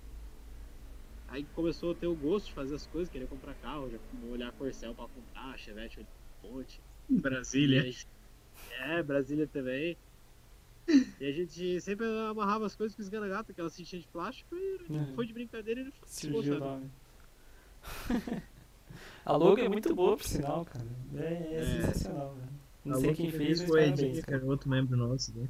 Aí 1.27 1.45
começou 1.55 1.91
a 1.91 1.95
ter 1.95 2.07
o 2.07 2.15
gosto 2.15 2.47
de 2.47 2.53
fazer 2.53 2.75
as 2.75 2.85
coisas, 2.87 3.11
querer 3.11 3.27
comprar 3.27 3.53
carro, 3.55 3.89
já 3.89 3.97
olhar 4.29 4.51
Corcel 4.53 4.93
pra 4.93 5.07
comprar, 5.07 5.57
Chevette 5.57 6.05
um 6.43 6.51
monte. 6.51 6.81
Brasília. 7.09 7.81
Gente- 7.83 8.07
É, 8.79 9.01
Brasília 9.03 9.47
também. 9.47 9.97
E 10.87 11.25
a 11.25 11.31
gente 11.31 11.79
sempre 11.81 12.05
amarrava 12.29 12.65
as 12.65 12.75
coisas 12.75 12.95
com 12.95 13.01
esgana 13.01 13.27
gato, 13.27 13.51
aquela 13.51 13.69
cintinha 13.69 14.01
de 14.01 14.07
plástico, 14.07 14.55
e 14.55 14.77
Uhum. 14.89 15.15
foi 15.15 15.25
de 15.25 15.33
brincadeira 15.33 15.81
e 15.81 15.91
ficou, 15.91 16.07
Surgiu 16.09 16.55
o 16.57 16.59
sabe? 16.59 16.89
A 19.25 19.35
logo 19.37 19.59
é 19.61 19.69
muito 19.69 19.93
boa, 19.95 20.17
por 20.17 20.25
sinal, 20.25 20.65
cara. 20.65 20.85
É, 21.15 21.23
é 21.23 21.55
É. 21.59 21.65
sensacional, 21.81 22.33
velho. 22.35 22.49
Não 22.85 22.97
A 22.97 22.99
sei 22.99 23.13
quem 23.13 23.31
fez, 23.31 23.59
mas 23.61 23.69
foi 23.69 23.79
o 23.81 23.83
parabéns, 23.95 24.19
cara. 24.25 24.39
cara, 24.39 24.51
outro 24.51 24.69
membro 24.69 24.97
nosso. 24.97 25.33
Né? 25.37 25.47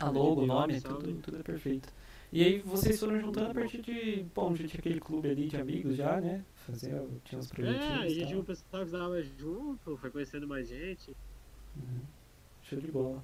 A 0.00 0.10
logo, 0.10 0.42
o 0.42 0.46
nome, 0.46 0.80
salve. 0.80 1.06
tudo, 1.06 1.22
tudo 1.22 1.38
é 1.38 1.42
perfeito. 1.42 1.88
E 2.32 2.42
aí 2.42 2.58
vocês 2.60 2.98
foram 2.98 3.20
juntando 3.20 3.50
a 3.50 3.54
partir 3.54 3.82
de. 3.82 4.24
Bom, 4.34 4.54
já 4.56 4.66
tinha 4.66 4.80
aquele 4.80 4.98
clube 4.98 5.28
ali 5.28 5.48
de 5.48 5.56
amigos 5.58 5.96
já, 5.96 6.20
né? 6.20 6.42
Fazer, 6.66 7.00
tinha 7.24 7.38
uns 7.38 7.50
É, 7.50 7.52
a 7.52 7.54
projetinhos. 7.54 8.12
gente 8.14 8.22
e 8.22 8.26
tinha 8.26 8.38
um 8.38 8.42
tal. 8.42 8.56
pessoal 8.56 8.80
que 8.82 8.84
estudava 8.86 9.22
junto, 9.22 9.96
foi 9.98 10.10
conhecendo 10.10 10.48
mais 10.48 10.66
gente. 10.68 11.14
Uhum. 11.76 12.00
Show 12.62 12.80
de 12.80 12.90
bola. 12.90 13.22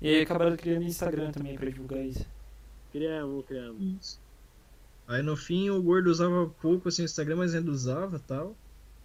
E 0.00 0.08
aí 0.08 0.22
acabaram 0.22 0.56
criando 0.56 0.84
Instagram 0.84 1.30
também 1.30 1.56
pra 1.56 1.68
divulgar 1.68 2.04
isso. 2.04 2.24
Criamos, 2.90 3.44
criamos. 3.46 4.18
Aí 5.08 5.22
no 5.22 5.36
fim 5.36 5.70
o 5.70 5.82
gordo 5.82 6.10
usava 6.10 6.46
pouco 6.60 6.88
assim 6.88 7.02
o 7.02 7.06
Instagram, 7.06 7.36
mas 7.36 7.54
ainda 7.54 7.70
usava 7.70 8.18
tal. 8.18 8.54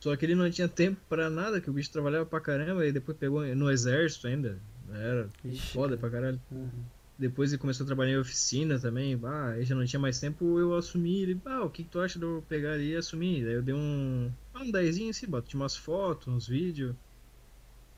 Só 0.02 0.14
que 0.18 0.26
ele 0.26 0.36
não 0.36 0.52
tinha 0.52 0.68
tempo 0.68 1.00
pra 1.08 1.30
nada, 1.30 1.62
que 1.62 1.70
o 1.70 1.74
bicho 1.74 1.90
trabalhava 1.90 2.26
pra 2.26 2.42
caramba 2.42 2.86
e 2.86 2.92
depois 2.92 3.18
pegou 3.18 3.42
no 3.56 3.72
exército 3.72 4.28
ainda. 4.28 4.60
Era 4.94 5.30
Ixi, 5.46 5.72
foda 5.72 5.96
pra 5.96 6.10
caralho. 6.10 6.42
Uhum. 6.52 6.70
Depois 7.18 7.54
ele 7.54 7.62
começou 7.62 7.86
a 7.86 7.88
trabalhar 7.88 8.12
em 8.12 8.18
oficina 8.18 8.78
também. 8.78 9.18
Ah, 9.24 9.52
aí 9.52 9.64
já 9.64 9.74
não 9.74 9.86
tinha 9.86 10.00
mais 10.00 10.20
tempo, 10.20 10.60
eu 10.60 10.76
assumi. 10.76 11.22
Ele, 11.22 11.42
ah, 11.46 11.64
o 11.64 11.70
que, 11.70 11.84
que 11.84 11.90
tu 11.90 12.00
acha 12.02 12.20
de 12.20 12.26
eu 12.26 12.44
pegar 12.50 12.74
ali 12.74 12.92
e 12.92 12.96
assumir? 12.98 13.46
Daí 13.46 13.54
eu 13.54 13.62
dei 13.62 13.74
um. 13.74 14.30
ah, 14.54 14.62
Um 14.62 14.72
dezinho 14.72 15.10
assim, 15.10 15.26
bati 15.28 15.56
umas 15.56 15.78
fotos, 15.78 16.28
uns 16.28 16.48
vídeos. 16.48 16.94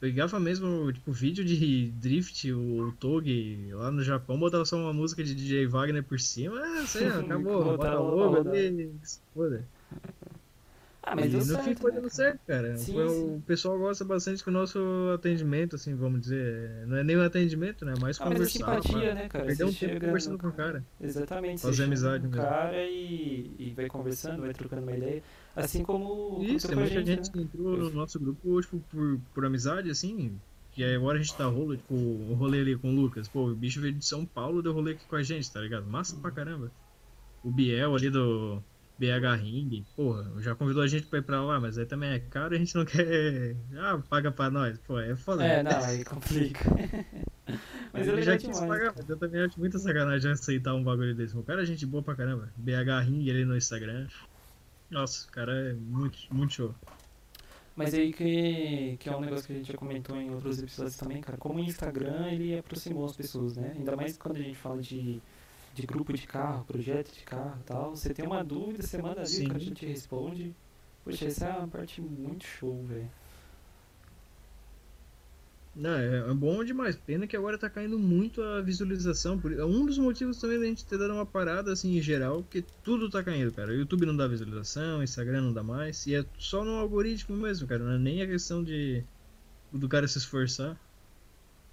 Pegava 0.06 0.40
mesmo, 0.40 0.94
tipo, 0.94 1.12
vídeo 1.12 1.44
de 1.44 1.90
drift, 1.94 2.52
o 2.54 2.92
Tog 3.00 3.26
lá 3.74 3.90
no 3.90 4.04
Japão, 4.04 4.38
botava 4.38 4.64
só 4.64 4.78
uma 4.78 4.94
música 4.94 5.24
de 5.24 5.34
DJ 5.34 5.66
Wagner 5.66 6.04
por 6.04 6.20
cima. 6.20 6.60
Ah, 6.60 6.86
aí, 6.96 7.10
ó, 7.10 7.20
acabou, 7.22 7.64
Botava 7.64 7.78
bota 7.78 8.06
lá 8.06 8.12
logo 8.12 8.52
ali. 8.52 8.92
se 9.02 9.20
Foda. 9.34 9.66
Ah, 11.02 11.16
mas 11.16 11.34
e 11.34 11.38
no 11.38 11.44
certo, 11.46 11.64
fim 11.64 11.76
foi 11.76 11.92
né, 11.92 11.98
dando 11.98 12.10
cara? 12.12 12.14
certo, 12.14 12.40
cara. 12.46 12.78
Sim, 12.78 12.94
Foi- 12.94 13.08
sim. 13.10 13.36
O 13.38 13.42
pessoal 13.48 13.80
gosta 13.80 14.06
bastante 14.06 14.46
do 14.46 14.52
nosso 14.52 14.80
atendimento, 15.16 15.76
assim, 15.76 15.96
vamos 15.96 16.22
dizer. 16.22 16.86
Não 16.86 16.98
é 16.98 17.04
nem 17.04 17.18
um 17.18 17.24
atendimento, 17.24 17.84
né? 17.84 17.94
É 17.98 18.00
mais 18.00 18.20
Ah, 18.20 18.26
mas 18.26 18.34
é 18.42 18.44
conversar. 18.44 18.76
simpatia, 18.76 19.16
né, 19.16 19.28
cara? 19.28 19.46
Perder 19.46 19.64
Você 19.66 19.70
um 19.72 19.74
tempo 19.74 20.06
conversando 20.06 20.38
com 20.38 20.48
o 20.50 20.54
cara. 20.54 20.84
Exatamente. 21.02 21.62
Fazer 21.62 21.84
amizade 21.84 22.24
no 22.24 22.30
mesmo. 22.30 22.46
cara 22.46 22.84
e, 22.84 23.50
e 23.58 23.74
vai 23.76 23.88
conversando, 23.88 24.42
vai 24.42 24.54
trocando 24.54 24.84
uma 24.84 24.92
ideia. 24.92 25.24
Assim 25.56 25.84
como 25.84 26.44
Isso, 26.44 26.68
tem 26.68 26.76
muita 26.76 26.96
gente, 26.96 27.08
gente 27.08 27.28
né? 27.28 27.32
que 27.32 27.42
entrou 27.42 27.78
no 27.78 27.90
nosso 27.90 28.20
grupo, 28.20 28.62
tipo, 28.62 28.80
por, 28.92 29.20
por 29.34 29.46
amizade, 29.46 29.90
assim. 29.90 30.38
Que 30.74 30.84
agora 30.84 31.18
a 31.18 31.22
gente 31.22 31.34
tá 31.36 31.46
rolo, 31.46 31.78
tipo, 31.78 31.94
o 31.94 32.34
rolê 32.34 32.60
ali 32.60 32.76
com 32.76 32.90
o 32.90 32.96
Lucas. 32.96 33.30
Pô, 33.30 33.48
o 33.48 33.56
bicho 33.56 33.80
veio 33.80 33.94
de 33.94 34.06
São 34.06 34.26
Paulo, 34.26 34.62
deu 34.62 34.74
rolê 34.74 34.92
aqui 34.92 35.06
com 35.06 35.16
a 35.16 35.24
gente, 35.24 35.50
tá 35.50 35.62
ligado? 35.62 35.86
Massa 35.86 36.18
pra 36.18 36.32
caramba. 36.32 36.70
O 37.42 37.50
Biel 37.50 37.96
ali 37.96 38.10
do 38.10 38.62
BH 39.00 39.42
Ring, 39.42 39.86
porra, 39.96 40.30
já 40.40 40.56
convidou 40.56 40.84
a 40.84 40.88
gente 40.88 41.06
pra 41.08 41.20
ir 41.20 41.22
pra 41.22 41.42
lá, 41.42 41.60
mas 41.60 41.78
aí 41.78 41.86
também 41.86 42.12
é 42.12 42.20
caro 42.20 42.54
e 42.54 42.58
a 42.58 42.60
gente 42.60 42.76
não 42.76 42.84
quer. 42.84 43.56
Ah, 43.78 44.02
paga 44.10 44.32
pra 44.32 44.50
nós. 44.50 44.78
Pô, 44.80 45.00
é 45.00 45.16
foda. 45.16 45.46
É, 45.46 45.64
né? 45.64 45.72
não, 45.72 45.84
aí 45.86 46.04
complica. 46.04 46.60
mas 47.94 48.08
é 48.08 48.12
Ele 48.12 48.20
legal 48.20 48.24
já 48.24 48.38
quis 48.38 48.60
pagar, 48.60 48.94
mas 48.98 49.10
eu 49.10 49.18
também 49.18 49.42
acho 49.42 49.58
muita 49.58 49.80
sacanagem 49.80 50.32
aceitar 50.32 50.74
um 50.74 50.84
bagulho 50.84 51.16
desse. 51.16 51.38
O 51.38 51.44
cara 51.44 51.64
é 51.64 51.66
gente 51.66 51.86
boa 51.86 52.04
pra 52.04 52.16
caramba. 52.16 52.52
BH 52.58 53.06
Ring 53.06 53.30
ali 53.30 53.46
no 53.46 53.56
Instagram. 53.56 54.08
Nossa, 54.90 55.28
o 55.28 55.32
cara 55.32 55.72
é 55.72 55.74
muito, 55.74 56.18
muito 56.32 56.54
show. 56.54 56.76
Mas 57.76 57.94
aí 57.94 58.14
que, 58.14 58.96
que 59.00 59.10
é 59.10 59.16
um 59.16 59.20
negócio 59.20 59.46
que 59.46 59.54
a 59.54 59.56
gente 59.58 59.72
já 59.72 59.78
comentou 59.78 60.16
em 60.16 60.34
outros 60.34 60.60
episódios 60.60 60.96
também, 60.96 61.20
cara. 61.22 61.38
Como 61.38 61.60
o 61.60 61.60
Instagram, 61.60 62.32
ele 62.32 62.58
aproximou 62.58 63.06
as 63.06 63.16
pessoas, 63.16 63.58
né? 63.58 63.74
Ainda 63.76 63.96
mais 63.98 64.18
quando 64.18 64.38
a 64.38 64.42
gente 64.42 64.56
fala 64.56 64.82
de, 64.82 65.22
de 65.74 65.86
grupo 65.86 66.14
de 66.14 66.26
carro, 66.26 66.64
projeto 66.64 67.14
de 67.14 67.24
carro 67.24 67.58
e 67.60 67.64
tal. 67.64 67.96
Você 67.96 68.14
tem 68.14 68.26
uma 68.26 68.44
dúvida, 68.44 68.82
você 68.82 68.98
manda 69.02 69.22
ali, 69.22 69.46
o 69.46 69.48
cara 69.50 69.60
já 69.60 69.74
te 69.74 69.86
responde. 69.86 70.56
Poxa, 71.04 71.26
essa 71.26 71.48
é 71.48 71.58
uma 71.58 71.68
parte 71.68 72.02
muito 72.02 72.46
show, 72.46 72.82
velho. 72.84 73.10
Não, 75.76 75.92
é, 75.92 76.30
é 76.30 76.34
bom 76.34 76.64
demais. 76.64 76.96
Pena 76.96 77.28
que 77.28 77.36
agora 77.36 77.58
tá 77.58 77.70
caindo 77.70 78.00
muito 78.00 78.42
a 78.42 78.62
visualização. 78.62 79.38
Por, 79.40 79.52
é 79.52 79.66
um 79.66 79.86
dos 79.86 79.98
motivos 79.98 80.40
também 80.40 80.58
da 80.60 80.66
gente 80.66 80.86
ter 80.86 80.98
dado 80.98 81.14
uma 81.14 81.26
parada 81.26 81.72
assim 81.74 81.98
em 81.98 82.02
geral, 82.02 82.42
porque 82.44 82.64
tudo 82.84 83.10
tá 83.10 83.22
caindo, 83.24 83.52
cara. 83.52 83.72
O 83.72 83.76
YouTube 83.76 84.06
não 84.06 84.16
dá 84.16 84.28
visualização, 84.28 85.00
o 85.00 85.04
Instagram 85.04 85.42
não 85.42 85.54
dá 85.54 85.64
mais. 85.64 86.06
E 86.08 86.16
é 86.16 86.26
só 86.38 86.64
no 86.64 86.72
algoritmo 86.72 87.36
mesmo, 87.36 87.68
cara. 87.68 87.84
Não 87.84 87.92
é 87.94 87.98
nem 88.00 88.22
a 88.22 88.28
questão 88.28 88.64
de 88.64 89.04
do 89.74 89.90
cara 89.90 90.08
se 90.08 90.18
esforçar. 90.18 90.78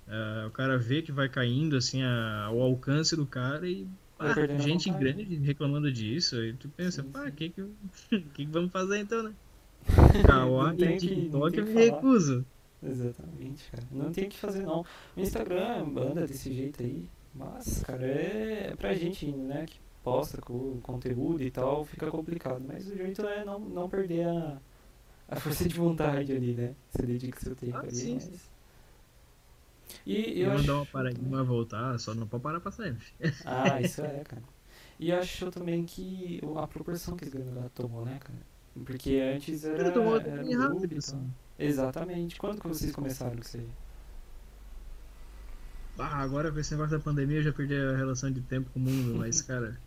É, 0.06 0.46
o 0.46 0.50
cara 0.50 0.76
vê 0.76 1.00
que 1.00 1.12
vai 1.12 1.28
caindo 1.28 1.76
assim 1.76 2.02
a- 2.02 2.50
o 2.52 2.60
alcance 2.60 3.14
do 3.16 3.26
cara 3.26 3.68
e 3.68 3.86
a 4.18 4.34
gente 4.58 4.90
grande 4.90 5.36
reclamando 5.36 5.90
disso, 5.92 6.36
e 6.42 6.52
tu 6.54 6.68
pensa, 6.70 7.02
Sim, 7.02 7.10
pá, 7.10 7.26
o 7.28 7.32
que 7.32 7.50
que, 7.50 7.62
que 8.10 8.20
que 8.34 8.46
vamos 8.46 8.70
fazer 8.70 8.98
então, 8.98 9.22
né? 9.22 9.32
Kawaii 10.26 10.78
e 10.80 10.96
TikTok 10.98 11.58
eu 11.58 11.66
me 11.66 11.72
recuso. 11.74 12.44
Exatamente, 12.82 13.70
cara. 13.70 13.86
Não 13.90 14.10
tem 14.12 14.26
o 14.26 14.28
que 14.28 14.38
fazer, 14.38 14.64
não. 14.66 14.84
O 15.16 15.20
Instagram 15.20 15.84
anda 15.96 16.26
desse 16.26 16.52
jeito 16.52 16.82
aí. 16.82 17.08
Mas, 17.32 17.82
cara, 17.82 18.04
é 18.06 18.74
pra 18.76 18.92
gente, 18.94 19.30
né, 19.32 19.66
que 19.66 19.80
posta 20.02 20.40
com 20.40 20.80
conteúdo 20.80 21.42
e 21.42 21.50
tal, 21.50 21.84
fica 21.84 22.10
complicado. 22.10 22.62
Mas 22.66 22.86
o 22.88 22.96
jeito 22.96 23.22
é 23.26 23.44
não, 23.44 23.58
não 23.60 23.88
perder 23.88 24.26
a, 24.28 24.60
a 25.28 25.36
força 25.36 25.68
de 25.68 25.74
vontade 25.76 26.32
ali, 26.32 26.54
né? 26.54 26.76
Você 26.90 27.06
dedica 27.06 27.40
seu 27.40 27.56
tempo 27.56 27.78
Ah, 27.78 27.86
ali, 27.86 27.92
sim, 27.92 28.14
mas... 28.14 28.30
sim. 28.30 28.38
E 30.06 30.40
Eu 30.40 30.52
eu 30.52 30.62
não 30.62 30.62
acho... 30.62 30.72
uma 30.78 30.86
paradinha, 30.86 31.42
voltar, 31.44 31.98
só 31.98 32.14
não 32.14 32.26
pode 32.26 32.42
parar 32.42 32.60
pra 32.60 32.70
sempre. 32.72 33.06
Ah, 33.44 33.80
isso 33.80 34.02
é, 34.02 34.24
cara. 34.24 34.42
E 34.98 35.10
eu 35.10 35.18
acho 35.18 35.50
também 35.50 35.84
que 35.84 36.40
a 36.56 36.66
proporção 36.66 37.16
que 37.16 37.24
esse 37.24 37.32
Granada 37.36 37.70
tomou, 37.70 38.04
né, 38.04 38.18
cara? 38.18 38.46
Porque 38.84 39.16
antes 39.20 39.64
era, 39.64 39.82
Ele 39.82 39.90
tomou 39.92 40.16
era 40.16 40.42
rápido, 40.68 40.94
e 40.94 40.98
assim. 40.98 41.16
tal. 41.16 41.41
Exatamente. 41.66 42.36
Quando 42.36 42.60
que 42.60 42.68
vocês 42.68 42.92
começaram 42.92 43.36
com 43.36 43.42
isso 43.42 43.56
aí? 43.56 43.68
Ah, 45.98 46.22
agora 46.22 46.50
com 46.50 46.58
esse 46.58 46.72
negócio 46.72 46.96
da 46.96 47.02
pandemia 47.02 47.38
eu 47.38 47.42
já 47.42 47.52
perdi 47.52 47.74
a 47.74 47.96
relação 47.96 48.30
de 48.30 48.40
tempo 48.42 48.70
com 48.70 48.78
o 48.78 48.82
mundo, 48.82 49.16
mas, 49.18 49.42
cara, 49.42 49.78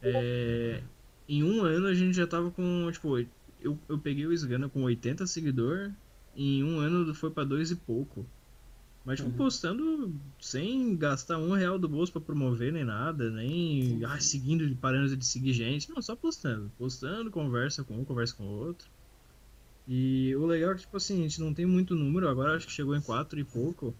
é, 0.00 0.82
em 1.28 1.42
um 1.42 1.62
ano 1.64 1.86
a 1.86 1.94
gente 1.94 2.14
já 2.14 2.26
tava 2.26 2.50
com, 2.50 2.90
tipo, 2.92 3.18
eu, 3.60 3.78
eu 3.88 3.98
peguei 3.98 4.26
o 4.26 4.32
Sgana 4.32 4.68
com 4.68 4.82
80 4.82 5.26
seguidores, 5.26 5.92
e 6.34 6.58
em 6.58 6.64
um 6.64 6.78
ano 6.78 7.14
foi 7.14 7.30
pra 7.30 7.44
dois 7.44 7.70
e 7.70 7.76
pouco. 7.76 8.26
Mas, 9.04 9.18
tipo, 9.18 9.30
Uhum. 9.30 9.36
postando 9.36 10.14
sem 10.40 10.96
gastar 10.96 11.36
um 11.38 11.52
real 11.52 11.78
do 11.78 11.88
bolso 11.88 12.10
pra 12.12 12.22
promover 12.22 12.72
nem 12.72 12.84
nada, 12.84 13.30
nem 13.30 14.02
ah, 14.04 14.18
seguindo, 14.18 14.74
parando 14.76 15.14
de 15.14 15.26
seguir 15.26 15.52
gente. 15.52 15.90
Não, 15.90 16.00
só 16.00 16.16
postando. 16.16 16.70
Postando, 16.78 17.30
conversa 17.30 17.84
com 17.84 17.98
um, 17.98 18.04
conversa 18.04 18.34
com 18.34 18.44
o 18.44 18.66
outro. 18.66 18.88
E 19.86 20.34
o 20.36 20.46
legal 20.46 20.72
é 20.72 20.74
que, 20.74 20.80
tipo 20.82 20.96
assim, 20.96 21.20
a 21.20 21.22
gente 21.22 21.40
não 21.40 21.52
tem 21.52 21.66
muito 21.66 21.94
número, 21.94 22.28
agora 22.28 22.56
acho 22.56 22.66
que 22.66 22.72
chegou 22.72 22.96
em 22.96 23.00
quatro 23.02 23.38
e 23.38 23.44
pouco. 23.44 23.94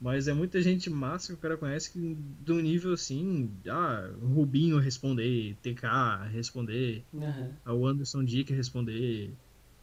Mas 0.00 0.28
é 0.28 0.32
muita 0.32 0.62
gente 0.62 0.88
massa 0.88 1.28
que 1.28 1.34
o 1.34 1.42
cara 1.42 1.56
conhece 1.56 1.90
que 1.92 2.14
do 2.40 2.54
nível 2.60 2.92
assim, 2.92 3.50
ah, 3.68 4.08
o 4.22 4.26
Rubinho 4.26 4.78
responder, 4.78 5.56
TK 5.60 6.28
responder, 6.30 7.02
Aham. 7.12 7.50
o 7.66 7.84
Anderson 7.86 8.24
Dick 8.24 8.52
responder, 8.52 9.32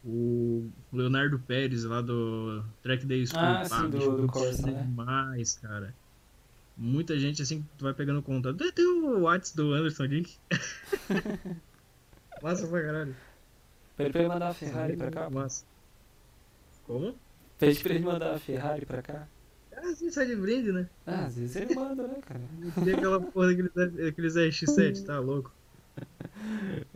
o 0.02 0.70
Leonardo 0.90 1.38
Pérez 1.38 1.84
lá 1.84 2.00
do 2.00 2.62
Track 2.82 3.04
Day 3.04 3.26
School. 3.26 3.40
Ah, 3.42 3.64
sim, 3.68 3.90
do- 3.90 4.22
do 4.22 4.28
foda 4.32 4.62
né? 4.72 4.82
demais, 4.82 5.56
cara. 5.56 5.94
Muita 6.78 7.18
gente 7.18 7.42
assim 7.42 7.60
que 7.62 7.68
tu 7.76 7.84
vai 7.84 7.92
pegando 7.92 8.22
contato. 8.22 8.56
Tem- 8.56 8.72
Tem 8.72 8.86
o 8.86 9.20
WhatsApp 9.20 9.56
do 9.56 9.72
Anderson 9.74 10.08
Dick. 10.08 10.34
massa 12.42 12.66
pra 12.66 12.82
caralho. 12.82 13.14
Pede 13.96 14.10
pra 14.10 14.20
ele 14.20 14.28
mandar 14.28 14.48
a 14.48 14.54
Ferrari 14.54 14.96
pra 14.96 15.10
cá. 15.10 15.30
Massa. 15.30 15.64
Como? 16.86 17.14
Pede 17.58 17.82
pra 17.82 17.94
ele 17.94 18.04
mandar 18.04 18.34
a 18.34 18.38
Ferrari 18.38 18.84
pra 18.86 19.02
cá. 19.02 19.26
Ah, 19.76 19.94
sim, 19.94 20.10
sai 20.10 20.26
de 20.26 20.36
brinde, 20.36 20.72
né? 20.72 20.88
Ah, 21.06 21.24
às 21.26 21.36
vezes 21.36 21.54
ele 21.56 21.74
manda, 21.74 22.06
né, 22.06 22.16
cara? 22.26 22.40
Tem 22.84 22.94
aquela 22.94 23.20
porra 23.20 23.48
daqueles, 23.48 23.72
daqueles 23.94 24.34
RX7, 24.36 25.04
tá 25.04 25.18
louco? 25.20 25.52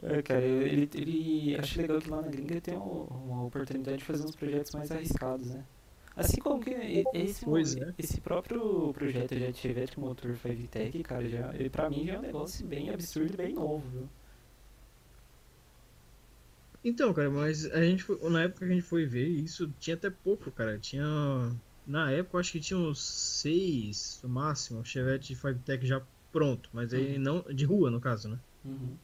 É, 0.03 0.22
cara, 0.22 0.40
ele, 0.42 0.88
ele 0.94 1.57
acho 1.59 1.80
legal 1.80 1.98
que 2.01 2.11
lá 2.11 2.20
na 2.22 2.28
gringa 2.28 2.61
tem 2.61 2.74
uma, 2.74 3.05
uma 3.05 3.44
oportunidade 3.44 3.98
de 3.98 4.05
fazer 4.05 4.24
uns 4.24 4.34
projetos 4.36 4.72
mais 4.72 4.90
arriscados, 4.90 5.46
né? 5.46 5.62
Assim 6.16 6.38
como 6.40 6.62
que 6.62 6.70
esse, 7.14 7.44
Pois 7.44 7.74
mo- 7.74 7.84
é. 7.84 7.94
esse 7.98 8.20
próprio 8.20 8.92
projeto 8.92 9.34
Jet 9.34 9.57
Chevette 9.59 9.98
motor 9.98 10.32
5Tech, 10.36 11.03
cara, 11.03 11.26
já, 11.28 11.55
ele, 11.55 11.70
pra 11.70 11.88
mim 11.88 12.05
já 12.07 12.14
é 12.14 12.18
um 12.18 12.22
negócio 12.22 12.66
bem 12.66 12.90
absurdo 12.90 13.32
e 13.34 13.36
bem 13.36 13.55
novo, 13.55 13.82
viu? 13.90 14.09
Então, 16.85 17.12
cara, 17.12 17.31
mas 17.31 17.66
a 17.66 17.83
gente 17.83 18.03
foi, 18.03 18.18
na 18.31 18.43
época 18.43 18.66
que 18.66 18.72
a 18.72 18.74
gente 18.74 18.87
foi 18.87 19.05
ver 19.05 19.28
isso, 19.28 19.72
tinha 19.78 19.95
até 19.95 20.09
pouco, 20.11 20.51
cara. 20.51 20.78
Tinha. 20.78 21.05
Na 21.87 22.11
época 22.11 22.39
acho 22.39 22.53
que 22.53 22.61
tinha 22.61 22.78
uns 22.78 23.03
seis, 23.03 24.20
no 24.22 24.28
máximo, 24.28 24.85
Chevette 24.85 25.35
5Tech 25.35 25.85
já 25.85 26.03
pronto, 26.33 26.70
mas 26.72 26.95
aí 26.95 27.16
Uhum. 27.16 27.22
não. 27.22 27.43
De 27.55 27.64
rua, 27.64 27.91
no 27.91 28.01
caso, 28.01 28.28
né? 28.28 28.39
Uhum. 28.64 28.97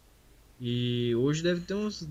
E 0.61 1.14
hoje 1.16 1.43
deve 1.43 1.61
ter 1.62 1.74
uns, 1.74 2.09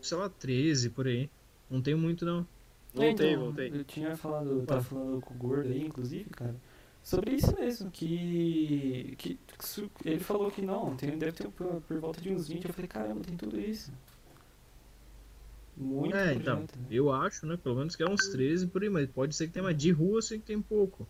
sei 0.00 0.16
lá, 0.16 0.28
13 0.28 0.90
por 0.90 1.06
aí. 1.06 1.28
Não 1.68 1.82
tem 1.82 1.94
muito, 1.94 2.24
não. 2.24 2.46
Voltei, 2.94 3.32
então, 3.32 3.44
voltei. 3.44 3.70
Eu 3.74 3.84
tinha 3.84 4.16
falado, 4.16 4.48
eu 4.50 4.66
tava 4.66 4.82
falando 4.82 5.20
com 5.20 5.34
o 5.34 5.36
Gordo 5.36 5.68
aí, 5.68 5.84
inclusive, 5.84 6.30
cara, 6.30 6.56
sobre 7.02 7.34
isso 7.34 7.54
mesmo, 7.54 7.90
que, 7.90 9.14
que, 9.18 9.38
que 9.38 10.08
ele 10.08 10.20
falou 10.20 10.50
que 10.50 10.62
não, 10.62 10.96
tem, 10.96 11.18
deve 11.18 11.32
ter 11.32 11.48
por, 11.48 11.82
por 11.82 11.98
volta 11.98 12.20
de 12.20 12.30
uns 12.30 12.48
20, 12.48 12.66
eu 12.66 12.72
falei, 12.72 12.88
caramba, 12.88 13.20
tem 13.20 13.36
tudo 13.36 13.60
isso. 13.60 13.92
Muito 15.76 16.16
é, 16.16 16.34
então, 16.34 16.60
né? 16.60 16.66
eu 16.90 17.12
acho, 17.12 17.46
né? 17.46 17.56
Pelo 17.56 17.76
menos 17.76 17.94
que 17.94 18.02
é 18.02 18.08
uns 18.08 18.28
13 18.28 18.66
por 18.66 18.82
aí, 18.82 18.88
mas 18.88 19.06
pode 19.10 19.34
ser 19.34 19.46
que 19.46 19.52
tenha 19.52 19.62
mais. 19.62 19.76
De 19.76 19.90
rua 19.90 20.18
eu 20.18 20.22
sei 20.22 20.38
que 20.38 20.46
tem 20.46 20.60
pouco. 20.60 21.08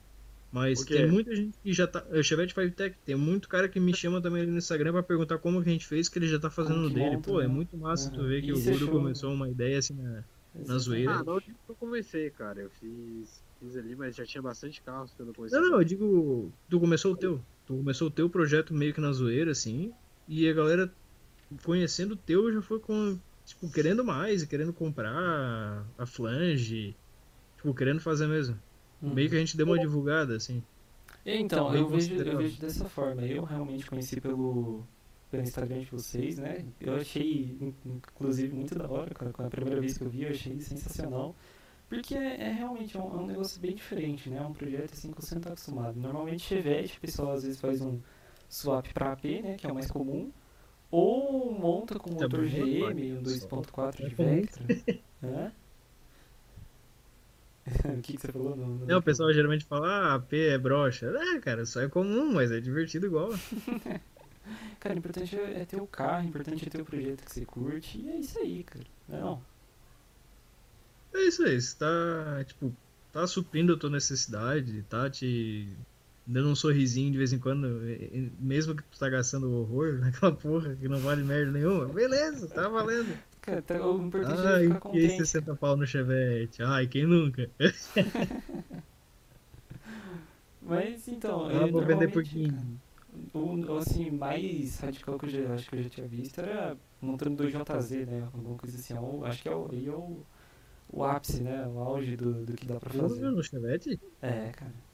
Mas 0.50 0.80
O 0.80 0.86
tem 0.86 1.08
muita 1.10 1.34
gente 1.34 1.58
que 1.58 1.72
já 1.72 1.86
tá. 1.86 2.04
O 2.10 2.22
Chevette 2.22 2.54
5Tech, 2.54 2.96
tem 3.04 3.14
muito 3.14 3.48
cara 3.48 3.68
que 3.68 3.78
me 3.78 3.94
chama 3.94 4.22
também 4.22 4.42
ali 4.42 4.50
no 4.50 4.58
Instagram 4.58 4.92
pra 4.92 5.02
perguntar 5.02 5.38
como 5.38 5.62
que 5.62 5.68
a 5.68 5.72
gente 5.72 5.86
fez, 5.86 6.08
que 6.08 6.18
ele 6.18 6.28
já 6.28 6.38
tá 6.38 6.48
fazendo 6.50 6.80
no 6.80 6.88
que 6.88 6.94
dele. 6.94 7.16
monta, 7.16 7.30
Pô, 7.30 7.40
é 7.40 7.46
né? 7.46 7.54
muito 7.54 7.76
massa 7.76 8.10
tu 8.10 8.20
Aham. 8.20 8.28
ver 8.28 8.42
que 8.42 8.52
Isso 8.52 8.68
o 8.68 8.70
é 8.70 8.72
Guru 8.72 8.86
show. 8.86 9.00
começou 9.00 9.32
uma 9.32 9.48
ideia 9.50 9.78
assim 9.78 9.94
na. 9.94 10.24
Exatamente. 10.54 10.78
zoeira. 10.80 11.12
Ah, 11.12 11.24
não 11.24 11.40
que 11.40 11.52
eu 11.68 11.76
comecei, 11.76 12.30
cara. 12.30 12.60
Eu 12.62 12.70
fiz, 12.70 13.42
fiz 13.58 13.76
ali, 13.76 13.94
mas 13.94 14.16
já 14.16 14.24
tinha 14.24 14.42
bastante 14.42 14.82
carros 14.82 15.12
quando 15.14 15.28
eu 15.28 15.34
comecei. 15.34 15.58
Não, 15.60 15.70
não, 15.70 15.78
eu 15.78 15.84
digo, 15.84 16.52
tu 16.70 16.80
começou 16.80 17.12
o 17.12 17.16
teu. 17.16 17.44
Tu 17.66 17.76
começou 17.76 18.08
o 18.08 18.10
teu 18.10 18.30
projeto 18.30 18.72
meio 18.72 18.94
que 18.94 19.00
na 19.00 19.12
zoeira, 19.12 19.50
assim, 19.50 19.92
e 20.28 20.48
a 20.48 20.52
galera 20.52 20.90
conhecendo 21.64 22.12
o 22.12 22.16
teu 22.16 22.52
já 22.52 22.62
foi 22.62 22.80
com, 22.80 23.18
tipo, 23.47 23.70
querendo 23.70 24.05
mais 24.05 24.42
e 24.42 24.47
querendo 24.47 24.72
comprar 24.72 25.86
a 25.97 26.05
flange, 26.05 26.94
tipo, 27.57 27.72
querendo 27.72 28.01
fazer 28.01 28.26
mesmo. 28.26 28.59
Uhum. 29.01 29.14
Meio 29.14 29.30
que 29.30 29.36
a 29.36 29.38
gente 29.38 29.57
deu 29.57 29.64
uma 29.66 29.78
divulgada, 29.78 30.36
assim. 30.36 30.62
Então, 31.24 31.70
bem 31.70 31.80
eu 31.80 31.88
vejo, 31.88 32.14
eu 32.14 32.38
vejo 32.38 32.61
dessa 32.61 32.84
forma. 32.88 33.22
Eu 33.22 33.44
realmente 33.44 33.86
conheci 33.86 34.20
pelo, 34.20 34.84
pelo 35.30 35.42
Instagram 35.42 35.80
de 35.80 35.90
vocês, 35.90 36.38
né? 36.38 36.64
Eu 36.80 36.94
achei, 36.97 37.57
in- 37.61 37.74
inclusive, 37.84 38.55
muito 38.55 38.74
da 38.76 38.88
hora. 38.88 39.14
cara. 39.14 39.32
A 39.38 39.51
primeira 39.51 39.80
vez 39.80 39.97
que 39.99 40.05
eu 40.05 40.11
vi, 40.11 40.22
eu 40.24 40.30
achei 40.30 40.61
sensacional. 40.61 41.34
Porque 41.88 42.14
é, 42.14 42.40
é 42.49 42.53
realmente 42.53 42.97
um, 42.99 43.01
é 43.03 43.16
um 43.18 43.26
negócio 43.26 43.61
bem 43.61 43.74
diferente, 43.74 44.28
né? 44.28 44.38
É 44.38 44.42
um 44.42 44.53
projeto 44.53 44.92
assim 44.92 45.12
que 45.12 45.20
você 45.20 45.34
não 45.36 45.42
tá 45.42 45.51
acostumado. 45.51 45.99
Normalmente, 45.99 46.42
Chevette, 46.42 46.99
o 46.99 47.01
pessoal 47.01 47.32
às 47.32 47.42
vezes 47.44 47.61
faz 47.61 47.80
um 47.80 48.01
swap 48.49 48.86
para 48.92 49.12
AP, 49.12 49.24
né? 49.42 49.55
Que 49.57 49.66
é 49.66 49.70
o 49.70 49.74
mais 49.74 49.88
comum. 49.90 50.30
Ou 50.91 51.53
monta 51.53 51.99
com 51.99 52.14
Tá 52.14 52.24
motor 52.24 52.47
GM, 52.47 53.18
um 53.18 53.22
2.4 53.22 53.97
de 54.09 54.22
É. 54.22 54.24
Vectra. 54.24 54.64
Hã? 55.22 55.53
o 57.66 58.01
que, 58.01 58.12
que 58.12 58.20
você 58.20 58.30
falou? 58.30 58.55
No, 58.55 58.66
no 58.66 58.87
Não, 58.87 58.99
o 58.99 59.03
pessoal 59.03 59.32
geralmente 59.32 59.64
fala, 59.64 59.89
ah, 59.89 60.14
AP 60.14 60.32
é 60.34 60.59
brocha. 60.59 61.07
É, 61.07 61.41
cara, 61.41 61.66
só 61.66 61.80
é 61.80 61.89
comum, 61.89 62.32
mas 62.32 62.53
é 62.53 62.61
divertido 62.61 63.07
igual. 63.07 63.30
Cara, 64.78 64.95
o 64.95 64.99
importante 64.99 65.37
é 65.37 65.62
é 65.62 65.64
ter 65.64 65.80
o 65.80 65.87
carro, 65.89 66.24
o 66.24 66.28
importante 66.28 66.64
é 66.64 66.70
ter 66.70 66.80
o 66.80 66.84
projeto 66.84 67.24
que 67.24 67.32
você 67.32 67.45
curte, 67.45 67.99
e 68.01 68.09
é 68.09 68.16
isso 68.18 68.39
aí, 68.39 68.62
cara. 68.62 68.84
Não 69.09 69.16
é 69.16 69.20
não? 69.20 69.43
É 71.14 71.22
isso 71.22 71.43
aí, 71.43 71.61
você 71.61 71.76
tá, 71.76 72.45
tipo, 72.45 72.72
tá 73.12 73.26
suprindo 73.26 73.74
a 73.74 73.76
tua 73.76 73.91
necessidade, 73.91 74.82
tá 74.84 75.11
te 75.11 75.76
dando 76.26 76.48
um 76.50 76.54
sorrisinho 76.56 77.12
de 77.12 77.18
vez 77.18 77.32
em 77.32 77.38
quando, 77.38 77.80
mesmo 78.38 78.74
que 78.74 78.82
tu 78.82 78.98
tá 78.98 79.08
gastando 79.08 79.50
horror 79.50 79.98
naquela 80.00 80.32
porra 80.34 80.74
que 80.76 80.88
não 80.88 80.98
vale 80.98 81.22
merda 81.22 81.52
nenhuma. 81.52 81.86
Beleza, 81.86 82.48
tá 82.48 82.68
valendo. 82.68 83.16
Cara, 83.40 83.62
tá- 83.62 83.74
é 83.76 83.78
Ai, 83.78 84.68
que 84.68 84.80
contente. 84.80 85.22
60 85.22 85.54
pau 85.54 85.76
no 85.76 85.86
Chevette. 85.86 86.62
Ai, 86.62 86.86
quem 86.86 87.06
nunca? 87.06 87.48
Mas 90.62 91.06
então, 91.08 91.46
Ah, 91.48 91.52
eu 91.52 91.70
vou 91.70 91.80
vender 91.82 92.08
por 92.08 92.22
normalmente, 92.22 92.32
15. 92.32 92.50
cara, 92.50 92.66
o, 93.34 93.76
assim, 93.78 94.10
mais 94.10 94.78
radical 94.80 95.18
que 95.18 95.26
eu 95.26 95.30
já, 95.30 95.54
acho 95.54 95.70
que 95.70 95.76
eu 95.76 95.82
já 95.82 95.90
tinha 95.90 96.08
visto 96.08 96.38
era 96.40 96.76
montando 97.00 97.36
2JZ, 97.36 98.06
né? 98.06 98.22
Alguma 98.32 98.58
coisa 98.58 98.76
assim. 98.76 98.94
é 98.94 99.28
acho 99.28 99.42
que 99.42 99.48
é 99.48 99.54
o, 99.54 99.68
aí 99.70 99.86
é 99.86 99.92
o, 99.92 100.18
o 100.90 101.04
ápice, 101.04 101.42
né? 101.42 101.66
O 101.68 101.78
auge 101.80 102.16
do, 102.16 102.44
do 102.46 102.54
que 102.54 102.66
dá 102.66 102.80
pra 102.80 102.90
fazer. 102.90 103.30
no 103.30 103.42
Chevette? 103.42 104.00
É, 104.22 104.50
cara. 104.52 104.86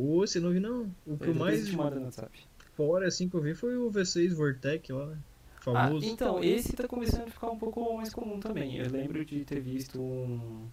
Ô, 0.00 0.20
você 0.26 0.40
não 0.40 0.50
viu 0.50 0.60
não. 0.60 0.90
O 1.06 1.18
que 1.18 1.28
eu 1.28 1.34
mais 1.34 1.70
mando 1.72 1.96
no 1.96 2.06
WhatsApp. 2.06 2.38
fora 2.74 3.06
assim 3.06 3.28
que 3.28 3.34
eu 3.36 3.42
vi 3.42 3.54
foi 3.54 3.76
o 3.76 3.90
V6 3.90 4.34
Vortec 4.34 4.90
lá, 4.92 5.06
né? 5.06 5.18
Ah, 5.58 5.62
Famoso. 5.62 6.06
então, 6.06 6.42
esse 6.42 6.72
tá 6.72 6.88
começando 6.88 7.28
a 7.28 7.30
ficar 7.30 7.50
um 7.50 7.58
pouco 7.58 7.96
mais 7.96 8.12
comum 8.12 8.40
também. 8.40 8.76
Eu 8.76 8.90
lembro 8.90 9.22
de 9.24 9.44
ter 9.44 9.60
visto 9.60 10.00
um. 10.00 10.66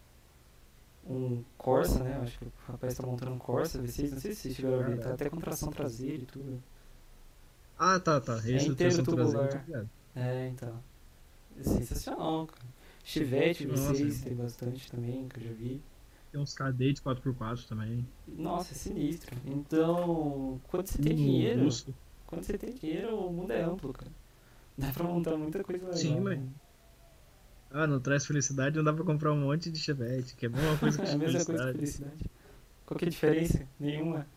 Um 1.05 1.43
Corsa, 1.57 2.03
né? 2.03 2.17
Acho 2.21 2.39
que 2.39 2.45
o 2.45 2.51
rapaz 2.67 2.95
tá 2.95 3.05
montando 3.05 3.32
um 3.32 3.38
Corsa 3.38 3.82
V6, 3.82 4.11
não 4.11 4.19
sei 4.19 4.34
se 4.34 4.53
vocês 4.53 4.65
a 4.65 4.78
ver, 4.78 4.99
tá 4.99 5.13
até 5.13 5.30
com 5.30 5.38
tração 5.38 5.71
traseira 5.71 6.23
e 6.23 6.25
tudo. 6.25 6.63
Ah, 7.78 7.99
tá, 7.99 8.19
tá. 8.19 8.38
Esse 8.38 8.67
do 8.67 8.73
inteiro 8.73 9.03
traseira, 9.03 9.03
tubular. 9.03 9.47
tô 9.49 9.57
ligado. 9.57 9.89
É, 10.15 10.47
então. 10.47 10.84
É 11.59 11.63
sensacional, 11.63 12.47
cara. 12.47 12.65
Nossa. 13.65 13.93
V6 13.93 14.23
tem 14.23 14.36
bastante 14.36 14.91
também, 14.91 15.28
que 15.28 15.39
eu 15.39 15.43
já 15.43 15.53
vi. 15.53 15.82
Tem 16.38 16.43
uns 16.43 16.53
cadete 16.53 17.01
4x4 17.01 17.65
também. 17.67 18.07
Nossa, 18.27 18.71
é 18.71 18.75
sinistro. 18.75 19.35
Então, 19.43 20.61
quando 20.67 20.85
você 20.85 20.99
tem 21.01 21.15
dinheiro, 21.15 21.63
russo. 21.63 21.95
quando 22.27 22.43
você 22.43 22.55
tem 22.59 22.75
dinheiro, 22.75 23.15
o 23.17 23.33
mundo 23.33 23.51
é 23.51 23.63
amplo, 23.63 23.91
cara. 23.91 24.11
Dá 24.77 24.91
pra 24.91 25.03
montar 25.05 25.35
muita 25.35 25.63
coisa 25.63 25.83
legal. 25.85 25.97
Sim, 25.97 26.19
mas-? 26.19 26.39
Ah, 27.71 27.88
não 27.88 27.99
traz 27.99 28.23
felicidade, 28.27 28.77
não 28.77 28.83
dá 28.83 28.93
pra 28.93 29.03
comprar 29.03 29.33
um 29.33 29.39
monte 29.41 29.71
de 29.71 29.79
chevette, 29.79 30.35
que 30.35 30.45
é 30.45 30.49
a 30.49 30.51
mesma 30.51 30.77
coisa 30.77 30.97
que 31.01 31.07
É 31.07 31.11
a 31.13 31.17
mesma 31.17 31.43
coisa 31.43 31.43
que 31.43 31.45
felicidade. 31.73 31.77
felicidade. 31.77 32.31
Qual 32.85 32.97
que 32.99 33.05
é 33.05 33.07
a 33.07 33.11
diferença? 33.11 33.67
Nenhuma. 33.79 34.27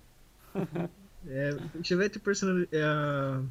É, 1.28 1.50
o 1.78 1.84
chevette 1.84 2.18
personali- 2.18 2.66
é 2.72 2.82
a 2.82 3.42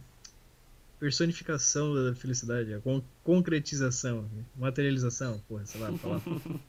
personificação 1.00 1.94
da 1.94 2.16
felicidade, 2.16 2.74
a 2.74 2.80
con- 2.82 3.04
concretização, 3.24 4.26
materialização, 4.56 5.40
porra, 5.48 5.68
sei 5.68 5.80
lá, 5.80 5.94
falar. 6.00 6.20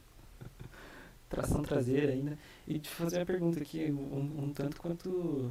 Tração 1.31 1.63
traseira 1.63 2.13
ainda. 2.13 2.37
E 2.67 2.79
te 2.81 2.89
fazer 2.89 3.19
uma 3.19 3.25
pergunta 3.25 3.61
aqui, 3.61 3.91
um, 3.91 4.45
um 4.45 4.53
tanto 4.53 4.81
quanto. 4.81 5.51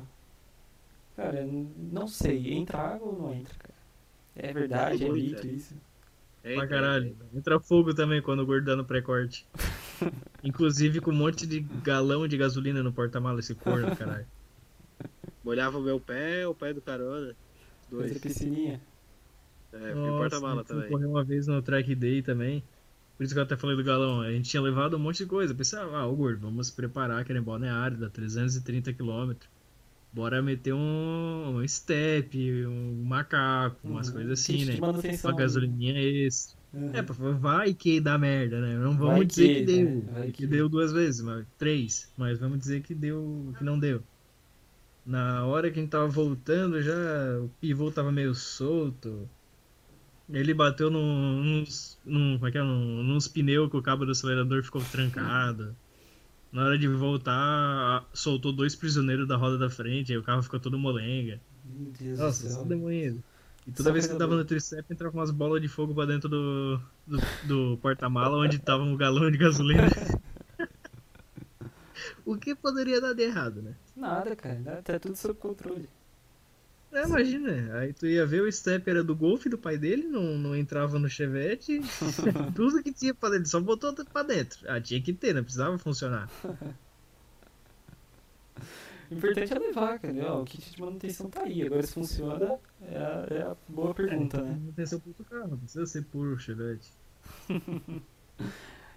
Cara, 1.16 1.48
não 1.48 2.06
sei, 2.08 2.54
entra 2.54 2.78
água 2.78 3.08
ou 3.08 3.18
não 3.18 3.34
entra, 3.34 3.56
cara? 3.58 3.80
É 4.36 4.54
verdade, 4.54 5.06
é 5.06 5.10
mito 5.10 5.48
isso. 5.48 5.74
É, 6.44 6.56
pra 6.56 6.68
caralho. 6.68 7.16
Entra 7.34 7.60
fogo 7.60 7.94
também 7.94 8.22
quando 8.22 8.42
o 8.42 8.46
gordo 8.46 8.66
dá 8.66 8.76
no 8.76 8.86
pré-corte. 8.86 9.48
Inclusive 10.44 11.00
com 11.02 11.12
um 11.12 11.16
monte 11.16 11.48
de 11.48 11.62
galão 11.62 12.28
de 12.28 12.38
gasolina 12.38 12.84
no 12.84 12.92
porta-mala, 12.94 13.40
esse 13.40 13.56
corno, 13.56 13.96
caralho. 13.98 14.28
Molhava 15.44 15.78
o 15.78 15.82
meu 15.82 16.00
pé, 16.00 16.46
o 16.46 16.54
pé 16.54 16.74
do 16.74 16.82
carona. 16.82 17.36
Dois. 17.90 18.18
piscininha. 18.18 18.82
É, 19.72 19.94
Nossa, 19.94 20.18
porta-mala 20.18 20.62
eu 20.62 20.66
fui 20.66 20.76
também. 20.76 20.92
correr 20.92 21.06
uma 21.06 21.24
vez 21.24 21.48
no 21.48 21.62
track 21.62 21.96
day 21.96 22.22
também. 22.22 22.64
Por 23.20 23.26
isso 23.26 23.34
que 23.34 23.40
eu 23.40 23.44
até 23.44 23.58
falei 23.58 23.76
do 23.76 23.84
galão. 23.84 24.22
A 24.22 24.32
gente 24.32 24.50
tinha 24.50 24.62
levado 24.62 24.96
um 24.96 25.00
monte 25.00 25.18
de 25.18 25.26
coisa. 25.26 25.54
Pensei, 25.54 25.78
ah, 25.78 26.08
gordo, 26.08 26.40
vamos 26.40 26.68
se 26.68 26.74
preparar, 26.74 27.26
que 27.26 27.34
é 27.34 27.42
balneário, 27.42 27.98
dá 27.98 28.10
330 28.10 28.94
km. 28.94 29.34
Bora 30.14 30.42
meter 30.42 30.74
um, 30.74 31.58
um 31.58 31.68
step, 31.68 32.66
um 32.66 33.04
macaco, 33.04 33.78
umas 33.86 34.08
Uhum. 34.08 34.14
coisas 34.14 34.40
assim, 34.40 34.64
né? 34.64 34.76
Uma 34.80 35.34
gasolininha 35.36 36.00
extra. 36.00 36.58
Uhum. 36.74 36.92
É, 36.94 37.02
vai 37.34 37.74
que 37.74 38.00
dá 38.00 38.18
merda, 38.18 38.62
né? 38.62 38.78
Não 38.78 38.96
vamos 38.98 39.18
Vai 39.18 39.26
dizer 39.26 39.48
que, 39.48 39.60
que, 39.60 39.66
deu. 39.66 40.04
né? 40.14 40.26
Que, 40.28 40.32
que. 40.32 40.48
deu 40.48 40.70
duas 40.70 40.94
vezes, 40.94 41.20
mas 41.20 41.46
três. 41.58 42.10
Mas 42.18 42.40
vamos 42.40 42.58
dizer 42.60 42.82
que 42.84 42.96
deu, 42.96 43.54
que 43.58 43.66
não 43.66 43.78
deu. 43.78 44.02
Na 45.06 45.46
hora 45.46 45.70
que 45.70 45.78
a 45.80 45.82
gente 45.82 45.92
tava 45.92 46.08
voltando, 46.08 46.82
já 46.82 46.94
o 47.44 47.50
pivô 47.60 47.92
tava 47.92 48.12
meio 48.12 48.34
solto. 48.34 49.30
Ele 50.32 50.54
bateu 50.54 50.92
num, 50.92 51.44
nos, 51.44 51.98
num, 52.06 52.36
como 52.36 52.48
é 52.48 52.52
que 52.52 52.58
é? 52.58 52.62
Num, 52.62 53.04
nos 53.04 53.28
pneus 53.28 53.70
que 53.70 53.78
o 53.78 53.82
cabo 53.82 54.06
do 54.06 54.12
acelerador 54.12 54.64
ficou 54.64 54.82
trancado. 54.92 55.76
Na 56.52 56.66
hora 56.66 56.78
de 56.78 56.88
voltar, 56.88 58.08
soltou 58.14 58.52
dois 58.52 58.76
prisioneiros 58.76 59.28
da 59.28 59.36
roda 59.36 59.58
da 59.58 59.70
frente, 59.70 60.12
aí 60.12 60.18
o 60.18 60.24
carro 60.24 60.42
ficou 60.42 60.60
todo 60.60 60.80
molenga. 60.80 61.40
Meu 61.66 61.92
Deus 62.00 62.20
Nossa, 62.20 62.48
do 62.48 62.54
só 62.54 62.66
céu. 62.66 63.24
E 63.68 63.72
Só 63.72 63.78
toda 63.78 63.92
vez 63.92 64.08
que 64.08 64.16
dava 64.16 64.36
no 64.36 64.46
tricep, 64.46 64.84
entrava 64.90 65.16
umas 65.16 65.30
bolas 65.30 65.62
de 65.62 65.68
fogo 65.68 65.94
pra 65.94 66.06
dentro 66.06 66.28
do, 66.28 66.82
do, 67.06 67.20
do 67.44 67.78
porta-mala, 67.78 68.38
onde 68.38 68.58
tava 68.58 68.84
um 68.84 68.98
galão 68.98 69.30
de 69.30 69.38
gasolina. 69.38 69.90
o 72.26 72.36
que 72.36 72.56
poderia 72.56 73.00
dar 73.00 73.14
de 73.14 73.24
errado, 73.24 73.62
né? 73.62 73.76
Nada, 73.96 74.36
cara. 74.36 74.60
Nada, 74.60 74.82
tá 74.82 75.00
tudo 75.00 75.16
sob 75.16 75.36
controle. 75.36 75.88
É, 76.92 77.04
imagina, 77.04 77.78
aí 77.78 77.94
tu 77.94 78.08
ia 78.08 78.26
ver 78.26 78.42
o 78.42 78.52
step 78.52 78.90
era 78.90 79.04
do 79.04 79.16
Golf 79.16 79.46
do 79.46 79.58
pai 79.58 79.78
dele, 79.78 80.08
não, 80.08 80.38
não 80.38 80.56
entrava 80.56 80.98
no 80.98 81.08
Chevette, 81.08 81.80
tudo 82.56 82.82
que 82.82 82.92
tinha 82.92 83.14
pra 83.14 83.30
dentro, 83.30 83.48
só 83.48 83.60
botou 83.60 83.94
pra 84.06 84.24
dentro. 84.24 84.60
Ah, 84.68 84.82
tinha 84.82 85.00
que 85.00 85.14
ter, 85.14 85.34
não 85.34 85.44
precisava 85.44 85.78
funcionar. 85.78 86.28
O 89.12 89.14
importante 89.16 89.54
é 89.54 89.60
levar, 89.60 90.00
cara. 90.00 90.34
Ó, 90.34 90.42
o 90.42 90.46
kit 90.46 90.72
de 90.72 90.82
manutenção 90.82 91.30
tá 91.30 91.44
aí. 91.44 91.64
Agora 91.64 91.82
se 91.86 91.94
funciona, 91.94 92.60
é 92.82 92.98
a, 92.98 93.28
é 93.32 93.42
a 93.44 93.56
boa 93.68 93.94
pergunta, 93.94 94.42
né? 94.42 94.60
Não 94.64 94.72
tem 94.72 94.86
seu 94.86 95.00
puto 95.00 95.24
carro, 95.24 95.50
não 95.50 95.58
precisa 95.58 95.86
ser 95.86 96.04
puro 96.06 96.40
Chevette. 96.40 96.92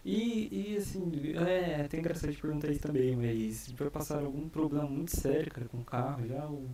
E, 0.05 0.73
e 0.73 0.77
assim, 0.77 1.13
é, 1.37 1.87
tem 1.87 2.01
engraçado 2.01 2.33
de 2.33 2.39
perguntar 2.41 2.69
isso 2.69 2.81
também, 2.81 3.15
mas 3.15 3.71
vai 3.71 3.89
passar 3.89 4.19
algum 4.19 4.49
problema 4.49 4.85
muito 4.85 5.17
sério, 5.17 5.53
cara, 5.53 5.69
com 5.69 5.79
o 5.79 5.85
carro 5.85 6.27
já 6.27 6.45
ou, 6.45 6.67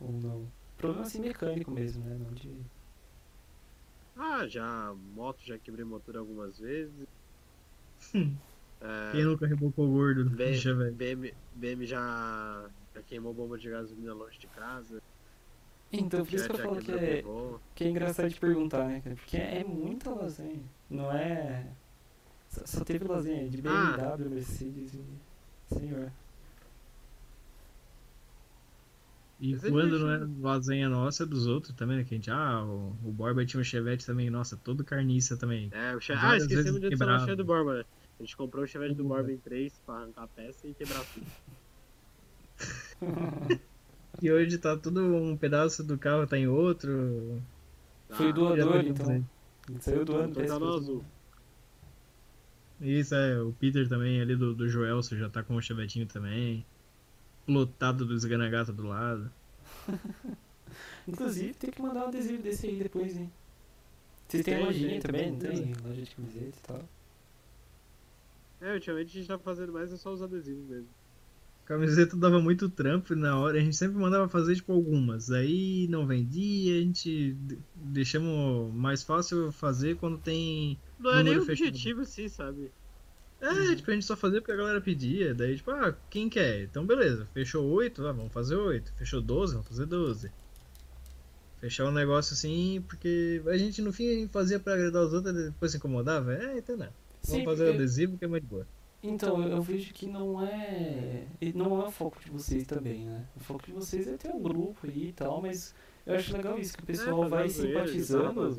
ou 0.00 0.12
não? 0.12 0.46
Problema 0.78 1.02
assim 1.06 1.20
mecânico 1.20 1.70
mesmo, 1.70 2.04
né? 2.04 2.16
Não 2.18 2.32
de. 2.32 2.50
Ah, 4.16 4.46
já 4.46 4.94
moto, 5.14 5.38
já 5.44 5.58
quebrei 5.58 5.84
motor 5.84 6.16
algumas 6.16 6.58
vezes. 6.58 7.06
É, 8.82 9.12
Quem 9.12 9.24
nunca 9.24 9.46
rebocou 9.46 9.88
gordo 9.90 10.30
B- 10.30 10.52
de 10.52 10.58
Chevette? 10.58 10.94
BM, 10.96 11.34
BM 11.54 11.86
já, 11.86 12.66
já 12.94 13.02
queimou 13.02 13.34
bomba 13.34 13.58
de 13.58 13.68
gasolina 13.68 14.14
longe 14.14 14.38
de 14.38 14.46
casa. 14.48 15.02
Então, 15.92 16.24
por 16.24 16.34
isso 16.34 16.46
que 16.48 16.52
eu 16.52 16.58
falo 16.58 16.80
que 16.80 16.92
é, 16.92 17.24
que 17.74 17.84
é 17.84 17.88
engraçado 17.88 18.28
de 18.28 18.38
perguntar, 18.40 18.86
né, 18.86 19.00
cara? 19.02 19.16
Porque 19.16 19.36
é 19.36 19.64
muita 19.64 20.10
lasanha. 20.10 20.62
Não 20.88 21.10
é. 21.12 21.66
Só, 22.48 22.64
só 22.64 22.84
teve 22.84 23.04
lasanha 23.06 23.48
de 23.48 23.58
Ah. 23.66 23.96
BMW, 24.16 24.30
Mercedes 24.30 24.94
e. 24.94 25.74
Senhor. 25.74 26.10
E 29.40 29.52
Mas 29.52 29.64
é 29.64 29.70
quando 29.70 29.98
não 29.98 30.10
é 30.10 30.28
lasanha 30.40 30.88
nossa, 30.88 31.22
é 31.22 31.26
dos 31.26 31.46
outros 31.46 31.74
também, 31.74 31.96
né? 31.96 32.04
Que 32.04 32.14
a 32.14 32.16
gente, 32.18 32.30
ah, 32.30 32.62
o, 32.62 32.94
o 33.02 33.10
Borba 33.10 33.44
tinha 33.46 33.60
um 33.60 33.64
Chevette 33.64 34.04
também, 34.04 34.28
nossa, 34.28 34.56
todo 34.56 34.84
carniça 34.84 35.36
também. 35.36 35.70
É, 35.72 35.96
o 35.96 36.00
che... 36.00 36.12
Ah, 36.12 36.36
esquecemos 36.36 36.78
de 36.80 36.88
adicionar 36.88 37.16
o. 37.16 37.20
Chevette 37.20 37.36
do 37.38 37.44
Borba, 37.44 37.78
né? 37.78 37.84
A 38.18 38.22
gente 38.22 38.36
comprou 38.36 38.64
o 38.64 38.66
Chevette 38.66 38.94
do 38.94 39.02
Uhum. 39.02 39.08
Borba 39.08 39.32
em 39.32 39.38
3 39.38 39.72
pra 39.86 39.94
arrancar 39.96 40.24
a 40.24 40.28
peça 40.28 40.68
e 40.68 40.74
quebrar 40.74 41.02
tudo. 41.14 41.26
E 44.22 44.30
hoje 44.30 44.58
tá 44.58 44.76
tudo 44.76 45.00
um 45.16 45.34
pedaço 45.36 45.82
do 45.82 45.96
carro, 45.96 46.26
tá 46.26 46.36
em 46.36 46.46
outro. 46.46 47.40
Foi 48.10 48.28
Ah, 48.28 48.32
doador, 48.32 48.56
já 48.58 48.64
tô 48.66 48.78
então. 48.80 49.06
dizendo. 49.06 49.28
Ele 49.70 49.80
saiu 49.80 50.04
do 50.04 50.16
ano, 50.16 50.30
Então 50.30 50.46
tá 50.46 50.58
no 50.58 50.74
azul. 50.74 51.04
Isso, 52.80 53.14
é, 53.14 53.40
o 53.40 53.52
Peter 53.52 53.88
também 53.88 54.20
ali 54.20 54.36
do, 54.36 54.54
do 54.54 54.68
Joelson 54.68 55.16
já 55.16 55.28
tá 55.30 55.42
com 55.42 55.54
o 55.54 55.62
chevetinho 55.62 56.06
também. 56.06 56.66
Lotado 57.52 58.04
do 58.06 58.14
esganagato 58.14 58.72
do 58.72 58.84
lado. 58.86 59.30
Inclusive, 61.06 61.54
tem 61.54 61.70
que 61.70 61.82
mandar 61.82 62.04
um 62.04 62.08
adesivo 62.08 62.42
desse 62.42 62.66
aí 62.66 62.76
depois, 62.76 63.16
hein? 63.16 63.30
Vocês 64.28 64.44
têm 64.44 64.54
Tem, 64.54 64.64
lojinha 64.64 65.00
também, 65.00 65.32
não 65.32 65.38
tem. 65.38 65.74
Loja 65.84 66.02
de 66.02 66.14
camiseta 66.14 66.46
e 66.46 66.62
tal. 66.66 66.88
É, 68.60 68.74
ultimamente 68.74 69.08
a 69.08 69.20
gente 69.20 69.26
tá 69.28 69.38
fazendo 69.38 69.72
mais 69.72 69.92
é 69.92 69.96
só 69.96 70.12
os 70.12 70.22
adesivos 70.22 70.64
mesmo. 70.68 70.88
Camiseta 71.64 72.16
dava 72.16 72.40
muito 72.40 72.68
trampo 72.68 73.14
na 73.14 73.38
hora, 73.38 73.56
a 73.58 73.60
gente 73.60 73.76
sempre 73.76 73.96
mandava 73.96 74.28
fazer 74.28 74.56
tipo 74.56 74.72
algumas. 74.72 75.30
Aí 75.30 75.86
não 75.88 76.06
vendia, 76.06 76.76
a 76.76 76.80
gente 76.80 77.32
de- 77.32 77.58
deixamos 77.74 78.72
mais 78.74 79.02
fácil 79.02 79.50
fazer 79.52 79.96
quando 79.96 80.18
tem. 80.18 80.78
Não 80.98 81.12
é 81.12 81.22
nem 81.22 81.38
objetivo 81.38 82.02
assim, 82.02 82.28
sabe? 82.28 82.70
É, 83.40 83.74
tipo, 83.74 83.90
a 83.90 83.94
gente 83.94 84.04
só 84.04 84.16
fazia 84.16 84.40
porque 84.40 84.52
a 84.52 84.56
galera 84.56 84.80
pedia. 84.80 85.34
Daí, 85.34 85.56
tipo, 85.56 85.70
ah, 85.70 85.94
quem 86.10 86.28
quer? 86.28 86.62
Então 86.62 86.84
beleza, 86.84 87.26
fechou 87.32 87.64
8, 87.70 88.06
ah, 88.06 88.12
vamos 88.12 88.32
fazer 88.32 88.56
8. 88.56 88.92
Fechou 88.96 89.20
12, 89.22 89.54
vamos 89.54 89.68
fazer 89.68 89.86
12. 89.86 90.30
Fechar 91.60 91.84
um 91.86 91.92
negócio 91.92 92.32
assim, 92.34 92.82
porque 92.88 93.42
a 93.46 93.56
gente 93.56 93.82
no 93.82 93.92
fim 93.92 94.26
fazia 94.28 94.58
pra 94.58 94.74
agradar 94.74 95.02
os 95.04 95.12
outros 95.12 95.34
e 95.34 95.44
depois 95.46 95.70
se 95.72 95.76
incomodava. 95.78 96.34
É, 96.34 96.58
então 96.58 96.76
não. 96.76 96.86
Vamos 96.86 96.94
Sim, 97.40 97.44
fazer 97.44 97.64
porque- 97.64 97.76
adesivo 97.78 98.18
que 98.18 98.24
é 98.24 98.28
mais 98.28 98.44
boa. 98.44 98.66
Então, 99.02 99.42
eu 99.48 99.62
vejo 99.62 99.94
que 99.94 100.06
não 100.06 100.42
é. 100.46 101.24
e 101.40 101.54
Não 101.54 101.80
é 101.80 101.86
o 101.86 101.90
foco 101.90 102.18
de 102.22 102.30
vocês 102.30 102.66
também, 102.66 103.06
né? 103.06 103.24
O 103.34 103.40
foco 103.40 103.64
de 103.64 103.72
vocês 103.72 104.06
é 104.06 104.16
ter 104.18 104.28
um 104.30 104.42
grupo 104.42 104.76
aí 104.86 105.08
e 105.08 105.12
tal, 105.12 105.40
mas 105.40 105.74
eu 106.06 106.14
acho 106.16 106.34
legal 106.36 106.58
isso, 106.58 106.76
que 106.76 106.82
o 106.82 106.86
pessoal 106.86 107.24
É, 107.24 107.28
vai 107.28 107.48
simpatizando. 107.48 108.54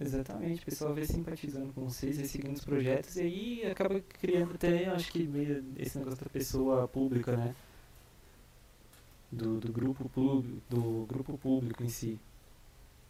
Exatamente, 0.00 0.62
o 0.62 0.64
pessoal 0.64 0.94
vai 0.94 1.04
simpatizando 1.04 1.74
com 1.74 1.84
vocês, 1.84 2.16
vai 2.16 2.24
seguindo 2.24 2.56
os 2.56 2.64
projetos 2.64 3.16
e 3.16 3.20
aí 3.20 3.66
acaba 3.66 4.00
criando 4.00 4.54
até, 4.54 4.86
acho 4.88 5.12
que 5.12 5.24
meio 5.24 5.62
esse 5.76 5.98
negócio 5.98 6.24
da 6.24 6.30
pessoa 6.30 6.88
pública, 6.88 7.36
né? 7.36 7.54
Do, 9.30 9.60
do 9.60 9.70
grupo 9.70 10.08
público, 10.08 10.62
do 10.70 11.04
grupo 11.06 11.36
público 11.36 11.84
em 11.84 11.90
si. 11.90 12.18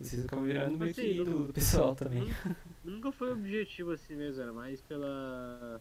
Vocês 0.00 0.24
acabam 0.24 0.46
virando 0.46 0.76
meio 0.76 0.92
que 0.92 1.12
ídolo 1.12 1.46
do 1.46 1.52
pessoal 1.52 1.94
também. 1.94 2.34
Nunca 2.82 3.12
foi 3.12 3.30
o 3.30 3.34
objetivo 3.34 3.92
assim 3.92 4.16
mesmo, 4.16 4.42
era 4.42 4.52
mais 4.52 4.80
pela. 4.80 5.80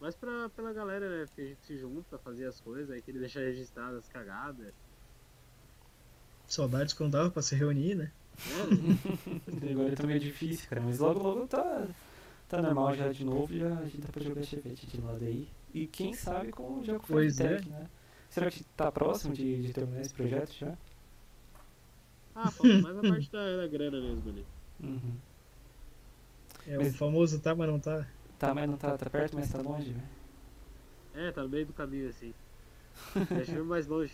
Mais 0.00 0.16
pra, 0.16 0.48
pela 0.50 0.72
galera, 0.72 1.08
né? 1.08 1.26
Porque 1.26 1.40
a 1.40 1.44
gente 1.46 1.64
se 1.64 1.78
junta, 1.78 2.18
fazia 2.18 2.48
as 2.48 2.60
coisas, 2.60 2.90
aí 2.90 3.00
queria 3.00 3.20
deixar 3.20 3.40
registradas 3.40 3.98
as 4.00 4.08
cagadas. 4.08 4.74
Saudades 6.48 6.92
quando 6.92 7.12
dava 7.12 7.30
pra 7.30 7.42
se 7.42 7.54
reunir, 7.54 7.94
né? 7.94 8.10
Né? 8.36 9.70
Agora 9.72 9.96
tá 9.96 10.06
meio 10.06 10.20
difícil, 10.20 10.68
cara, 10.68 10.80
mas 10.82 10.98
logo 10.98 11.20
logo 11.22 11.46
tá, 11.46 11.86
tá 12.48 12.60
normal 12.60 12.94
já 12.94 13.08
de 13.12 13.24
novo, 13.24 13.56
já 13.56 13.78
a 13.78 13.84
gente 13.84 13.98
dá 13.98 14.08
pra 14.08 14.22
jogar 14.22 14.42
chevette 14.42 14.86
de 14.86 15.00
lado 15.00 15.24
aí. 15.24 15.48
E 15.72 15.86
quem 15.86 16.14
sabe 16.14 16.52
com 16.52 16.62
o 16.80 17.00
Pois 17.06 17.40
é. 17.40 17.60
Né? 17.60 17.88
Será 18.30 18.50
que 18.50 18.64
tá 18.76 18.90
próximo 18.90 19.32
de, 19.34 19.62
de 19.62 19.72
terminar 19.72 20.00
esse 20.00 20.12
projeto 20.14 20.52
já? 20.52 20.76
ah, 22.34 22.50
falta 22.50 22.80
mais 22.80 22.98
a 22.98 23.00
parte 23.00 23.30
da, 23.30 23.56
da 23.56 23.66
grana 23.68 24.00
mesmo 24.00 24.28
ali. 24.28 24.44
Uhum. 24.82 25.14
É 26.66 26.76
Mas- 26.76 26.94
o 26.94 26.96
famoso 26.96 27.38
tá, 27.40 27.54
mas 27.54 27.68
não 27.68 27.78
tá. 27.78 28.06
Tá, 28.38 28.52
mas 28.54 28.68
não 28.68 28.76
tá, 28.76 28.98
tá 28.98 29.08
perto, 29.08 29.36
mas 29.36 29.50
tá 29.50 29.60
longe, 29.60 29.92
velho. 29.92 30.08
É, 31.14 31.30
tá 31.30 31.42
no 31.42 31.48
meio 31.48 31.66
do 31.66 31.72
caminho 31.72 32.08
assim. 32.08 32.34
Deixa 33.30 33.52
eu 33.52 33.64
ir 33.64 33.68
mais 33.68 33.86
longe. 33.86 34.12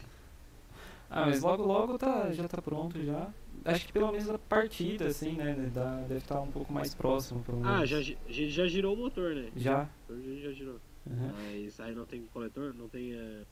Ah, 1.09 1.27
mas 1.27 1.41
logo 1.43 1.63
logo 1.65 1.99
tá, 1.99 2.31
já 2.33 2.47
tá 2.47 2.61
pronto 2.63 3.03
já. 3.03 3.29
Acho 3.65 3.87
que 3.87 3.93
pelo 3.93 4.11
menos 4.11 4.29
a 4.29 4.39
partida, 4.39 5.07
assim, 5.07 5.33
né? 5.33 5.55
Dá, 5.73 5.97
deve 6.03 6.17
estar 6.19 6.41
um 6.41 6.51
pouco 6.51 6.73
mais 6.73 6.95
próximo, 6.95 7.43
pelo 7.43 7.59
menos. 7.61 7.83
Ah, 7.83 7.85
já, 7.85 8.01
já, 8.29 8.67
girou 8.67 8.95
o 8.95 8.97
motor, 8.97 9.35
né? 9.35 9.51
Já? 9.57 9.89
O 10.09 10.13
motor 10.15 10.39
já, 10.39 10.53
girou. 10.53 10.81
Uhum. 11.07 11.33
Mas 11.33 11.81
aí 11.81 11.95
não 11.95 12.07
tem 12.07 12.23
coletor, 12.33 12.75
não 12.75 12.89
tem. 12.89 13.13
eh, 13.13 13.45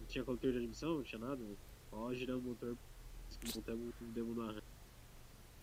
não 0.00 0.06
tinha 0.06 0.24
coletor 0.24 0.52
de 0.52 0.58
admissão, 0.58 0.96
não 0.96 1.02
tinha 1.02 1.18
nada. 1.20 1.42
Só 1.90 2.12
girando 2.14 2.40
o 2.40 2.48
motor. 2.48 2.76
Montamos 3.54 3.94
um 4.00 4.10
demo 4.12 4.34
no 4.34 4.42
arranque. 4.42 4.62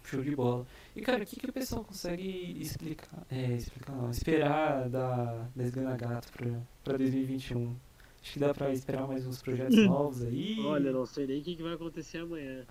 Show 0.04 0.24
de 0.24 0.36
bola. 0.36 0.66
E 0.96 1.02
cara, 1.02 1.24
o 1.24 1.26
que, 1.26 1.40
que 1.40 1.50
o 1.50 1.54
pessoal 1.54 1.84
consegue 1.84 2.58
explicar? 2.60 3.26
É, 3.30 3.54
explicar 3.54 3.94
não, 3.96 4.10
esperar 4.10 4.90
da, 4.90 5.48
da 5.56 5.64
Esgana 5.64 5.96
Gato 5.96 6.32
pra, 6.32 6.62
pra 6.84 6.98
2021? 6.98 7.76
Acho 8.22 8.34
que 8.34 8.40
dá 8.40 8.54
pra 8.54 8.72
esperar 8.74 9.08
mais 9.08 9.26
uns 9.26 9.42
projetos 9.42 9.78
novos 9.86 10.22
aí. 10.24 10.60
Olha, 10.62 10.92
não 10.92 11.06
sei 11.06 11.26
nem 11.28 11.40
o 11.40 11.44
que, 11.44 11.62
vai 11.64 11.74
acontecer 11.74 12.20
amanhã. 12.20 12.66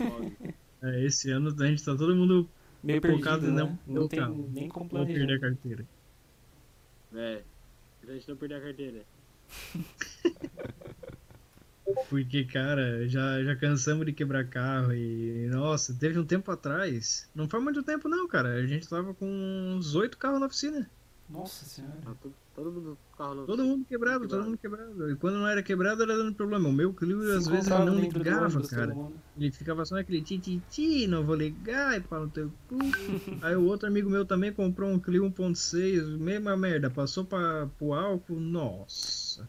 Óbvio. 0.00 0.54
É, 0.86 1.02
esse 1.02 1.30
ano 1.30 1.48
a 1.58 1.66
gente 1.66 1.82
tá 1.82 1.96
todo 1.96 2.14
mundo 2.14 2.46
meio 2.82 3.00
focado 3.00 3.40
perdido, 3.40 3.52
em 3.52 3.54
né? 3.54 3.78
não 3.86 4.02
Não 4.02 4.06
tem 4.06 4.20
colocar. 4.20 4.50
nem 4.52 4.68
como 4.68 4.90
vão 4.90 5.06
perder 5.06 5.16
planejar. 5.16 5.36
a 5.36 5.40
carteira. 5.40 5.86
é. 7.14 7.42
Pra 8.02 8.12
gente 8.14 8.28
não 8.28 8.36
perder 8.36 8.54
a 8.56 8.60
carteira. 8.60 9.02
Porque, 12.10 12.44
cara, 12.44 13.08
já, 13.08 13.42
já 13.42 13.56
cansamos 13.56 14.04
de 14.04 14.12
quebrar 14.12 14.46
carro 14.46 14.92
e. 14.92 15.46
Nossa, 15.50 15.94
teve 15.94 16.18
um 16.18 16.24
tempo 16.26 16.50
atrás. 16.50 17.28
Não 17.34 17.48
foi 17.48 17.60
muito 17.60 17.82
tempo, 17.82 18.08
não, 18.10 18.28
cara. 18.28 18.54
A 18.56 18.66
gente 18.66 18.86
tava 18.88 19.14
com 19.14 19.26
uns 19.26 19.94
oito 19.94 20.18
carros 20.18 20.40
na 20.40 20.46
oficina. 20.46 20.90
Nossa 21.30 21.64
senhora. 21.64 21.94
Todo, 22.54 22.70
todo 22.70 22.72
mundo 22.72 22.98
carro. 23.18 23.46
Todo 23.46 23.64
mundo 23.64 23.84
quebrado, 23.84 24.20
todo 24.20 24.28
Quebrado. 24.28 24.48
mundo 24.48 24.58
quebrado. 24.58 25.10
E 25.10 25.16
quando 25.16 25.38
não 25.38 25.48
era 25.48 25.62
quebrado, 25.62 26.02
era 26.04 26.16
dando 26.16 26.34
problema. 26.34 26.68
O 26.68 26.72
meu 26.72 26.94
Clio, 26.94 27.20
às 27.36 27.48
vezes, 27.48 27.68
não 27.68 27.98
ligava, 27.98 28.48
todo 28.50 28.68
cara. 28.68 28.96
Ele 29.36 29.50
ficava 29.50 29.84
só 29.84 29.96
naquele 29.96 30.22
ti-ti-ti, 30.22 31.06
não 31.08 31.24
vou 31.24 31.34
ligar, 31.34 31.96
e 31.96 32.00
pau 32.00 32.20
no 32.20 32.30
teu 32.30 32.52
cu. 32.68 32.78
Aí 33.42 33.56
o 33.56 33.64
outro 33.64 33.88
amigo 33.88 34.08
meu 34.08 34.24
também 34.24 34.52
comprou 34.52 34.88
um 34.88 35.00
Clio 35.00 35.24
1.6, 35.24 36.16
mesma 36.16 36.56
merda, 36.56 36.88
passou 36.88 37.24
pra, 37.24 37.66
pro 37.78 37.92
álcool, 37.92 38.38
nossa. 38.38 39.48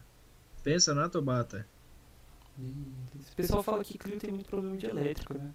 Pensa 0.64 0.92
na 0.92 1.08
Tobata. 1.08 1.66
O 2.58 3.36
pessoal 3.36 3.62
fala 3.62 3.84
que 3.84 3.96
Clio 3.96 4.18
tem 4.18 4.32
muito 4.32 4.48
problema 4.48 4.76
de 4.76 4.86
elétrico, 4.86 5.34
né? 5.34 5.54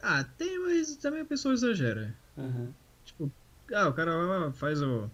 Ah, 0.00 0.24
tem, 0.24 0.58
mas 0.60 0.96
também 0.96 1.20
a 1.20 1.24
pessoa 1.26 1.52
exagera. 1.52 2.16
Aham. 2.38 2.72
Tipo, 3.04 3.30
ah, 3.74 3.88
o 3.88 3.92
cara 3.92 4.16
lá 4.16 4.52
faz 4.52 4.80
o, 4.80 5.10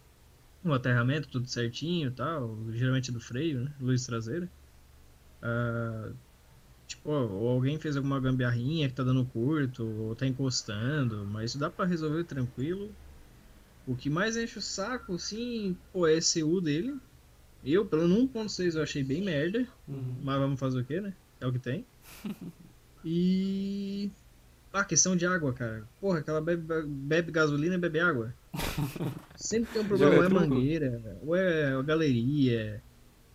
o 0.71 0.75
aterramento, 0.75 1.29
tudo 1.29 1.47
certinho 1.47 2.09
e 2.09 2.15
tal, 2.15 2.59
geralmente 2.73 3.13
do 3.13 3.21
freio, 3.21 3.65
né? 3.65 3.75
Luz 3.81 4.07
traseira. 4.07 4.51
Ah, 5.43 6.13
tipo, 6.87 7.11
ó, 7.11 7.27
ou 7.27 7.49
alguém 7.49 7.79
fez 7.79 7.97
alguma 7.97 8.21
gambiarrinha 8.21 8.89
que 8.89 8.95
tá 8.95 9.03
dando 9.05 9.27
curto, 9.27 9.85
ou 9.87 10.17
tá 10.17 10.27
encostando, 10.27 11.27
mas 11.27 11.51
isso 11.51 11.59
dá 11.59 11.71
pra 11.71 11.85
resolver 11.85 12.25
tranquilo. 12.25 12.95
O 13.87 13.95
que 13.95 14.09
mais 14.09 14.37
enche 14.37 14.59
o 14.59 14.63
saco, 14.63 15.19
sim, 15.19 15.77
pô, 15.93 16.07
é 16.07 16.15
ECU 16.15 16.61
dele. 16.61 16.99
Eu, 17.63 17.87
pelo 17.87 18.07
1.6, 18.07 18.75
eu 18.75 18.83
achei 18.83 19.03
bem 19.03 19.23
merda. 19.23 19.67
Uhum. 19.87 20.21
Mas 20.23 20.39
vamos 20.39 20.61
fazer 20.61 20.81
o 20.81 20.85
que, 20.85 21.01
né? 21.01 21.15
É 21.41 21.47
o 21.47 21.53
que 21.53 21.59
tem. 21.59 21.87
E. 23.07 24.11
Ah, 24.73 24.83
questão 24.83 25.15
de 25.15 25.27
água, 25.27 25.53
cara. 25.53 25.87
Porra, 26.01 26.21
aquela 26.21 26.41
bebe, 26.41 26.87
bebe 26.87 27.31
gasolina 27.31 27.75
e 27.75 27.79
bebe 27.79 28.01
água. 28.01 28.35
Sempre 29.37 29.73
tem 29.73 29.83
um 29.83 29.87
problema, 29.87 30.17
ou 30.17 30.25
é 30.25 30.29
mangueira, 30.29 31.19
ou 31.23 31.37
é 31.37 31.73
a 31.73 31.83
galeria. 31.83 32.83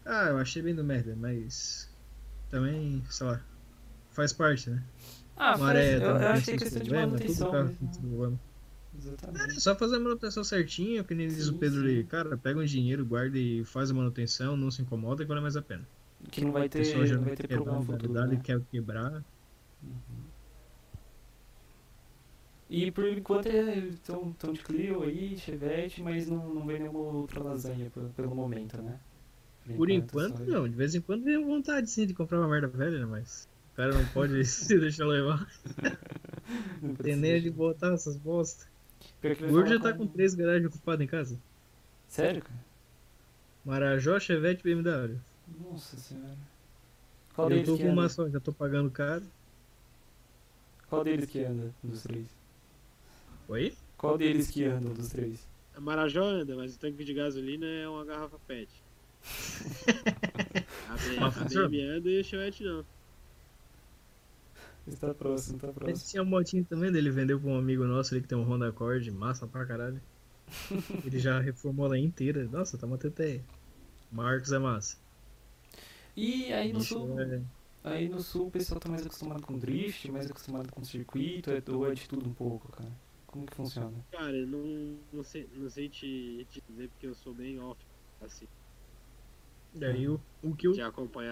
Ah, 0.05 0.28
eu 0.30 0.38
achei 0.38 0.61
bem 0.61 0.74
do 0.74 0.84
merda, 0.84 1.15
mas. 1.15 1.89
Também, 2.49 3.03
sei 3.09 3.28
lá. 3.28 3.41
Faz 4.11 4.34
parte, 4.34 4.70
né? 4.70 4.82
Ah, 5.38 5.57
Maré 5.57 5.99
faz, 5.99 6.01
eu, 6.01 6.09
eu 6.09 6.28
achei 6.30 6.43
seus 6.57 6.63
questão 6.63 6.82
de 6.82 6.89
problemas, 6.89 7.11
manutenção 7.11 7.51
tudo 7.51 7.78
tem 7.78 7.88
seus 7.88 7.97
problemas. 7.97 8.39
É 8.93 8.97
Exatamente. 8.97 9.61
só 9.61 9.76
fazer 9.76 9.95
a 9.95 9.99
manutenção 9.99 10.43
certinho, 10.43 11.03
que 11.03 11.13
nem 11.13 11.28
diz 11.28 11.47
o 11.47 11.53
Pedro 11.53 11.82
ali. 11.82 12.03
Cara, 12.03 12.38
pega 12.38 12.59
um 12.59 12.65
dinheiro, 12.65 13.05
guarda 13.05 13.38
e 13.38 13.63
faz 13.63 13.91
a 13.91 13.93
manutenção, 13.93 14.57
não 14.57 14.72
se 14.72 14.82
incomoda 14.82 15.24
que 15.24 15.30
vale 15.30 15.41
mais 15.41 15.55
a 15.55 15.61
pena. 15.61 15.88
Que 16.32 16.41
não 16.41 16.51
vai 16.51 16.65
A 16.65 16.70
ter, 16.70 16.80
pessoa 16.80 17.05
já 17.05 17.15
não 17.15 17.24
vai 17.24 17.36
ter 17.36 17.47
problema 17.47 17.80
dar 17.80 17.86
futuro, 17.86 18.28
né? 18.28 18.41
quer 18.43 18.61
quebrar. 18.72 19.24
E 22.70 22.91
por 22.91 23.05
enquanto 23.07 23.47
estão 23.49 24.32
tão 24.34 24.53
de 24.53 24.61
Clio 24.63 25.03
aí, 25.03 25.38
Chevette, 25.38 26.01
mas 26.03 26.28
não, 26.28 26.53
não 26.53 26.65
vem 26.67 26.80
nenhuma 26.80 26.99
outra 26.99 27.43
lasanha 27.43 27.89
pelo, 27.89 28.09
pelo 28.11 28.36
momento, 28.36 28.82
né? 28.82 28.99
Por 29.76 29.89
enquanto, 29.89 30.38
só- 30.38 30.43
não. 30.45 30.67
De 30.70 30.76
vez 30.76 30.93
em 30.95 31.01
quando 31.01 31.24
vem 31.24 31.43
vontade 31.43 31.89
sim 31.89 32.05
de 32.05 32.13
comprar 32.13 32.39
uma 32.39 32.47
merda 32.47 32.67
velha, 32.67 32.99
né? 32.99 33.05
Mas 33.05 33.47
o 33.74 33.76
cara 33.76 33.93
não 33.93 34.05
pode 34.07 34.43
se 34.45 34.80
deixar 34.80 35.05
levar. 35.07 35.47
não 36.82 36.95
Tem 37.01 37.15
nem 37.15 37.32
precisa. 37.32 37.41
de 37.41 37.49
botar 37.51 37.93
essas 37.93 38.17
bosta. 38.17 38.65
Pior 39.22 39.36
que 39.36 39.45
O 39.45 39.49
Gordo 39.49 39.70
já 39.70 39.80
tá 39.80 39.93
com- 39.93 40.07
três 40.07 40.34
garagens 40.36 40.67
ocupadas 40.67 41.01
em 41.03 41.07
casa. 41.07 41.39
Sério, 42.07 42.41
cara? 42.41 42.59
Marajó, 43.63 44.20
Chevette 44.20 44.61
e 44.67 44.76
BMW. 44.76 45.17
Nossa 45.47 45.97
senhora. 45.97 46.38
Qual 47.34 47.49
Eu 47.49 47.55
deles 47.55 47.65
tô 47.65 47.78
que 47.78 47.84
com 47.84 47.89
uma 47.89 48.09
só, 48.09 48.30
já 48.30 48.39
tô 48.39 48.51
pagando 48.53 48.91
caro. 48.91 49.24
Qual 50.89 51.03
deles 51.05 51.26
que 51.30 51.43
anda 51.45 51.74
dos 51.84 52.03
três? 52.03 52.28
Oi? 53.50 53.74
Qual 53.97 54.18
deles 54.18 54.50
que 54.50 54.64
anda 54.64 54.89
dos 54.89 55.10
três? 55.10 55.45
A 55.76 55.82
Marajó 55.82 56.24
anda, 56.24 56.56
mas 56.56 56.76
o 56.76 56.80
tanque 56.80 57.04
de 57.04 57.14
gasolina 57.14 57.66
é 57.66 57.89
uma 57.89 58.06
garrafa 58.06 58.38
PET. 58.47 58.70
A? 60.88 61.66
BM 61.68 61.82
anda 61.82 62.10
e 62.10 62.22
o 62.22 62.24
Chevette 62.24 62.64
não. 62.64 62.86
Está 64.88 65.14
próximo, 65.14 65.60
tá 65.60 65.68
próximo. 65.68 66.10
tinha 66.10 66.24
um 66.24 66.26
motinho 66.26 66.66
também 66.66 66.91
dele, 66.91 67.12
vendeu 67.12 67.39
pra 67.39 67.50
um 67.50 67.58
amigo 67.58 67.84
nosso 67.86 68.14
ali 68.14 68.22
que 68.22 68.28
tem 68.28 68.38
um 68.38 68.43
Honda 68.43 68.70
Accord, 68.70 69.10
massa 69.12 69.45
pra 69.45 69.66
caralho. 69.66 70.02
Ele 71.06 71.20
já 71.20 71.39
reformou 71.39 71.86
ela 71.86 71.97
inteira. 71.97 72.47
Nossa, 72.52 72.78
tá 72.78 72.88
uma 72.88 72.97
teteia. 72.97 73.43
Marcos 74.12 74.52
é 74.52 74.58
massa. 74.58 74.97
E 76.16 76.52
aí 76.54 76.74
no 76.74 76.80
Bicho, 76.80 76.95
sul, 76.95 77.20
é- 77.20 77.41
aí 77.84 78.10
no 78.10 78.20
sul 78.22 78.47
o 78.47 78.52
pessoal 78.52 78.80
tá 78.80 78.89
mais 78.89 79.06
acostumado 79.06 79.41
com 79.43 79.58
drift, 79.58 80.12
mais 80.12 80.30
acostumado 80.30 80.72
com 80.72 80.84
circuito, 80.84 81.52
é- 81.52 81.62
ou 81.72 81.89
é 81.89 81.93
de 81.93 82.08
tudo 82.10 82.28
um 82.28 82.34
pouco, 82.34 82.72
cara? 82.72 82.89
Como 83.32 83.45
que 83.45 83.53
funciona? 83.55 84.05
Cara, 84.11 84.38
eu 84.38 84.47
não, 84.47 84.63
não 85.11 85.23
sei, 85.23 85.47
não 85.49 85.69
sei 85.69 85.89
te, 85.89 86.45
te 86.47 86.61
dizer 86.67 86.89
porque 86.89 87.07
eu 87.07 87.13
sou 87.15 87.34
bem 87.36 87.59
off, 87.59 87.80
assim, 88.19 88.45
Daí 89.71 90.07
o, 90.09 90.25
o 90.41 90.55
que 90.55 90.67
eu 90.67 90.84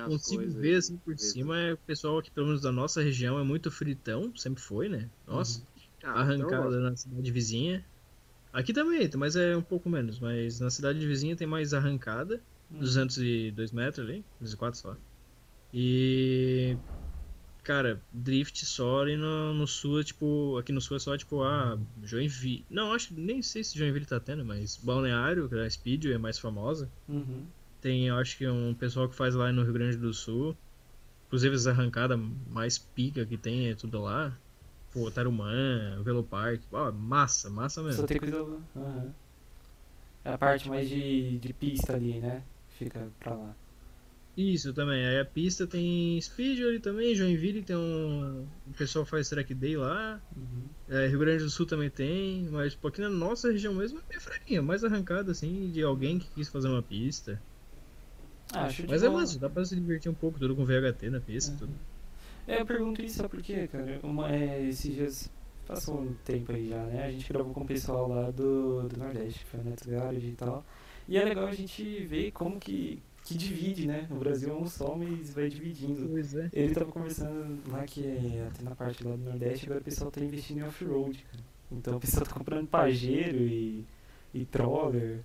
consigo 0.04 0.48
coisas. 0.48 0.56
ver 0.60 0.76
assim 0.78 0.98
por 1.00 1.18
vezes. 1.18 1.36
cima 1.36 1.60
é 1.60 1.74
o 1.74 1.78
pessoal 1.80 2.18
aqui, 2.20 2.32
pelo 2.32 2.48
menos 2.48 2.62
da 2.62 2.72
nossa 2.72 3.02
região, 3.02 3.40
é 3.40 3.44
muito 3.44 3.72
fritão, 3.72 4.36
sempre 4.36 4.62
foi, 4.62 4.90
né? 4.90 5.12
Nossa, 5.26 5.68
Ah, 6.04 6.24
arrancada 6.24 6.80
então, 6.80 6.80
na 6.80 6.96
cidade 6.96 7.32
vizinha. 7.32 7.90
Aqui 8.54 8.74
também, 8.74 9.10
mas 9.18 9.36
é 9.36 9.56
um 9.58 9.64
pouco 9.64 9.90
menos, 9.90 10.20
mas 10.20 10.60
na 10.60 10.70
cidade 10.72 11.06
vizinha 11.08 11.36
tem 11.38 11.48
mais 11.48 11.74
arrancada, 11.74 12.46
Hum. 12.70 13.08
202 13.12 13.72
metros 13.72 14.08
ali, 14.08 14.28
204 14.40 14.80
só. 14.82 14.98
E. 15.74 16.80
Cara, 17.68 18.02
drift 18.14 18.66
só 18.66 19.02
ali 19.02 19.18
no, 19.18 19.54
no 19.54 19.68
sul, 19.68 20.00
é 20.00 20.04
tipo. 20.06 20.58
Aqui 20.58 20.72
no 20.72 20.80
sul 20.80 20.96
é 20.96 21.00
só 21.02 21.18
tipo, 21.18 21.44
ah, 21.44 21.78
Joinville. 22.02 22.66
Não, 22.70 22.94
acho 22.94 23.10
que 23.10 23.16
nem 23.16 23.42
sei 23.42 23.62
se 23.62 23.78
Joinville 23.78 24.06
tá 24.06 24.22
tendo, 24.22 24.46
mas 24.46 24.78
Balneário, 24.78 25.50
que 25.50 25.56
é 25.56 25.66
a 25.66 25.70
Speedway 25.70 26.14
é 26.14 26.18
mais 26.18 26.40
famosa. 26.40 26.90
Uhum. 27.10 27.44
Tem, 27.82 28.08
eu 28.08 28.16
acho 28.16 28.38
que 28.38 28.48
um 28.48 28.74
pessoal 28.74 29.10
que 29.10 29.16
faz 29.16 29.36
lá 29.36 29.52
no 29.52 29.64
Rio 29.64 29.74
Grande 29.74 29.98
do 29.98 30.14
Sul. 30.14 30.56
Inclusive 31.26 31.56
as 31.56 31.68
arrancadas 31.68 32.18
mais 32.50 32.78
pica 32.78 33.26
que 33.26 33.36
tem 33.36 33.68
é 33.68 33.76
tudo 33.76 34.02
lá. 34.02 34.32
Pô, 34.94 35.12
Tarumã, 35.12 36.02
Velopark. 36.06 36.62
Ó, 36.72 36.90
massa, 36.94 37.50
massa 37.50 37.84
mesmo. 37.84 38.00
Só 38.00 38.08
tem 38.08 38.18
coisa. 38.18 38.62
Aham. 38.78 39.14
É 40.24 40.32
a 40.32 40.38
parte 40.38 40.70
mais 40.70 40.88
de, 40.88 41.38
de 41.38 41.52
pista 41.52 41.98
ali, 41.98 42.22
né? 42.22 42.42
Fica 42.70 43.10
pra 43.20 43.34
lá. 43.34 43.54
Isso 44.38 44.72
também. 44.72 45.04
Aí 45.04 45.20
a 45.20 45.26
pista 45.26 45.66
tem 45.66 46.22
Speedway 46.22 46.70
ali 46.70 46.80
também, 46.80 47.16
Joinville 47.16 47.64
tem 47.64 47.76
um. 47.76 48.46
O 48.68 48.74
pessoal 48.78 49.04
faz 49.04 49.28
track 49.28 49.52
day 49.56 49.76
lá. 49.76 50.22
Uhum. 50.36 50.64
É, 50.88 51.08
Rio 51.08 51.20
Grande 51.20 51.44
do 51.44 51.50
Sul 51.50 51.66
também 51.66 51.90
tem, 51.90 52.44
mas 52.52 52.76
pô, 52.76 52.88
aqui 52.88 53.02
na 53.02 53.10
nossa 53.10 53.52
região 53.52 53.74
mesmo 53.74 54.00
é 54.12 54.20
fraquinha, 54.20 54.62
mais 54.62 54.84
arrancada 54.84 55.32
assim, 55.32 55.72
de 55.72 55.82
alguém 55.82 56.20
que 56.20 56.30
quis 56.30 56.48
fazer 56.50 56.68
uma 56.68 56.84
pista. 56.84 57.42
Ah, 58.54 58.66
acho 58.66 58.86
Mas 58.88 59.04
é 59.04 59.10
massa, 59.10 59.40
dá 59.40 59.50
pra 59.50 59.66
se 59.66 59.76
divertir 59.76 60.10
um 60.10 60.14
pouco, 60.14 60.40
tudo 60.40 60.56
com 60.56 60.64
VHT 60.64 61.10
na 61.10 61.20
pista, 61.20 61.52
Uhum. 61.54 61.58
tudo. 61.58 61.74
É, 62.48 62.62
eu 62.62 62.66
pergunto 62.66 63.02
isso, 63.02 63.18
sabe 63.18 63.30
por 63.30 63.42
quê, 63.42 63.68
cara? 63.68 64.00
Uma, 64.04 64.32
é, 64.32 64.64
esses 64.70 64.94
dias, 64.94 65.32
passou 65.66 66.00
um 66.00 66.14
tempo 66.24 66.54
aí 66.54 66.70
já, 66.70 66.82
né? 66.86 67.06
A 67.06 67.12
gente 67.12 67.28
gravou 67.28 67.54
com 67.54 67.62
o 67.62 67.66
pessoal 67.66 68.08
lá 68.08 68.32
do, 68.32 68.84
do 68.88 68.98
Nordeste, 68.98 69.40
que 69.40 69.46
foi 69.52 69.60
a 69.60 69.64
Neto 69.64 69.90
Garage 69.90 70.28
e 70.28 70.32
tal. 70.34 70.66
E 71.10 71.18
é 71.18 71.24
legal 71.26 71.48
a 71.48 71.54
gente 71.54 72.06
ver 72.06 72.32
como 72.32 72.58
que, 72.60 73.02
que 73.28 73.38
divide, 73.38 73.86
né? 73.86 74.08
O 74.10 74.16
Brasil 74.16 74.50
é 74.50 74.54
um 74.54 74.66
só, 74.66 74.96
mas 74.96 75.34
vai 75.34 75.50
dividindo. 75.50 76.08
Pois 76.08 76.34
é. 76.34 76.50
Ele 76.54 76.74
tava 76.74 76.90
conversando 76.90 77.60
lá 77.70 77.84
que 77.84 78.02
até 78.48 78.64
na 78.64 78.74
parte 78.74 79.04
lá 79.04 79.18
do 79.18 79.22
Nordeste, 79.22 79.66
agora 79.66 79.82
o 79.82 79.84
pessoal 79.84 80.10
tá 80.10 80.22
investindo 80.22 80.60
em 80.60 80.64
off-road. 80.64 81.26
Então 81.70 81.98
o 81.98 82.00
pessoal 82.00 82.26
tá 82.26 82.34
comprando 82.34 82.68
pajeiro 82.68 83.40
e, 83.40 83.86
e 84.34 84.46
troller. 84.46 85.20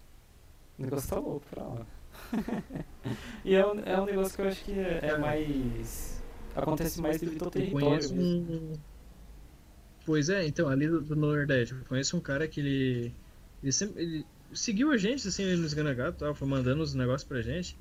O 0.77 0.83
negócio 0.83 1.09
tá 1.09 1.21
louco 1.21 1.47
pra 1.49 1.63
lá. 1.63 1.87
e 3.45 3.55
é 3.55 3.65
um, 3.65 3.79
é 3.81 4.01
um 4.01 4.05
negócio 4.05 4.35
que 4.35 4.43
eu 4.43 4.49
acho 4.49 4.65
que 4.65 4.73
é, 4.73 5.01
é 5.03 5.19
mais 5.19 6.21
acontece 6.57 7.01
mais 7.01 7.21
devido 7.21 7.45
ao 7.45 7.51
território 7.53 8.13
um. 8.13 8.73
Pois 10.05 10.29
é, 10.29 10.45
então, 10.45 10.69
ali 10.69 10.89
do, 10.89 11.01
do 11.01 11.15
Nordeste, 11.15 11.75
eu 11.75 11.85
conheço 11.85 12.17
um 12.17 12.21
cara 12.21 12.49
que 12.49 12.59
ele. 12.59 13.15
Ele 13.63 13.71
sempre. 13.71 14.03
Ele 14.03 14.27
seguiu 14.53 14.91
a 14.91 14.97
gente, 14.97 15.27
assim, 15.27 15.45
no 15.55 15.65
Esganagato, 15.65 16.19
tal, 16.19 16.35
foi 16.35 16.49
mandando 16.49 16.83
os 16.83 16.95
negócios 16.95 17.27
pra 17.27 17.41
gente. 17.41 17.79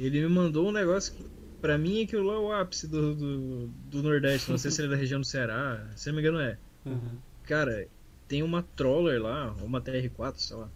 Ele 0.00 0.20
me 0.22 0.28
mandou 0.28 0.68
um 0.68 0.72
negócio 0.72 1.12
que, 1.14 1.24
pra 1.60 1.76
mim, 1.76 2.02
aquilo 2.04 2.24
lá 2.26 2.34
é 2.34 2.38
o 2.38 2.52
ápice 2.52 2.88
do, 2.88 3.14
do, 3.14 3.66
do 3.68 4.02
Nordeste. 4.02 4.50
Não 4.50 4.58
sei 4.58 4.70
se 4.70 4.80
ele 4.80 4.88
é 4.88 4.90
da 4.92 4.96
região 4.96 5.20
do 5.20 5.26
Ceará, 5.26 5.86
se 5.94 6.08
não 6.08 6.14
me 6.16 6.22
engano 6.22 6.40
é. 6.40 6.58
Uhum. 6.86 7.18
Cara, 7.44 7.86
tem 8.26 8.42
uma 8.42 8.62
Troller 8.62 9.20
lá, 9.22 9.52
uma 9.62 9.80
TR4, 9.80 10.34
sei 10.38 10.56
lá. 10.56 10.68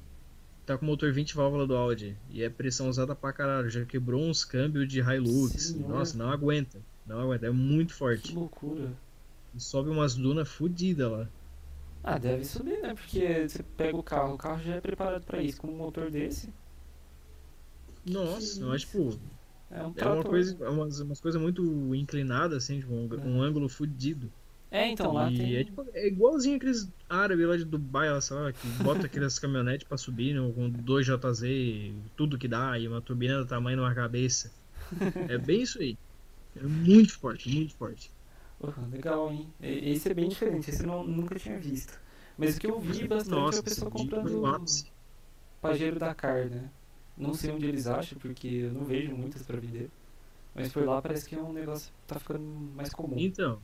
Tá 0.66 0.76
com 0.78 0.86
motor 0.86 1.12
20 1.12 1.34
válvula 1.34 1.66
do 1.66 1.76
Audi. 1.76 2.16
E 2.30 2.42
é 2.42 2.48
pressão 2.48 2.88
usada 2.88 3.14
pra 3.14 3.32
caralho. 3.32 3.68
Já 3.70 3.84
quebrou 3.84 4.22
uns 4.22 4.44
câmbios 4.44 4.88
de 4.88 5.00
Hilux. 5.00 5.52
Senhor. 5.62 5.88
Nossa, 5.88 6.16
não 6.16 6.30
aguenta. 6.30 6.78
Não 7.06 7.20
aguenta. 7.20 7.46
É 7.46 7.50
muito 7.50 7.88
Que 7.88 7.94
forte. 7.94 8.34
loucura. 8.34 8.90
E 9.54 9.60
sobe 9.60 9.90
umas 9.90 10.14
dunas 10.14 10.48
fodidas 10.48 11.10
lá. 11.10 11.28
Ah, 12.02 12.18
deve 12.18 12.44
subir, 12.44 12.80
né? 12.80 12.94
Porque 12.94 13.46
você 13.48 13.62
pega 13.62 13.96
o 13.96 14.02
carro, 14.02 14.34
o 14.34 14.38
carro 14.38 14.62
já 14.62 14.74
é 14.74 14.80
preparado 14.80 15.22
pra 15.24 15.42
isso, 15.42 15.60
com 15.60 15.68
um 15.68 15.76
motor 15.76 16.10
desse. 16.10 16.48
Nossa, 18.06 18.64
mas 18.66 18.82
tipo, 18.82 19.18
É 19.70 19.82
um 19.82 19.92
é 19.96 20.04
uma 20.06 20.24
coisa, 20.24 20.56
é 20.64 20.68
umas, 20.68 21.00
umas 21.00 21.20
coisas 21.20 21.40
muito 21.40 21.94
inclinadas, 21.94 22.64
assim, 22.64 22.80
tipo, 22.80 22.92
um, 22.92 23.08
um 23.24 23.42
ângulo 23.42 23.68
fodido. 23.68 24.30
É, 24.70 24.88
então 24.88 25.12
lá 25.12 25.30
e 25.30 25.36
tem. 25.36 25.56
é, 25.56 25.64
tipo, 25.64 25.86
é 25.94 26.08
igualzinho 26.08 26.56
aqueles 26.56 26.88
árabes 27.08 27.46
lá 27.46 27.56
de 27.56 27.64
Dubai, 27.64 28.10
lá, 28.10 28.20
sei 28.20 28.36
lá, 28.36 28.52
que 28.52 28.66
bota 28.82 29.06
aquelas 29.06 29.38
caminhonetes 29.38 29.86
pra 29.86 29.96
subir, 29.96 30.34
né, 30.34 30.52
com 30.52 30.68
2JZ, 30.70 31.42
e 31.44 31.94
tudo 32.16 32.36
que 32.36 32.48
dá, 32.48 32.76
e 32.78 32.88
uma 32.88 33.00
turbina 33.00 33.38
do 33.38 33.46
tamanho 33.46 33.76
de 33.76 33.82
uma 33.82 33.94
cabeça. 33.94 34.52
É 35.28 35.38
bem 35.38 35.62
isso 35.62 35.80
aí. 35.80 35.96
É 36.56 36.62
muito 36.62 37.18
forte, 37.18 37.48
muito 37.48 37.74
forte. 37.74 38.10
Porra, 38.58 38.86
legal, 38.90 39.32
hein? 39.32 39.48
Esse 39.60 40.10
é 40.10 40.14
bem 40.14 40.28
diferente, 40.28 40.70
esse 40.70 40.82
eu 40.82 40.86
não, 40.86 41.04
nunca 41.04 41.38
tinha 41.38 41.58
visto. 41.58 42.00
Mas 42.36 42.56
o 42.56 42.60
que 42.60 42.66
eu 42.66 42.80
vi 42.80 43.06
bastante 43.06 43.32
é 43.32 43.40
Nossa, 43.40 43.60
o 43.60 43.64
pessoal 43.64 43.90
comprando 43.90 44.42
o. 44.42 44.64
Pajero 45.60 45.98
Dakar, 45.98 46.50
né? 46.50 46.70
Não 47.16 47.34
sei 47.34 47.50
onde 47.50 47.66
eles 47.66 47.86
acham, 47.86 48.18
porque 48.18 48.48
eu 48.48 48.72
não 48.72 48.84
vejo 48.84 49.14
muitas 49.14 49.42
pra 49.42 49.58
vender. 49.58 49.90
Mas 50.54 50.72
por 50.72 50.84
lá 50.84 51.00
parece 51.02 51.28
que 51.28 51.34
é 51.34 51.42
um 51.42 51.52
negócio 51.52 51.92
que 51.92 52.06
tá 52.06 52.18
ficando 52.18 52.40
mais 52.40 52.90
comum. 52.90 53.16
Então. 53.18 53.60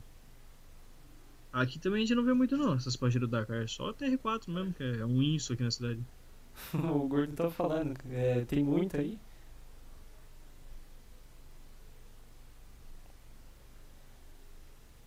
Aqui 1.51 1.79
também 1.79 2.03
a 2.03 2.05
gente 2.05 2.15
não 2.15 2.23
vê 2.23 2.33
muito 2.33 2.55
não, 2.57 2.75
essas 2.75 2.95
Pajero 2.95 3.27
Dakar. 3.27 3.67
Só 3.67 3.89
a 3.89 3.93
TR4 3.93 4.47
mesmo, 4.49 4.73
que 4.73 4.83
é 4.83 5.05
um 5.05 5.21
inso 5.21 5.53
aqui 5.53 5.63
na 5.63 5.71
cidade. 5.71 6.01
o 6.73 7.07
Gordo 7.07 7.33
tava 7.33 7.51
falando, 7.51 7.95
é, 8.09 8.43
tem 8.45 8.63
muito 8.63 8.97
aí. 8.97 9.17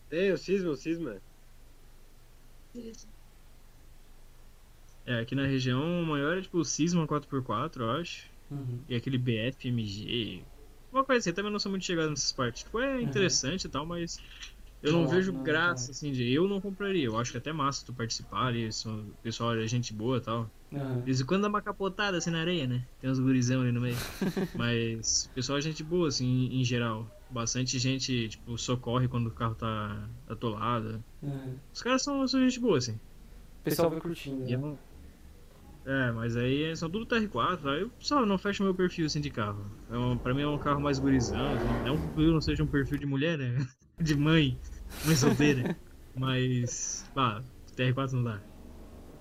Tem 0.08 0.32
o 0.32 0.38
Cisma, 0.38 0.70
o 0.70 0.76
Cisma. 0.76 1.16
É, 5.06 5.20
aqui 5.20 5.34
na 5.34 5.46
região 5.46 6.02
o 6.02 6.06
maior 6.06 6.38
é 6.38 6.42
tipo 6.42 6.58
o 6.58 6.64
Sisma 6.64 7.06
4x4, 7.06 7.80
eu 7.80 7.90
acho. 7.90 8.33
Uhum. 8.54 8.84
E 8.88 8.94
aquele 8.94 9.18
BFMG. 9.18 10.46
Uma 10.92 11.04
coisa 11.04 11.20
assim, 11.20 11.30
eu 11.30 11.34
também 11.34 11.50
não 11.52 11.58
sou 11.58 11.70
muito 11.70 11.84
chegado 11.84 12.10
nessas 12.10 12.32
partes. 12.32 12.62
Tipo, 12.62 12.80
é 12.80 13.02
interessante 13.02 13.64
e 13.66 13.70
tal, 13.70 13.86
mas 13.86 14.16
eu 14.82 14.92
não 14.92 15.02
Não, 15.02 15.08
vejo 15.10 15.32
não, 15.32 15.42
graça, 15.42 15.86
tá. 15.86 15.92
assim, 15.92 16.12
de 16.12 16.30
eu 16.32 16.48
não 16.48 16.60
compraria. 16.60 17.04
Eu 17.06 17.18
acho 17.18 17.30
que 17.30 17.36
é 17.38 17.40
até 17.40 17.52
massa 17.52 17.84
tu 17.84 17.94
participar 17.94 18.46
ali, 18.48 18.68
o 18.68 19.16
pessoal 19.22 19.54
é 19.56 19.66
gente 19.66 19.92
boa 19.94 20.18
e 20.18 20.20
tal. 20.22 20.52
Aham. 20.72 20.98
De 20.98 21.04
vez 21.06 21.20
em 21.20 21.26
quando 21.26 21.42
dá 21.42 21.48
uma 21.48 21.62
capotada 21.62 22.16
assim 22.18 22.30
na 22.30 22.40
areia, 22.40 22.66
né? 22.66 22.86
Tem 23.00 23.10
uns 23.10 23.18
gurizão 23.18 23.62
ali 23.62 23.72
no 23.72 23.80
meio. 23.80 23.96
Mas 24.54 25.26
o 25.26 25.32
pessoal 25.34 25.58
é 25.58 25.62
gente 25.62 25.82
boa, 25.84 26.08
assim, 26.08 26.26
em 26.52 26.64
geral. 26.64 27.10
Bastante 27.30 27.78
gente, 27.78 28.28
tipo, 28.28 28.56
socorre 28.58 29.08
quando 29.08 29.28
o 29.28 29.34
carro 29.34 29.54
tá 29.56 30.10
atolado. 30.28 31.04
Aham. 31.22 31.58
Os 31.74 31.82
caras 31.82 32.02
são, 32.02 32.26
são 32.28 32.40
gente 32.40 32.60
boa, 32.60 32.78
assim. 32.78 32.94
O 32.94 33.64
pessoal 33.64 33.90
vai 33.90 34.00
curtindo, 34.00 34.44
E 34.46 34.54
é 34.54 34.58
né? 34.58 34.64
um- 34.64 34.78
É, 35.86 36.10
mas 36.12 36.34
aí 36.36 36.74
são 36.76 36.88
tudo 36.88 37.06
TR4, 37.06 37.66
aí 37.66 37.82
eu 37.82 37.90
só 37.98 38.24
não 38.24 38.38
fecho 38.38 38.62
meu 38.62 38.74
perfil 38.74 39.04
assim 39.04 39.20
de 39.20 39.30
carro. 39.30 39.64
É 39.90 39.96
um, 39.96 40.16
pra 40.16 40.32
mim 40.32 40.42
é 40.42 40.48
um 40.48 40.58
carro 40.58 40.80
mais 40.80 40.98
gurizão, 40.98 41.54
assim. 41.54 41.66
não 41.84 41.96
que 41.96 42.22
eu 42.22 42.32
não 42.32 42.40
seja 42.40 42.62
um 42.62 42.66
perfil 42.66 42.98
de 42.98 43.06
mulher, 43.06 43.36
né? 43.38 43.66
De 44.00 44.16
mãe, 44.16 44.58
mãe 45.04 45.14
solteira. 45.14 45.76
mas, 46.16 47.08
pá, 47.14 47.44
TR4 47.76 48.12
não 48.12 48.24
dá. 48.24 48.40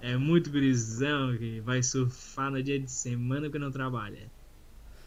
É 0.02 0.18
muito 0.18 0.50
gurizão 0.50 1.38
que 1.38 1.60
vai 1.60 1.84
surfar 1.84 2.50
no 2.50 2.62
dia 2.62 2.80
de 2.80 2.90
semana 2.90 3.50
que 3.52 3.60
não 3.60 3.72
trabalha. 3.72 4.32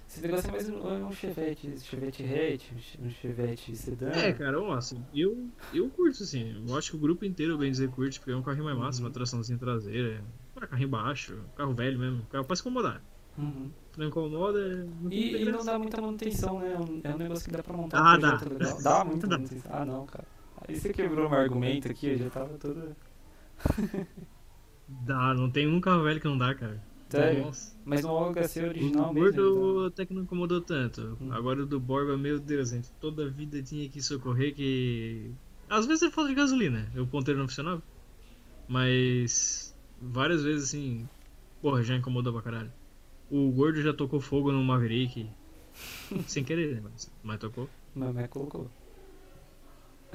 Esse 0.08 0.20
negócio 0.20 0.48
é 0.48 0.52
mais 0.52 0.68
um, 0.68 1.06
um 1.08 1.12
chevette, 1.12 1.80
chevette 1.80 2.22
hatch, 2.22 2.64
um 3.00 3.10
chevette 3.10 3.76
sedã. 3.76 4.08
É, 4.10 4.32
cara, 4.32 4.52
nossa, 4.52 4.96
eu, 5.12 5.50
eu 5.74 5.90
curto 5.90 6.22
assim. 6.22 6.64
Eu 6.66 6.76
acho 6.76 6.90
que 6.90 6.96
o 6.96 7.00
grupo 7.00 7.24
inteiro, 7.24 7.58
bem 7.58 7.70
dizer, 7.70 7.90
curte, 7.90 8.20
porque 8.20 8.30
é 8.30 8.36
um 8.36 8.42
carrinho 8.42 8.64
mais 8.64 8.78
massa, 8.78 9.00
uma 9.02 9.10
traçãozinha 9.10 9.58
traseira. 9.58 10.22
Um 10.56 10.66
carrinho 10.66 10.88
baixo, 10.88 11.38
carro 11.56 11.74
velho 11.74 11.98
mesmo, 11.98 12.22
carro 12.30 12.44
pra 12.44 12.56
se 12.56 12.62
incomodar. 12.62 13.02
Uhum. 13.38 13.70
Não 13.98 14.06
incomoda, 14.06 14.84
não 15.02 15.10
tem 15.10 15.18
E, 15.18 15.42
e 15.42 15.44
não 15.52 15.64
dá 15.64 15.78
muita 15.78 16.00
manutenção, 16.00 16.58
né? 16.60 16.72
É 16.72 16.78
um- 16.78 17.00
É 17.04 17.14
um 17.14 17.18
negócio 17.18 17.44
que 17.44 17.50
dá 17.50 17.62
pra 17.62 17.76
montar 17.76 17.98
Ah, 17.98 18.16
um 18.16 18.20
dá. 18.20 18.40
legal. 18.40 18.48
Dá 18.82 19.04
muita 19.04 19.26
Dá. 19.26 19.36
manutenção. 19.38 19.70
Ah, 19.74 19.84
não, 19.84 20.06
cara. 20.06 20.24
Aí 20.66 20.74
você 20.78 20.92
quebrou 20.92 21.28
meu 21.28 21.38
argumento 21.38 21.88
aqui, 21.90 22.06
eu 22.08 22.18
já 22.18 22.30
tava 22.30 22.56
todo. 22.58 22.96
Dá, 24.88 25.34
não 25.34 25.50
tem 25.50 25.66
um 25.66 25.80
carro 25.80 26.02
velho 26.04 26.20
que 26.20 26.28
não 26.28 26.38
dá, 26.38 26.54
cara. 26.54 26.82
Sério? 27.08 27.44
Nossa. 27.46 27.76
Mas 27.84 28.02
no 28.02 28.32
HC 28.32 28.64
original 28.64 29.10
o 29.10 29.14
mesmo. 29.14 29.42
gordo 29.42 29.86
até 29.86 30.04
que 30.06 30.12
não 30.14 30.22
incomodou 30.22 30.60
tanto. 30.60 31.16
Hum. 31.20 31.32
Agora 31.32 31.62
o 31.62 31.66
do 31.66 31.78
Borba, 31.78 32.16
meu 32.16 32.38
Deus, 32.40 32.70
gente, 32.70 32.90
toda 33.00 33.26
a 33.26 33.28
vida 33.28 33.62
tinha 33.62 33.88
que 33.88 34.00
socorrer 34.02 34.54
que. 34.54 35.30
Às 35.68 35.86
vezes 35.86 36.04
é 36.04 36.10
falta 36.10 36.30
de 36.30 36.36
gasolina, 36.36 36.88
o 36.96 37.06
ponteiro 37.06 37.38
não 37.40 37.46
funcionava. 37.48 37.82
Mas 38.68 39.75
várias 40.00 40.42
vezes 40.44 40.68
assim, 40.68 41.08
porra, 41.60 41.82
já 41.82 41.94
incomodou 41.96 42.32
pra 42.32 42.42
caralho. 42.42 42.72
O 43.30 43.50
gordo 43.52 43.82
já 43.82 43.92
tocou 43.94 44.20
fogo 44.20 44.52
no 44.52 44.64
Maverick. 44.64 45.30
Sem 46.26 46.44
querer, 46.44 46.76
né? 46.76 46.80
Mas, 46.84 47.12
mas 47.22 47.38
tocou, 47.40 47.70
Mas, 47.94 48.14
mas 48.14 48.28
colocou. 48.28 48.70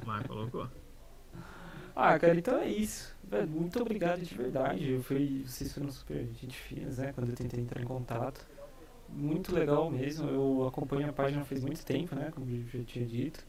mas 0.06 0.26
colocou. 0.28 0.70
Ah, 1.96 2.18
cara, 2.20 2.38
então 2.38 2.58
é 2.60 2.68
isso. 2.70 3.16
Velho, 3.24 3.48
muito 3.48 3.80
obrigado 3.82 4.22
de 4.24 4.34
verdade. 4.36 4.90
Eu 4.92 5.04
fui, 5.04 5.44
vocês 5.46 5.74
foram 5.74 5.92
super 5.92 6.26
gente 6.34 6.58
finas, 6.58 6.98
né? 6.98 7.12
Quando 7.14 7.30
eu 7.30 7.36
tentei 7.36 7.60
entrar 7.60 7.82
em 7.82 7.86
contato. 7.86 8.46
Muito 9.08 9.54
legal 9.54 9.90
mesmo. 9.92 10.30
Eu 10.30 10.68
acompanho 10.68 11.10
a 11.10 11.14
página 11.14 11.44
faz 11.46 11.64
muito 11.64 11.84
tempo, 11.86 12.16
né? 12.16 12.32
Como 12.32 12.50
eu 12.50 12.68
já 12.68 12.84
tinha 12.86 13.06
dito. 13.06 13.46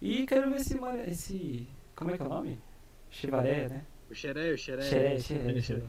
E 0.00 0.26
quero 0.26 0.50
ver 0.50 0.56
esse. 0.60 0.78
esse 1.08 1.68
como 1.94 2.10
é 2.10 2.16
que 2.16 2.22
é 2.22 2.26
o 2.26 2.28
nome? 2.28 2.62
Chevaré, 3.10 3.68
né? 3.68 3.86
O 4.10 4.14
Xeré, 4.14 4.52
o 4.52 4.58
Xeré. 4.58 4.82
Xeré, 4.82 5.18
xeré, 5.18 5.60
Xeré. 5.66 5.82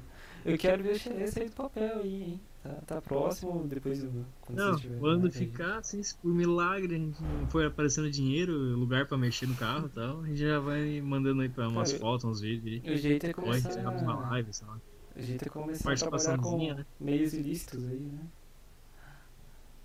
Eu 0.45 0.57
quero 0.57 0.83
ver 0.83 0.95
o 0.95 0.99
xeré 0.99 1.27
sair 1.27 1.49
do 1.49 1.55
papel 1.55 1.99
aí, 1.99 2.23
hein? 2.23 2.39
Tá, 2.63 2.73
tá 2.87 3.01
próximo, 3.01 3.63
depois 3.67 4.01
quando 4.41 4.57
Não, 4.59 4.79
quando 4.99 5.31
ficar, 5.31 5.77
assim, 5.77 6.01
por 6.21 6.33
milagre 6.33 6.95
a 6.95 6.97
gente 6.97 7.21
não 7.21 7.47
for 7.49 7.65
aparecendo 7.65 8.09
dinheiro, 8.09 8.53
lugar 8.53 9.05
pra 9.05 9.17
mexer 9.17 9.47
no 9.47 9.55
carro 9.55 9.87
e 9.87 9.89
tal, 9.89 10.21
a 10.21 10.27
gente 10.27 10.37
já 10.39 10.59
vai 10.59 11.01
mandando 11.01 11.41
aí 11.41 11.49
pra 11.49 11.67
umas 11.67 11.91
Cara, 11.91 12.01
fotos, 12.01 12.25
uns 12.25 12.41
vídeos 12.41 12.83
aí. 12.85 12.93
O 12.93 12.97
jeito 12.97 13.25
é 13.27 13.29
a 13.29 13.33
começar. 13.33 13.69
gente 13.69 13.83
faz 13.83 14.01
uma 14.01 14.15
live, 14.29 14.53
sei 14.53 14.67
lá. 14.67 14.77
O 15.15 15.21
jeito 15.21 15.45
é 15.45 15.49
começar 15.49 15.93
a 15.93 15.95
trabalhar 15.97 16.37
com 16.39 16.73
né? 16.73 16.85
meios 16.99 17.33
ilícitos 17.33 17.83
aí, 17.85 17.99
né? 17.99 18.27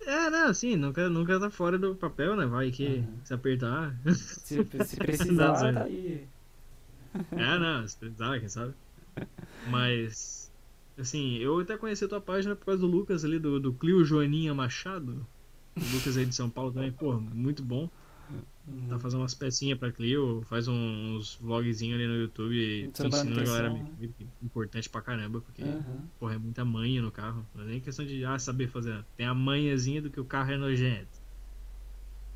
É, 0.04 0.30
não, 0.30 0.48
assim, 0.48 0.74
nunca, 0.76 1.08
nunca 1.08 1.38
tá 1.38 1.48
fora 1.50 1.78
do 1.78 1.94
papel, 1.94 2.34
né? 2.36 2.44
Vai 2.46 2.70
que 2.70 2.84
Uhum. 2.98 3.20
se 3.24 3.32
apertar. 3.34 3.94
Se, 4.44 4.56
se 4.84 4.96
precisar, 5.00 5.72
tá 5.72 5.84
aí. 5.84 6.28
É, 7.32 7.58
não, 7.58 7.82
precisar, 7.82 8.38
quem 8.38 8.48
sabe. 8.48 8.74
Mas, 9.68 10.50
assim, 10.98 11.36
eu 11.36 11.60
até 11.60 11.76
conheci 11.76 12.04
a 12.04 12.08
tua 12.08 12.20
página 12.20 12.56
por 12.56 12.66
causa 12.66 12.80
do 12.80 12.86
Lucas 12.86 13.24
ali, 13.24 13.38
do, 13.38 13.60
do 13.60 13.72
Clio 13.72 14.04
Joaninha 14.04 14.54
Machado. 14.54 15.26
O 15.76 15.96
Lucas 15.96 16.16
aí 16.16 16.26
de 16.26 16.34
São 16.34 16.50
Paulo 16.50 16.72
também, 16.72 16.92
pô, 16.92 17.12
muito 17.18 17.62
bom. 17.62 17.88
Tá 18.88 18.98
fazendo 18.98 19.20
umas 19.20 19.34
pecinhas 19.34 19.78
pra 19.78 19.90
Clio, 19.90 20.42
faz 20.48 20.68
uns 20.68 21.36
vlogzinhos 21.40 21.98
ali 21.98 22.06
no 22.06 22.16
YouTube 22.16 22.90
ensinando 22.96 23.40
a 23.40 23.44
galera 23.44 23.70
que 23.98 24.06
é 24.20 24.44
importante 24.44 24.88
pra 24.88 25.02
caramba, 25.02 25.40
porque, 25.40 25.62
Aham. 25.62 26.08
porra, 26.20 26.34
é 26.34 26.38
muita 26.38 26.64
manha 26.64 27.02
no 27.02 27.10
carro. 27.10 27.44
Não 27.54 27.64
é 27.64 27.66
nem 27.66 27.80
questão 27.80 28.06
de 28.06 28.24
ah, 28.24 28.38
saber 28.38 28.68
fazer. 28.68 29.04
Tem 29.16 29.26
a 29.26 29.34
manhazinha 29.34 30.00
do 30.00 30.10
que 30.10 30.20
o 30.20 30.24
carro 30.24 30.52
é 30.52 30.56
nojento. 30.56 31.20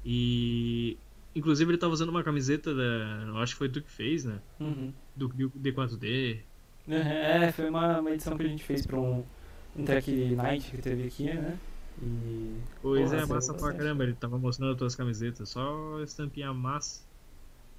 E. 0.04 0.98
Inclusive 1.36 1.70
ele 1.70 1.78
tava 1.78 1.92
usando 1.92 2.08
uma 2.08 2.24
camiseta 2.24 2.74
da. 2.74 3.24
Eu 3.28 3.38
acho 3.38 3.52
que 3.54 3.58
foi 3.58 3.68
tu 3.68 3.82
que 3.82 3.90
fez, 3.90 4.24
né? 4.24 4.42
Uhum. 4.60 4.92
Do 5.14 5.28
Clio 5.28 5.50
D4D. 5.50 6.44
É, 6.88 7.52
foi 7.52 7.68
uma, 7.68 8.00
uma 8.00 8.10
edição 8.12 8.36
que 8.38 8.44
a 8.44 8.48
gente 8.48 8.64
fez 8.64 8.86
pra 8.86 9.00
um, 9.00 9.24
um 9.76 9.84
Track 9.84 10.10
Night 10.34 10.70
que 10.70 10.82
teve 10.82 11.06
aqui, 11.06 11.24
né? 11.34 11.60
E. 12.02 12.64
Pois 12.80 13.10
Porra, 13.10 13.22
é, 13.22 13.26
massa 13.26 13.54
pra 13.54 13.74
caramba. 13.74 14.04
Ele 14.04 14.14
tava 14.14 14.38
mostrando 14.38 14.72
as 14.72 14.78
tuas 14.78 14.94
camisetas. 14.96 15.48
Só 15.50 16.00
estampinha 16.02 16.52
massa. 16.54 17.04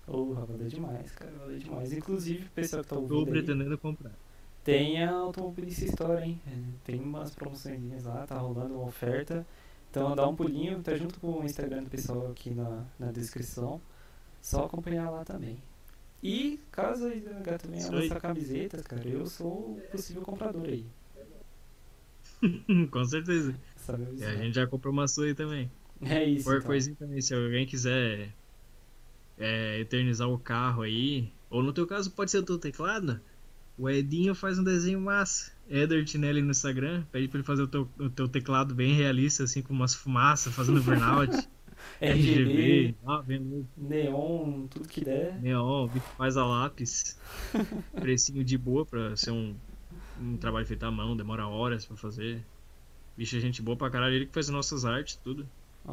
Porra, 0.05 0.45
valeu 0.45 0.68
demais, 0.68 1.12
cara, 1.12 1.32
valeu 1.38 1.60
demais. 1.60 1.91
Inclusive, 1.93 2.49
pessoal 2.49 2.82
que 2.84 2.89
tá 2.89 2.95
Tô 2.95 3.01
ouvindo 3.01 3.34
aí, 3.34 3.43
pretendendo 3.43 3.78
comprar. 3.78 4.18
tem 4.64 5.03
a 5.03 5.12
Automobilista 5.12 5.86
Store, 5.86 6.24
hein? 6.24 6.41
É, 6.47 6.51
Tem 6.84 6.99
umas 7.01 7.34
promoções 7.36 8.03
lá, 8.03 8.26
tá 8.28 8.38
rolando 8.38 8.76
uma 8.76 8.86
oferta. 8.88 9.45
Então 9.89 10.15
dá 10.15 10.27
um 10.27 10.35
pulinho, 10.35 10.81
tá 10.81 10.95
junto 10.95 11.19
com 11.19 11.39
o 11.39 11.43
Instagram 11.43 11.83
do 11.83 11.89
pessoal 11.89 12.29
aqui 12.31 12.51
na, 12.51 12.85
na 12.99 13.11
descrição. 13.11 13.81
Só 14.41 14.65
acompanhar 14.65 15.09
lá 15.09 15.25
também. 15.25 15.57
E 16.21 16.59
caso 16.71 17.07
a 17.07 17.39
Gato 17.41 17.67
venha 17.67 17.79
Isso 17.79 17.93
aí. 17.93 18.01
lançar 18.01 18.19
camisetas, 18.19 18.81
cara, 18.81 19.07
eu 19.07 19.25
sou 19.27 19.77
o 19.77 19.81
possível 19.91 20.21
comprador 20.21 20.67
aí. 20.67 20.85
Com 22.91 23.05
certeza. 23.05 23.55
E 24.17 24.23
a 24.23 24.35
gente 24.35 24.55
já 24.55 24.67
comprou 24.67 24.93
uma 24.93 25.07
sua 25.07 25.25
aí 25.25 25.35
também. 25.35 25.71
É 26.01 26.23
isso. 26.23 26.43
Qualquer 26.43 26.59
então. 26.59 26.67
coisinha 26.67 26.95
também, 26.95 27.21
se 27.21 27.33
alguém 27.33 27.65
quiser 27.65 28.33
é, 29.38 29.79
eternizar 29.79 30.29
o 30.29 30.38
carro 30.38 30.81
aí, 30.81 31.31
ou 31.49 31.63
no 31.63 31.73
teu 31.73 31.88
caso 31.88 32.11
pode 32.11 32.31
ser 32.31 32.39
o 32.39 32.43
teu 32.43 32.57
teclado, 32.57 33.19
o 33.77 33.89
Edinho 33.89 34.35
faz 34.35 34.59
um 34.59 34.63
desenho 34.63 34.99
massa. 34.99 35.51
Eder 35.70 36.03
Tinelli 36.05 36.41
no 36.41 36.51
Instagram, 36.51 37.03
pede 37.11 37.28
pra 37.28 37.38
ele 37.38 37.45
fazer 37.45 37.63
o 37.63 37.68
teu, 37.68 37.89
o 37.99 38.09
teu 38.09 38.28
teclado 38.28 38.74
bem 38.74 38.93
realista, 38.93 39.43
assim, 39.43 39.61
com 39.61 39.74
umas 39.74 39.93
fumaças, 39.93 40.53
fazendo 40.53 40.82
burnout, 40.82 41.32
RGB, 42.01 42.95
louco, 43.03 43.68
neon, 43.78 44.68
tudo 44.68 44.88
que 44.88 45.03
der. 45.03 45.39
neon, 45.41 45.89
faz 46.18 46.38
a 46.38 46.45
lápis, 46.45 47.18
precinho 47.99 48.43
de 48.43 48.57
boa 48.57 48.86
pra 48.86 49.15
ser 49.15 49.32
um, 49.32 49.55
um 50.22 50.38
trabalho 50.38 50.65
feito 50.65 50.84
à 50.84 50.91
mão, 50.91 51.15
demora 51.15 51.47
horas 51.47 51.86
pra 51.86 51.97
fazer. 51.97 52.43
Bicho 53.18 53.36
é 53.36 53.39
gente 53.39 53.61
boa 53.61 53.76
pra 53.76 53.89
caralho, 53.89 54.13
ele 54.13 54.26
que 54.28 54.34
faz 54.34 54.47
as 54.47 54.53
nossas 54.53 54.86
artes, 54.86 55.15
tudo. 55.24 55.47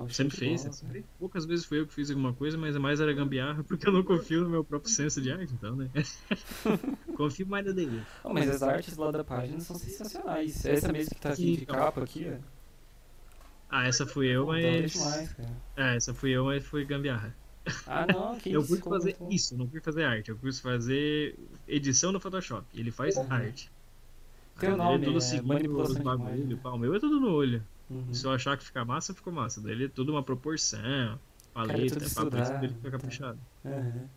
Sempre 0.09 0.33
de 0.35 0.37
fez. 0.37 0.61
sempre. 0.75 1.05
Poucas 1.19 1.45
vezes 1.47 1.65
foi 1.65 1.81
eu 1.81 1.87
que 1.87 1.95
fiz 1.95 2.11
alguma 2.11 2.33
coisa, 2.35 2.59
mas 2.59 2.75
é 2.75 2.79
mais 2.79 3.01
era 3.01 3.13
gambiarra, 3.13 3.63
porque 3.69 3.89
eu 3.89 3.93
não 3.93 4.03
confio 4.03 4.43
no 4.43 4.51
meu 4.51 4.65
próprio 4.65 4.91
senso 4.91 5.21
de 5.23 5.31
arte, 5.31 5.53
então, 5.55 5.77
né? 5.77 5.89
confio 7.17 7.47
mais 7.47 7.65
na 7.65 7.73
dele. 7.73 8.03
Oh, 8.23 8.33
mas 8.33 8.49
as 8.49 8.63
artes 8.63 8.97
lá 8.97 9.11
da 9.11 9.23
página 9.25 9.61
são 9.61 9.77
sensacionais. 9.77 10.65
Essa 10.65 10.93
mesmo 10.93 11.15
que 11.15 11.21
tá 11.21 11.31
aqui 11.31 11.57
de 11.57 11.63
Então. 11.63 11.77
capa 11.77 12.03
aqui, 12.03 12.27
ó. 12.29 12.55
Ah, 13.69 13.87
essa 13.87 14.07
fui 14.07 14.29
eu, 14.29 14.47
mas. 14.47 14.93
demais. 14.93 15.37
É, 15.77 15.97
essa 15.97 16.15
fui 16.15 16.31
eu, 16.31 16.45
mas 16.45 16.65
foi 16.65 16.85
gambiarra. 16.85 17.35
Ah, 17.87 18.07
não, 18.07 18.37
que 18.39 18.51
eu 18.53 18.63
fui 18.63 18.79
fazer 18.79 19.17
isso, 19.31 19.57
não 19.57 19.67
fui 19.69 19.81
fazer 19.81 20.05
arte, 20.05 20.31
eu 20.31 20.37
fui 20.37 20.53
fazer 20.53 21.39
edição 21.67 22.13
no 22.13 22.21
Photoshop. 22.21 22.67
Ele 22.75 22.91
faz 22.91 23.17
Uhum. 23.17 23.27
arte. 23.31 23.71
Teu 24.61 24.77
nome 24.77 25.07
é 25.13 25.17
é 25.17 25.21
seguindo 25.21 25.49
manipulação 25.49 25.93
os 25.93 25.99
de 25.99 26.05
bagulho. 26.05 26.61
O 26.65 26.79
meu 26.79 26.95
é 26.95 27.01
tudo 27.01 27.19
no 27.19 27.33
olho. 27.33 27.65
Uhum. 27.91 28.13
Se 28.15 28.27
eu 28.27 28.33
achar 28.33 28.57
que 28.57 28.65
fica 28.65 28.85
massa, 28.85 29.15
ficou 29.15 29.33
massa. 29.33 29.61
Daí 29.61 29.73
ele 29.73 29.85
é 29.87 29.89
tudo 29.89 30.13
uma 30.13 30.23
proporção, 30.23 30.81
Cara, 30.81 31.19
paleta, 31.53 31.97
é 31.97 31.99
tudo 31.99 32.15
papo, 32.15 32.37
isso 32.43 32.53
dele 32.59 32.75
fica 32.75 32.91
tá. 32.91 32.91
caprichado. 32.91 33.39
Aham. 33.65 34.09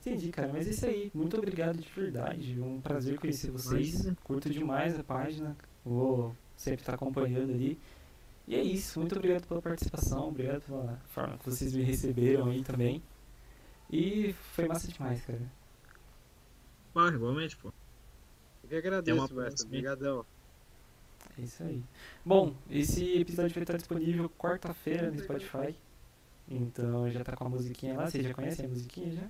Entendi, 0.00 0.28
cara, 0.30 0.52
mas 0.52 0.68
é 0.68 0.70
isso 0.70 0.86
aí. 0.86 1.10
Muito 1.12 1.36
obrigado 1.36 1.78
de 1.78 1.88
verdade. 1.90 2.60
Um 2.60 2.80
prazer 2.80 3.18
conhecer 3.18 3.50
vocês. 3.50 3.94
Imagina. 3.94 4.16
Curto 4.22 4.48
demais 4.48 4.96
a 4.98 5.02
página. 5.02 5.56
Vou 5.84 6.34
sempre 6.56 6.82
estar 6.82 6.94
acompanhando 6.94 7.50
ali. 7.52 7.76
E 8.46 8.54
é 8.54 8.62
isso. 8.62 9.00
Muito 9.00 9.16
obrigado 9.16 9.48
pela 9.48 9.60
participação. 9.60 10.28
Obrigado 10.28 10.62
pela 10.62 10.96
forma 11.06 11.36
que 11.38 11.50
vocês 11.50 11.74
me 11.74 11.82
receberam 11.82 12.50
aí 12.50 12.62
também. 12.62 13.02
E 13.90 14.32
foi 14.52 14.68
massa 14.68 14.86
demais, 14.86 15.20
cara. 15.22 15.42
Ah, 16.94 17.08
igualmente, 17.08 17.56
pô. 17.56 17.72
Eu 18.62 18.68
que 18.68 18.76
agradeço, 18.76 19.40
hein? 19.40 19.54
Obrigadão. 19.64 20.24
É 21.38 21.42
isso 21.42 21.62
aí. 21.62 21.82
Bom, 22.24 22.54
esse 22.70 23.18
episódio 23.18 23.52
vai 23.54 23.62
estar 23.62 23.76
disponível 23.76 24.28
quarta-feira 24.38 25.10
no 25.10 25.18
Spotify. 25.18 25.74
Então 26.48 27.10
já 27.10 27.22
tá 27.24 27.36
com 27.36 27.44
a 27.44 27.48
musiquinha 27.48 27.96
lá. 27.96 28.06
Vocês 28.08 28.24
já 28.26 28.32
conhecem 28.32 28.64
a 28.66 28.68
musiquinha 28.68 29.12
já? 29.12 29.28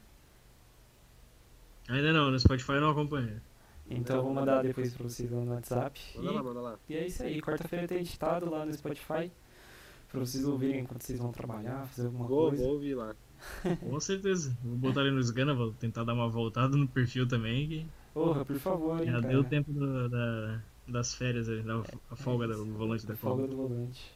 Ainda 1.88 2.12
não, 2.12 2.30
no 2.30 2.38
Spotify 2.38 2.72
eu 2.72 2.80
não 2.80 2.90
acompanho. 2.90 3.40
Então 3.88 4.16
eu 4.16 4.22
vou 4.24 4.34
mandar 4.34 4.62
depois 4.62 4.92
pra 4.94 5.04
vocês 5.04 5.30
lá 5.30 5.40
no 5.40 5.52
WhatsApp. 5.52 6.00
Manda 6.16 6.30
E 6.30 6.34
lá, 6.34 6.42
manda 6.42 6.60
lá. 6.60 6.78
E 6.88 6.96
é 6.96 7.06
isso 7.06 7.22
aí, 7.22 7.40
quarta-feira 7.40 7.86
tem 7.86 7.98
editado 7.98 8.50
lá 8.50 8.64
no 8.66 8.72
Spotify 8.72 9.30
pra 10.10 10.20
vocês 10.20 10.44
ouvirem 10.44 10.80
enquanto 10.80 11.02
vocês 11.02 11.18
vão 11.18 11.30
trabalhar, 11.32 11.86
fazer 11.86 12.06
alguma 12.06 12.26
Vou, 12.26 12.48
coisa. 12.48 12.62
vou 12.64 12.72
ouvir 12.74 12.94
lá. 12.94 13.14
Com 13.80 14.00
certeza. 14.00 14.56
Vou 14.64 14.76
botar 14.76 15.02
ele 15.02 15.12
no 15.12 15.20
Sgana, 15.20 15.54
vou 15.54 15.72
tentar 15.72 16.04
dar 16.04 16.14
uma 16.14 16.28
voltada 16.28 16.76
no 16.76 16.88
perfil 16.88 17.26
também, 17.28 17.68
que 17.68 17.86
Porra, 18.12 18.44
por 18.44 18.56
favor, 18.58 18.98
hein, 19.00 19.06
já 19.06 19.20
cara. 19.20 19.28
deu 19.28 19.44
tempo 19.44 19.72
do- 19.72 20.08
da, 20.08 20.60
das 20.88 21.14
férias, 21.14 21.48
aí, 21.48 21.62
da 21.62 21.82
a 22.10 22.16
folga 22.16 22.46
do 22.46 22.64
volante 22.66 23.06
da 23.06 23.16
Folga 23.16 23.42
folga. 23.46 23.54
do 23.54 23.56
volante. 23.68 24.12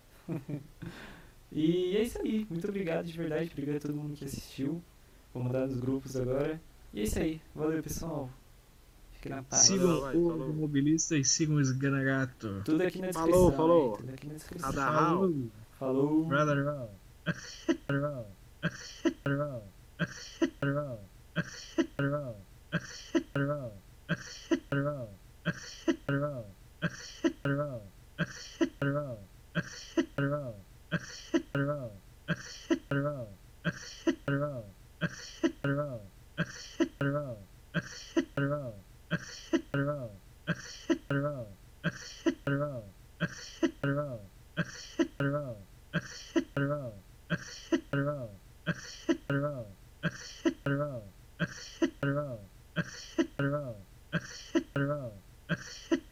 e 1.53 1.97
é 1.97 2.03
isso 2.03 2.21
aí, 2.23 2.47
muito 2.49 2.69
obrigado 2.69 3.07
de 3.07 3.13
verdade, 3.17 3.51
obrigado 3.53 3.77
a 3.77 3.81
todo 3.81 3.95
mundo 3.95 4.15
que 4.17 4.25
assistiu. 4.25 4.83
Vou 5.35 5.43
mandar 5.43 5.67
nos 5.67 5.79
grupos 5.79 6.17
agora. 6.17 6.61
E 6.93 7.01
é 7.01 7.03
isso 7.05 7.19
aí, 7.19 7.41
valeu 7.55 7.83
pessoal. 7.83 8.31
Fique 9.13 9.29
na 9.29 9.43
paz. 9.43 9.63
Sigam 9.63 10.01
vai, 10.01 10.17
o 10.17 10.29
falou. 10.31 10.53
mobilista 10.55 11.17
e 11.17 11.25
sigam 11.25 11.57
o 11.57 11.61
Sganagato. 11.61 12.63
Tudo 12.65 12.83
aqui 12.83 13.01
na 13.01 13.13
Falou, 13.13 13.51
descrição. 13.51 13.57
falou. 13.57 13.91
hein, 13.91 13.97
Tudo 14.01 14.15
aqui 14.15 14.27
na 14.29 14.35
descrição. 14.35 14.73
Falou. 14.73 15.51
Falou. 15.79 16.25
Brother 16.27 16.65
roll. 16.65 16.91
Roll. 17.91 18.27
Roll. 19.27 19.63
Roll. 20.63 20.99
Roll. 21.99 22.41
Roll. 24.73 25.11
Roll. 26.11 26.47
I 26.83 26.87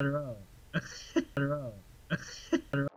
don't 0.00 0.12
know. 0.12 0.47
I 0.74 0.80
don't 1.36 1.50
know. 1.50 2.87